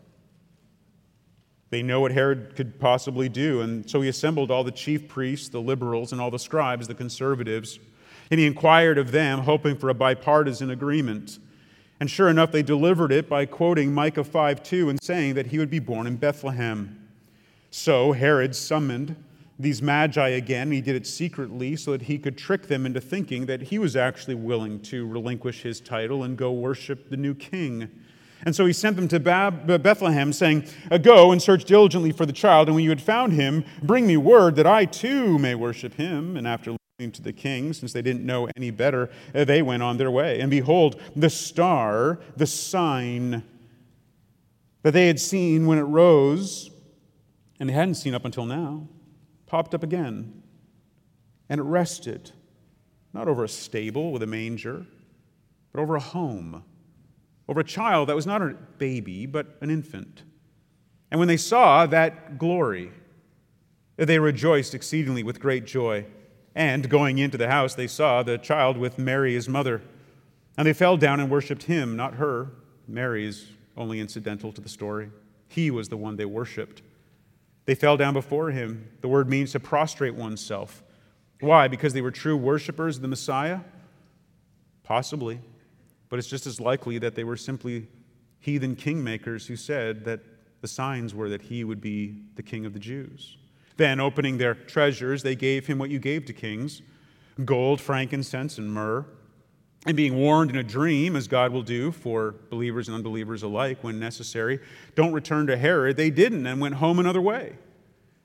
They 1.71 1.81
know 1.81 2.01
what 2.01 2.11
Herod 2.11 2.55
could 2.55 2.79
possibly 2.79 3.27
do, 3.27 3.61
and 3.61 3.89
so 3.89 4.01
he 4.01 4.09
assembled 4.09 4.51
all 4.51 4.63
the 4.63 4.71
chief 4.71 5.07
priests, 5.07 5.49
the 5.49 5.61
liberals, 5.61 6.11
and 6.11 6.21
all 6.21 6.29
the 6.29 6.37
scribes, 6.37 6.87
the 6.87 6.93
conservatives 6.93 7.79
and 8.31 8.39
he 8.39 8.45
inquired 8.45 8.97
of 8.97 9.11
them, 9.11 9.39
hoping 9.39 9.77
for 9.77 9.89
a 9.89 9.93
bipartisan 9.93 10.71
agreement. 10.71 11.37
And 11.99 12.09
sure 12.09 12.29
enough, 12.29 12.51
they 12.51 12.63
delivered 12.63 13.11
it 13.11 13.27
by 13.27 13.45
quoting 13.45 13.93
Micah 13.93 14.23
5 14.23 14.63
2 14.63 14.89
and 14.89 15.03
saying 15.03 15.35
that 15.35 15.47
he 15.47 15.59
would 15.59 15.69
be 15.69 15.79
born 15.79 16.07
in 16.07 16.15
Bethlehem. 16.15 16.97
So 17.69 18.13
Herod 18.13 18.55
summoned 18.55 19.21
these 19.59 19.81
magi 19.81 20.29
again. 20.29 20.71
He 20.71 20.81
did 20.81 20.95
it 20.95 21.05
secretly 21.05 21.75
so 21.75 21.91
that 21.91 22.03
he 22.03 22.17
could 22.17 22.37
trick 22.37 22.67
them 22.67 22.85
into 22.85 23.01
thinking 23.01 23.45
that 23.45 23.61
he 23.61 23.77
was 23.77 23.95
actually 23.95 24.35
willing 24.35 24.79
to 24.83 25.05
relinquish 25.05 25.61
his 25.61 25.81
title 25.81 26.23
and 26.23 26.37
go 26.37 26.51
worship 26.53 27.09
the 27.09 27.17
new 27.17 27.35
king. 27.35 27.89
And 28.45 28.55
so 28.55 28.65
he 28.65 28.73
sent 28.73 28.95
them 28.95 29.07
to 29.09 29.19
Bethlehem, 29.19 30.33
saying, 30.33 30.65
Go 31.01 31.31
and 31.31 31.41
search 31.41 31.65
diligently 31.65 32.11
for 32.11 32.25
the 32.25 32.33
child, 32.33 32.67
and 32.67 32.75
when 32.75 32.83
you 32.83 32.89
had 32.89 33.01
found 33.01 33.33
him, 33.33 33.63
bring 33.83 34.07
me 34.07 34.17
word 34.17 34.55
that 34.55 34.67
I 34.67 34.85
too 34.85 35.37
may 35.37 35.55
worship 35.55 35.93
him. 35.93 36.35
And 36.37 36.47
after 36.47 36.75
listening 37.01 37.11
to 37.13 37.21
the 37.21 37.33
king, 37.33 37.73
since 37.73 37.93
they 37.93 38.01
didn't 38.01 38.25
know 38.25 38.47
any 38.55 38.71
better, 38.71 39.09
uh, 39.33 39.43
they 39.43 39.61
went 39.61 39.83
on 39.83 39.97
their 39.97 40.11
way. 40.11 40.39
And 40.39 40.49
behold, 40.49 40.99
the 41.15 41.29
star, 41.29 42.19
the 42.37 42.47
sign 42.47 43.43
that 44.83 44.91
they 44.91 45.07
had 45.07 45.19
seen 45.19 45.67
when 45.67 45.77
it 45.77 45.83
rose, 45.83 46.71
and 47.59 47.69
they 47.69 47.73
hadn't 47.73 47.95
seen 47.95 48.15
up 48.15 48.25
until 48.25 48.45
now, 48.45 48.87
popped 49.45 49.75
up 49.75 49.83
again. 49.83 50.41
And 51.49 51.59
it 51.59 51.63
rested, 51.63 52.31
not 53.13 53.27
over 53.27 53.43
a 53.43 53.49
stable 53.49 54.11
with 54.11 54.23
a 54.23 54.27
manger, 54.27 54.85
but 55.71 55.81
over 55.81 55.95
a 55.95 55.99
home, 55.99 56.63
over 57.51 57.59
a 57.59 57.65
child 57.65 58.07
that 58.07 58.15
was 58.15 58.25
not 58.25 58.41
a 58.41 58.55
baby, 58.77 59.25
but 59.25 59.57
an 59.59 59.69
infant. 59.69 60.23
And 61.11 61.19
when 61.19 61.27
they 61.27 61.35
saw 61.35 61.85
that 61.85 62.37
glory, 62.37 62.93
they 63.97 64.19
rejoiced 64.19 64.73
exceedingly 64.73 65.21
with 65.21 65.41
great 65.41 65.65
joy. 65.65 66.05
And 66.55 66.89
going 66.89 67.17
into 67.17 67.37
the 67.37 67.49
house, 67.49 67.75
they 67.75 67.87
saw 67.87 68.23
the 68.23 68.37
child 68.37 68.77
with 68.77 68.97
Mary, 68.97 69.33
his 69.33 69.49
mother. 69.49 69.81
And 70.57 70.65
they 70.65 70.71
fell 70.71 70.95
down 70.95 71.19
and 71.19 71.29
worshiped 71.29 71.63
him, 71.63 71.97
not 71.97 72.13
her. 72.13 72.51
Mary 72.87 73.25
is 73.25 73.47
only 73.75 73.99
incidental 73.99 74.53
to 74.53 74.61
the 74.61 74.69
story. 74.69 75.11
He 75.49 75.69
was 75.71 75.89
the 75.89 75.97
one 75.97 76.15
they 76.15 76.23
worshiped. 76.23 76.81
They 77.65 77.75
fell 77.75 77.97
down 77.97 78.13
before 78.13 78.51
him. 78.51 78.87
The 79.01 79.09
word 79.09 79.27
means 79.27 79.51
to 79.51 79.59
prostrate 79.59 80.15
oneself. 80.15 80.83
Why? 81.41 81.67
Because 81.67 81.91
they 81.91 82.01
were 82.01 82.11
true 82.11 82.37
worshipers 82.37 82.95
of 82.95 83.01
the 83.01 83.09
Messiah? 83.09 83.59
Possibly. 84.83 85.41
But 86.11 86.19
it's 86.19 86.27
just 86.27 86.45
as 86.45 86.59
likely 86.59 86.99
that 86.99 87.15
they 87.15 87.23
were 87.23 87.37
simply 87.37 87.87
heathen 88.39 88.75
kingmakers 88.75 89.47
who 89.47 89.55
said 89.55 90.03
that 90.03 90.19
the 90.59 90.67
signs 90.67 91.15
were 91.15 91.29
that 91.29 91.41
he 91.41 91.63
would 91.63 91.79
be 91.79 92.21
the 92.35 92.43
king 92.43 92.65
of 92.65 92.73
the 92.73 92.79
Jews. 92.79 93.37
Then, 93.77 94.01
opening 94.01 94.37
their 94.37 94.53
treasures, 94.53 95.23
they 95.23 95.35
gave 95.35 95.65
him 95.65 95.79
what 95.79 95.89
you 95.89 95.97
gave 95.97 96.25
to 96.25 96.33
kings 96.33 96.83
gold, 97.45 97.79
frankincense, 97.79 98.57
and 98.57 98.71
myrrh. 98.71 99.05
And 99.87 99.97
being 99.97 100.15
warned 100.15 100.51
in 100.51 100.57
a 100.57 100.63
dream, 100.63 101.15
as 101.15 101.27
God 101.27 101.51
will 101.53 101.63
do 101.63 101.91
for 101.91 102.35
believers 102.49 102.87
and 102.87 102.93
unbelievers 102.93 103.41
alike 103.41 103.83
when 103.83 103.97
necessary, 103.97 104.59
don't 104.95 105.13
return 105.13 105.47
to 105.47 105.57
Herod, 105.57 105.95
they 105.95 106.11
didn't 106.11 106.45
and 106.45 106.59
went 106.59 106.75
home 106.75 106.99
another 106.99 107.21
way. 107.21 107.53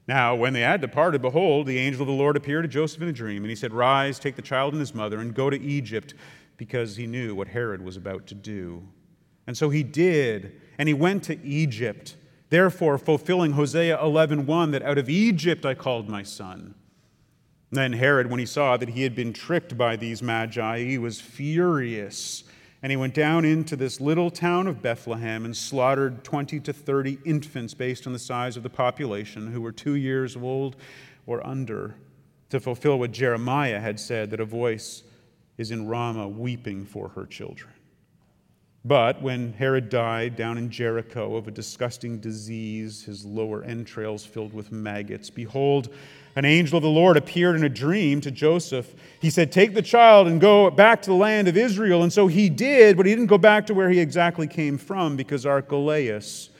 Now, 0.08 0.34
when 0.34 0.52
they 0.52 0.60
had 0.60 0.80
departed, 0.80 1.22
behold, 1.22 1.66
the 1.66 1.78
angel 1.78 2.02
of 2.02 2.06
the 2.06 2.12
Lord 2.12 2.36
appeared 2.36 2.62
to 2.64 2.68
Joseph 2.68 3.02
in 3.02 3.08
a 3.08 3.12
dream, 3.12 3.42
and 3.42 3.50
he 3.50 3.56
said, 3.56 3.72
Rise, 3.72 4.18
take 4.18 4.36
the 4.36 4.42
child 4.42 4.72
and 4.72 4.80
his 4.80 4.94
mother, 4.94 5.18
and 5.18 5.34
go 5.34 5.50
to 5.50 5.60
Egypt, 5.60 6.14
because 6.56 6.96
he 6.96 7.06
knew 7.06 7.34
what 7.34 7.48
Herod 7.48 7.82
was 7.84 7.96
about 7.96 8.26
to 8.28 8.34
do. 8.34 8.86
And 9.46 9.56
so 9.56 9.70
he 9.70 9.82
did, 9.82 10.60
and 10.78 10.88
he 10.88 10.94
went 10.94 11.24
to 11.24 11.44
Egypt 11.44 12.16
Therefore, 12.48 12.98
fulfilling 12.98 13.52
Hosea 13.52 13.98
11:1 13.98 14.70
that 14.72 14.82
out 14.82 14.98
of 14.98 15.08
Egypt 15.08 15.66
I 15.66 15.74
called 15.74 16.08
my 16.08 16.22
son. 16.22 16.74
Then 17.72 17.94
Herod, 17.94 18.30
when 18.30 18.38
he 18.38 18.46
saw 18.46 18.76
that 18.76 18.90
he 18.90 19.02
had 19.02 19.14
been 19.14 19.32
tricked 19.32 19.76
by 19.76 19.96
these 19.96 20.22
magi, 20.22 20.84
he 20.84 20.98
was 20.98 21.20
furious. 21.20 22.44
And 22.82 22.92
he 22.92 22.96
went 22.96 23.14
down 23.14 23.44
into 23.44 23.74
this 23.74 24.00
little 24.00 24.30
town 24.30 24.66
of 24.66 24.82
Bethlehem 24.82 25.44
and 25.44 25.56
slaughtered 25.56 26.22
20 26.24 26.60
to 26.60 26.72
30 26.72 27.18
infants 27.24 27.74
based 27.74 28.06
on 28.06 28.12
the 28.12 28.18
size 28.18 28.56
of 28.56 28.62
the 28.62 28.70
population 28.70 29.50
who 29.50 29.60
were 29.60 29.72
two 29.72 29.94
years 29.94 30.36
old 30.36 30.76
or 31.26 31.44
under, 31.46 31.96
to 32.50 32.60
fulfill 32.60 32.98
what 32.98 33.12
Jeremiah 33.12 33.80
had 33.80 33.98
said 33.98 34.30
that 34.30 34.40
a 34.40 34.44
voice 34.44 35.02
is 35.58 35.70
in 35.70 35.86
Ramah 35.86 36.28
weeping 36.28 36.84
for 36.84 37.08
her 37.08 37.26
children. 37.26 37.72
But 38.84 39.20
when 39.20 39.52
Herod 39.54 39.88
died 39.88 40.36
down 40.36 40.58
in 40.58 40.70
Jericho 40.70 41.34
of 41.34 41.48
a 41.48 41.50
disgusting 41.50 42.20
disease, 42.20 43.02
his 43.04 43.24
lower 43.24 43.64
entrails 43.64 44.24
filled 44.24 44.52
with 44.52 44.70
maggots, 44.70 45.28
behold, 45.28 45.92
an 46.36 46.44
angel 46.44 46.76
of 46.76 46.82
the 46.82 46.88
Lord 46.88 47.16
appeared 47.16 47.56
in 47.56 47.64
a 47.64 47.68
dream 47.68 48.20
to 48.20 48.30
Joseph. 48.30 48.94
He 49.20 49.30
said, 49.30 49.50
Take 49.50 49.72
the 49.72 49.80
child 49.80 50.26
and 50.26 50.38
go 50.38 50.70
back 50.70 51.00
to 51.02 51.10
the 51.10 51.16
land 51.16 51.48
of 51.48 51.56
Israel. 51.56 52.02
And 52.02 52.12
so 52.12 52.26
he 52.26 52.50
did, 52.50 52.98
but 52.98 53.06
he 53.06 53.12
didn't 53.12 53.28
go 53.28 53.38
back 53.38 53.66
to 53.66 53.74
where 53.74 53.88
he 53.88 53.98
exactly 53.98 54.46
came 54.46 54.76
from 54.76 55.16
because 55.16 55.46
Archelaus, 55.46 56.50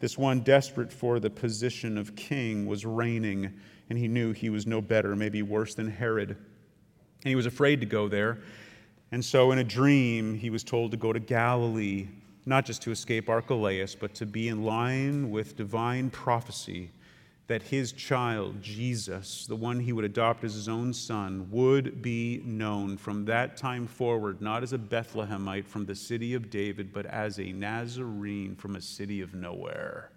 this 0.00 0.16
one 0.16 0.40
desperate 0.40 0.90
for 0.90 1.20
the 1.20 1.28
position 1.28 1.98
of 1.98 2.16
king, 2.16 2.64
was 2.64 2.86
reigning, 2.86 3.52
and 3.90 3.98
he 3.98 4.08
knew 4.08 4.32
he 4.32 4.48
was 4.48 4.66
no 4.66 4.80
better, 4.80 5.14
maybe 5.14 5.42
worse 5.42 5.74
than 5.74 5.90
Herod. 5.90 6.30
And 6.30 7.28
he 7.28 7.36
was 7.36 7.46
afraid 7.46 7.80
to 7.80 7.86
go 7.86 8.08
there. 8.08 8.38
And 9.12 9.22
so, 9.22 9.52
in 9.52 9.58
a 9.58 9.64
dream, 9.64 10.34
he 10.34 10.48
was 10.48 10.64
told 10.64 10.90
to 10.92 10.96
go 10.96 11.12
to 11.12 11.20
Galilee, 11.20 12.08
not 12.46 12.64
just 12.64 12.80
to 12.82 12.90
escape 12.90 13.28
Archelaus, 13.28 13.94
but 13.94 14.14
to 14.14 14.24
be 14.24 14.48
in 14.48 14.64
line 14.64 15.30
with 15.30 15.56
divine 15.56 16.08
prophecy 16.08 16.90
that 17.46 17.62
his 17.62 17.92
child, 17.92 18.60
Jesus, 18.60 19.46
the 19.46 19.54
one 19.54 19.78
he 19.78 19.92
would 19.92 20.04
adopt 20.04 20.42
as 20.42 20.54
his 20.54 20.68
own 20.68 20.92
son, 20.92 21.48
would 21.50 22.02
be 22.02 22.42
known 22.44 22.96
from 22.96 23.24
that 23.26 23.56
time 23.56 23.86
forward, 23.86 24.40
not 24.40 24.64
as 24.64 24.72
a 24.72 24.78
Bethlehemite 24.78 25.64
from 25.64 25.86
the 25.86 25.94
city 25.94 26.34
of 26.34 26.50
David, 26.50 26.92
but 26.92 27.06
as 27.06 27.38
a 27.38 27.52
Nazarene 27.52 28.56
from 28.56 28.74
a 28.74 28.80
city 28.80 29.20
of 29.20 29.32
nowhere. 29.32 30.10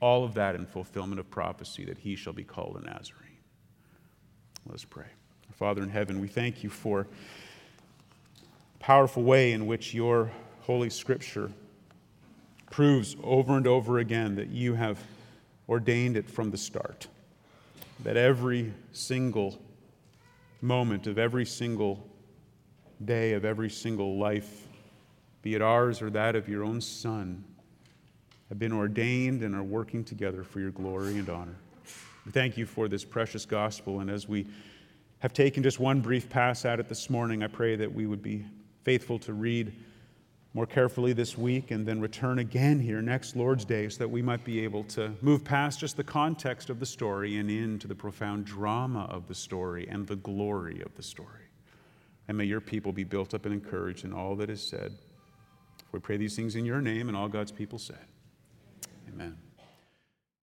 All 0.00 0.24
of 0.24 0.34
that 0.34 0.54
in 0.54 0.66
fulfillment 0.66 1.20
of 1.20 1.30
prophecy 1.30 1.84
that 1.86 1.98
he 1.98 2.16
shall 2.16 2.34
be 2.34 2.44
called 2.44 2.76
a 2.76 2.84
Nazarene. 2.84 3.38
Let's 4.66 4.84
pray. 4.84 5.06
Father 5.52 5.82
in 5.82 5.90
heaven, 5.90 6.20
we 6.20 6.28
thank 6.28 6.62
you 6.62 6.70
for 6.70 7.06
powerful 8.78 9.22
way 9.22 9.52
in 9.52 9.66
which 9.66 9.92
your 9.92 10.30
Holy 10.62 10.88
Scripture 10.88 11.50
proves 12.70 13.16
over 13.22 13.56
and 13.56 13.66
over 13.66 13.98
again 13.98 14.36
that 14.36 14.48
you 14.48 14.74
have 14.74 14.98
ordained 15.70 16.16
it 16.16 16.28
from 16.28 16.50
the 16.50 16.58
start. 16.58 17.06
That 18.02 18.16
every 18.16 18.74
single 18.92 19.58
moment 20.60 21.06
of 21.06 21.18
every 21.18 21.46
single 21.46 22.06
day 23.04 23.32
of 23.32 23.44
every 23.44 23.70
single 23.70 24.18
life, 24.18 24.66
be 25.42 25.54
it 25.54 25.62
ours 25.62 26.02
or 26.02 26.10
that 26.10 26.36
of 26.36 26.48
your 26.48 26.64
own 26.64 26.80
Son, 26.80 27.44
have 28.48 28.58
been 28.58 28.72
ordained 28.72 29.42
and 29.42 29.54
are 29.54 29.62
working 29.62 30.04
together 30.04 30.42
for 30.42 30.60
your 30.60 30.72
glory 30.72 31.18
and 31.18 31.30
honor. 31.30 31.56
We 32.26 32.32
thank 32.32 32.56
you 32.58 32.66
for 32.66 32.88
this 32.88 33.04
precious 33.04 33.46
gospel, 33.46 34.00
and 34.00 34.10
as 34.10 34.28
we 34.28 34.46
have 35.20 35.32
taken 35.32 35.62
just 35.62 35.78
one 35.78 36.00
brief 36.00 36.28
pass 36.28 36.64
at 36.64 36.80
it 36.80 36.88
this 36.88 37.08
morning, 37.08 37.42
I 37.42 37.46
pray 37.46 37.76
that 37.76 37.90
we 37.90 38.06
would 38.06 38.22
be 38.22 38.44
faithful 38.82 39.18
to 39.20 39.32
read 39.32 39.72
more 40.52 40.66
carefully 40.66 41.12
this 41.12 41.38
week 41.38 41.70
and 41.70 41.86
then 41.86 42.00
return 42.00 42.40
again 42.40 42.80
here 42.80 43.00
next 43.00 43.36
Lord's 43.36 43.64
Day 43.64 43.88
so 43.88 43.98
that 43.98 44.08
we 44.08 44.20
might 44.20 44.44
be 44.44 44.64
able 44.64 44.82
to 44.84 45.12
move 45.20 45.44
past 45.44 45.78
just 45.78 45.96
the 45.96 46.04
context 46.04 46.70
of 46.70 46.80
the 46.80 46.86
story 46.86 47.36
and 47.38 47.50
into 47.50 47.86
the 47.86 47.94
profound 47.94 48.44
drama 48.44 49.06
of 49.10 49.28
the 49.28 49.34
story 49.34 49.86
and 49.88 50.06
the 50.06 50.16
glory 50.16 50.82
of 50.82 50.94
the 50.96 51.02
story. 51.02 51.46
And 52.26 52.36
may 52.36 52.44
your 52.44 52.60
people 52.60 52.92
be 52.92 53.04
built 53.04 53.32
up 53.32 53.44
and 53.44 53.54
encouraged 53.54 54.04
in 54.04 54.12
all 54.12 54.34
that 54.36 54.50
is 54.50 54.62
said. 54.62 54.96
We 55.92 56.00
pray 56.00 56.16
these 56.16 56.36
things 56.36 56.54
in 56.54 56.64
your 56.64 56.80
name, 56.80 57.08
and 57.08 57.16
all 57.16 57.28
God's 57.28 57.50
people 57.50 57.78
said, 57.78 58.06
Amen. 59.08 59.36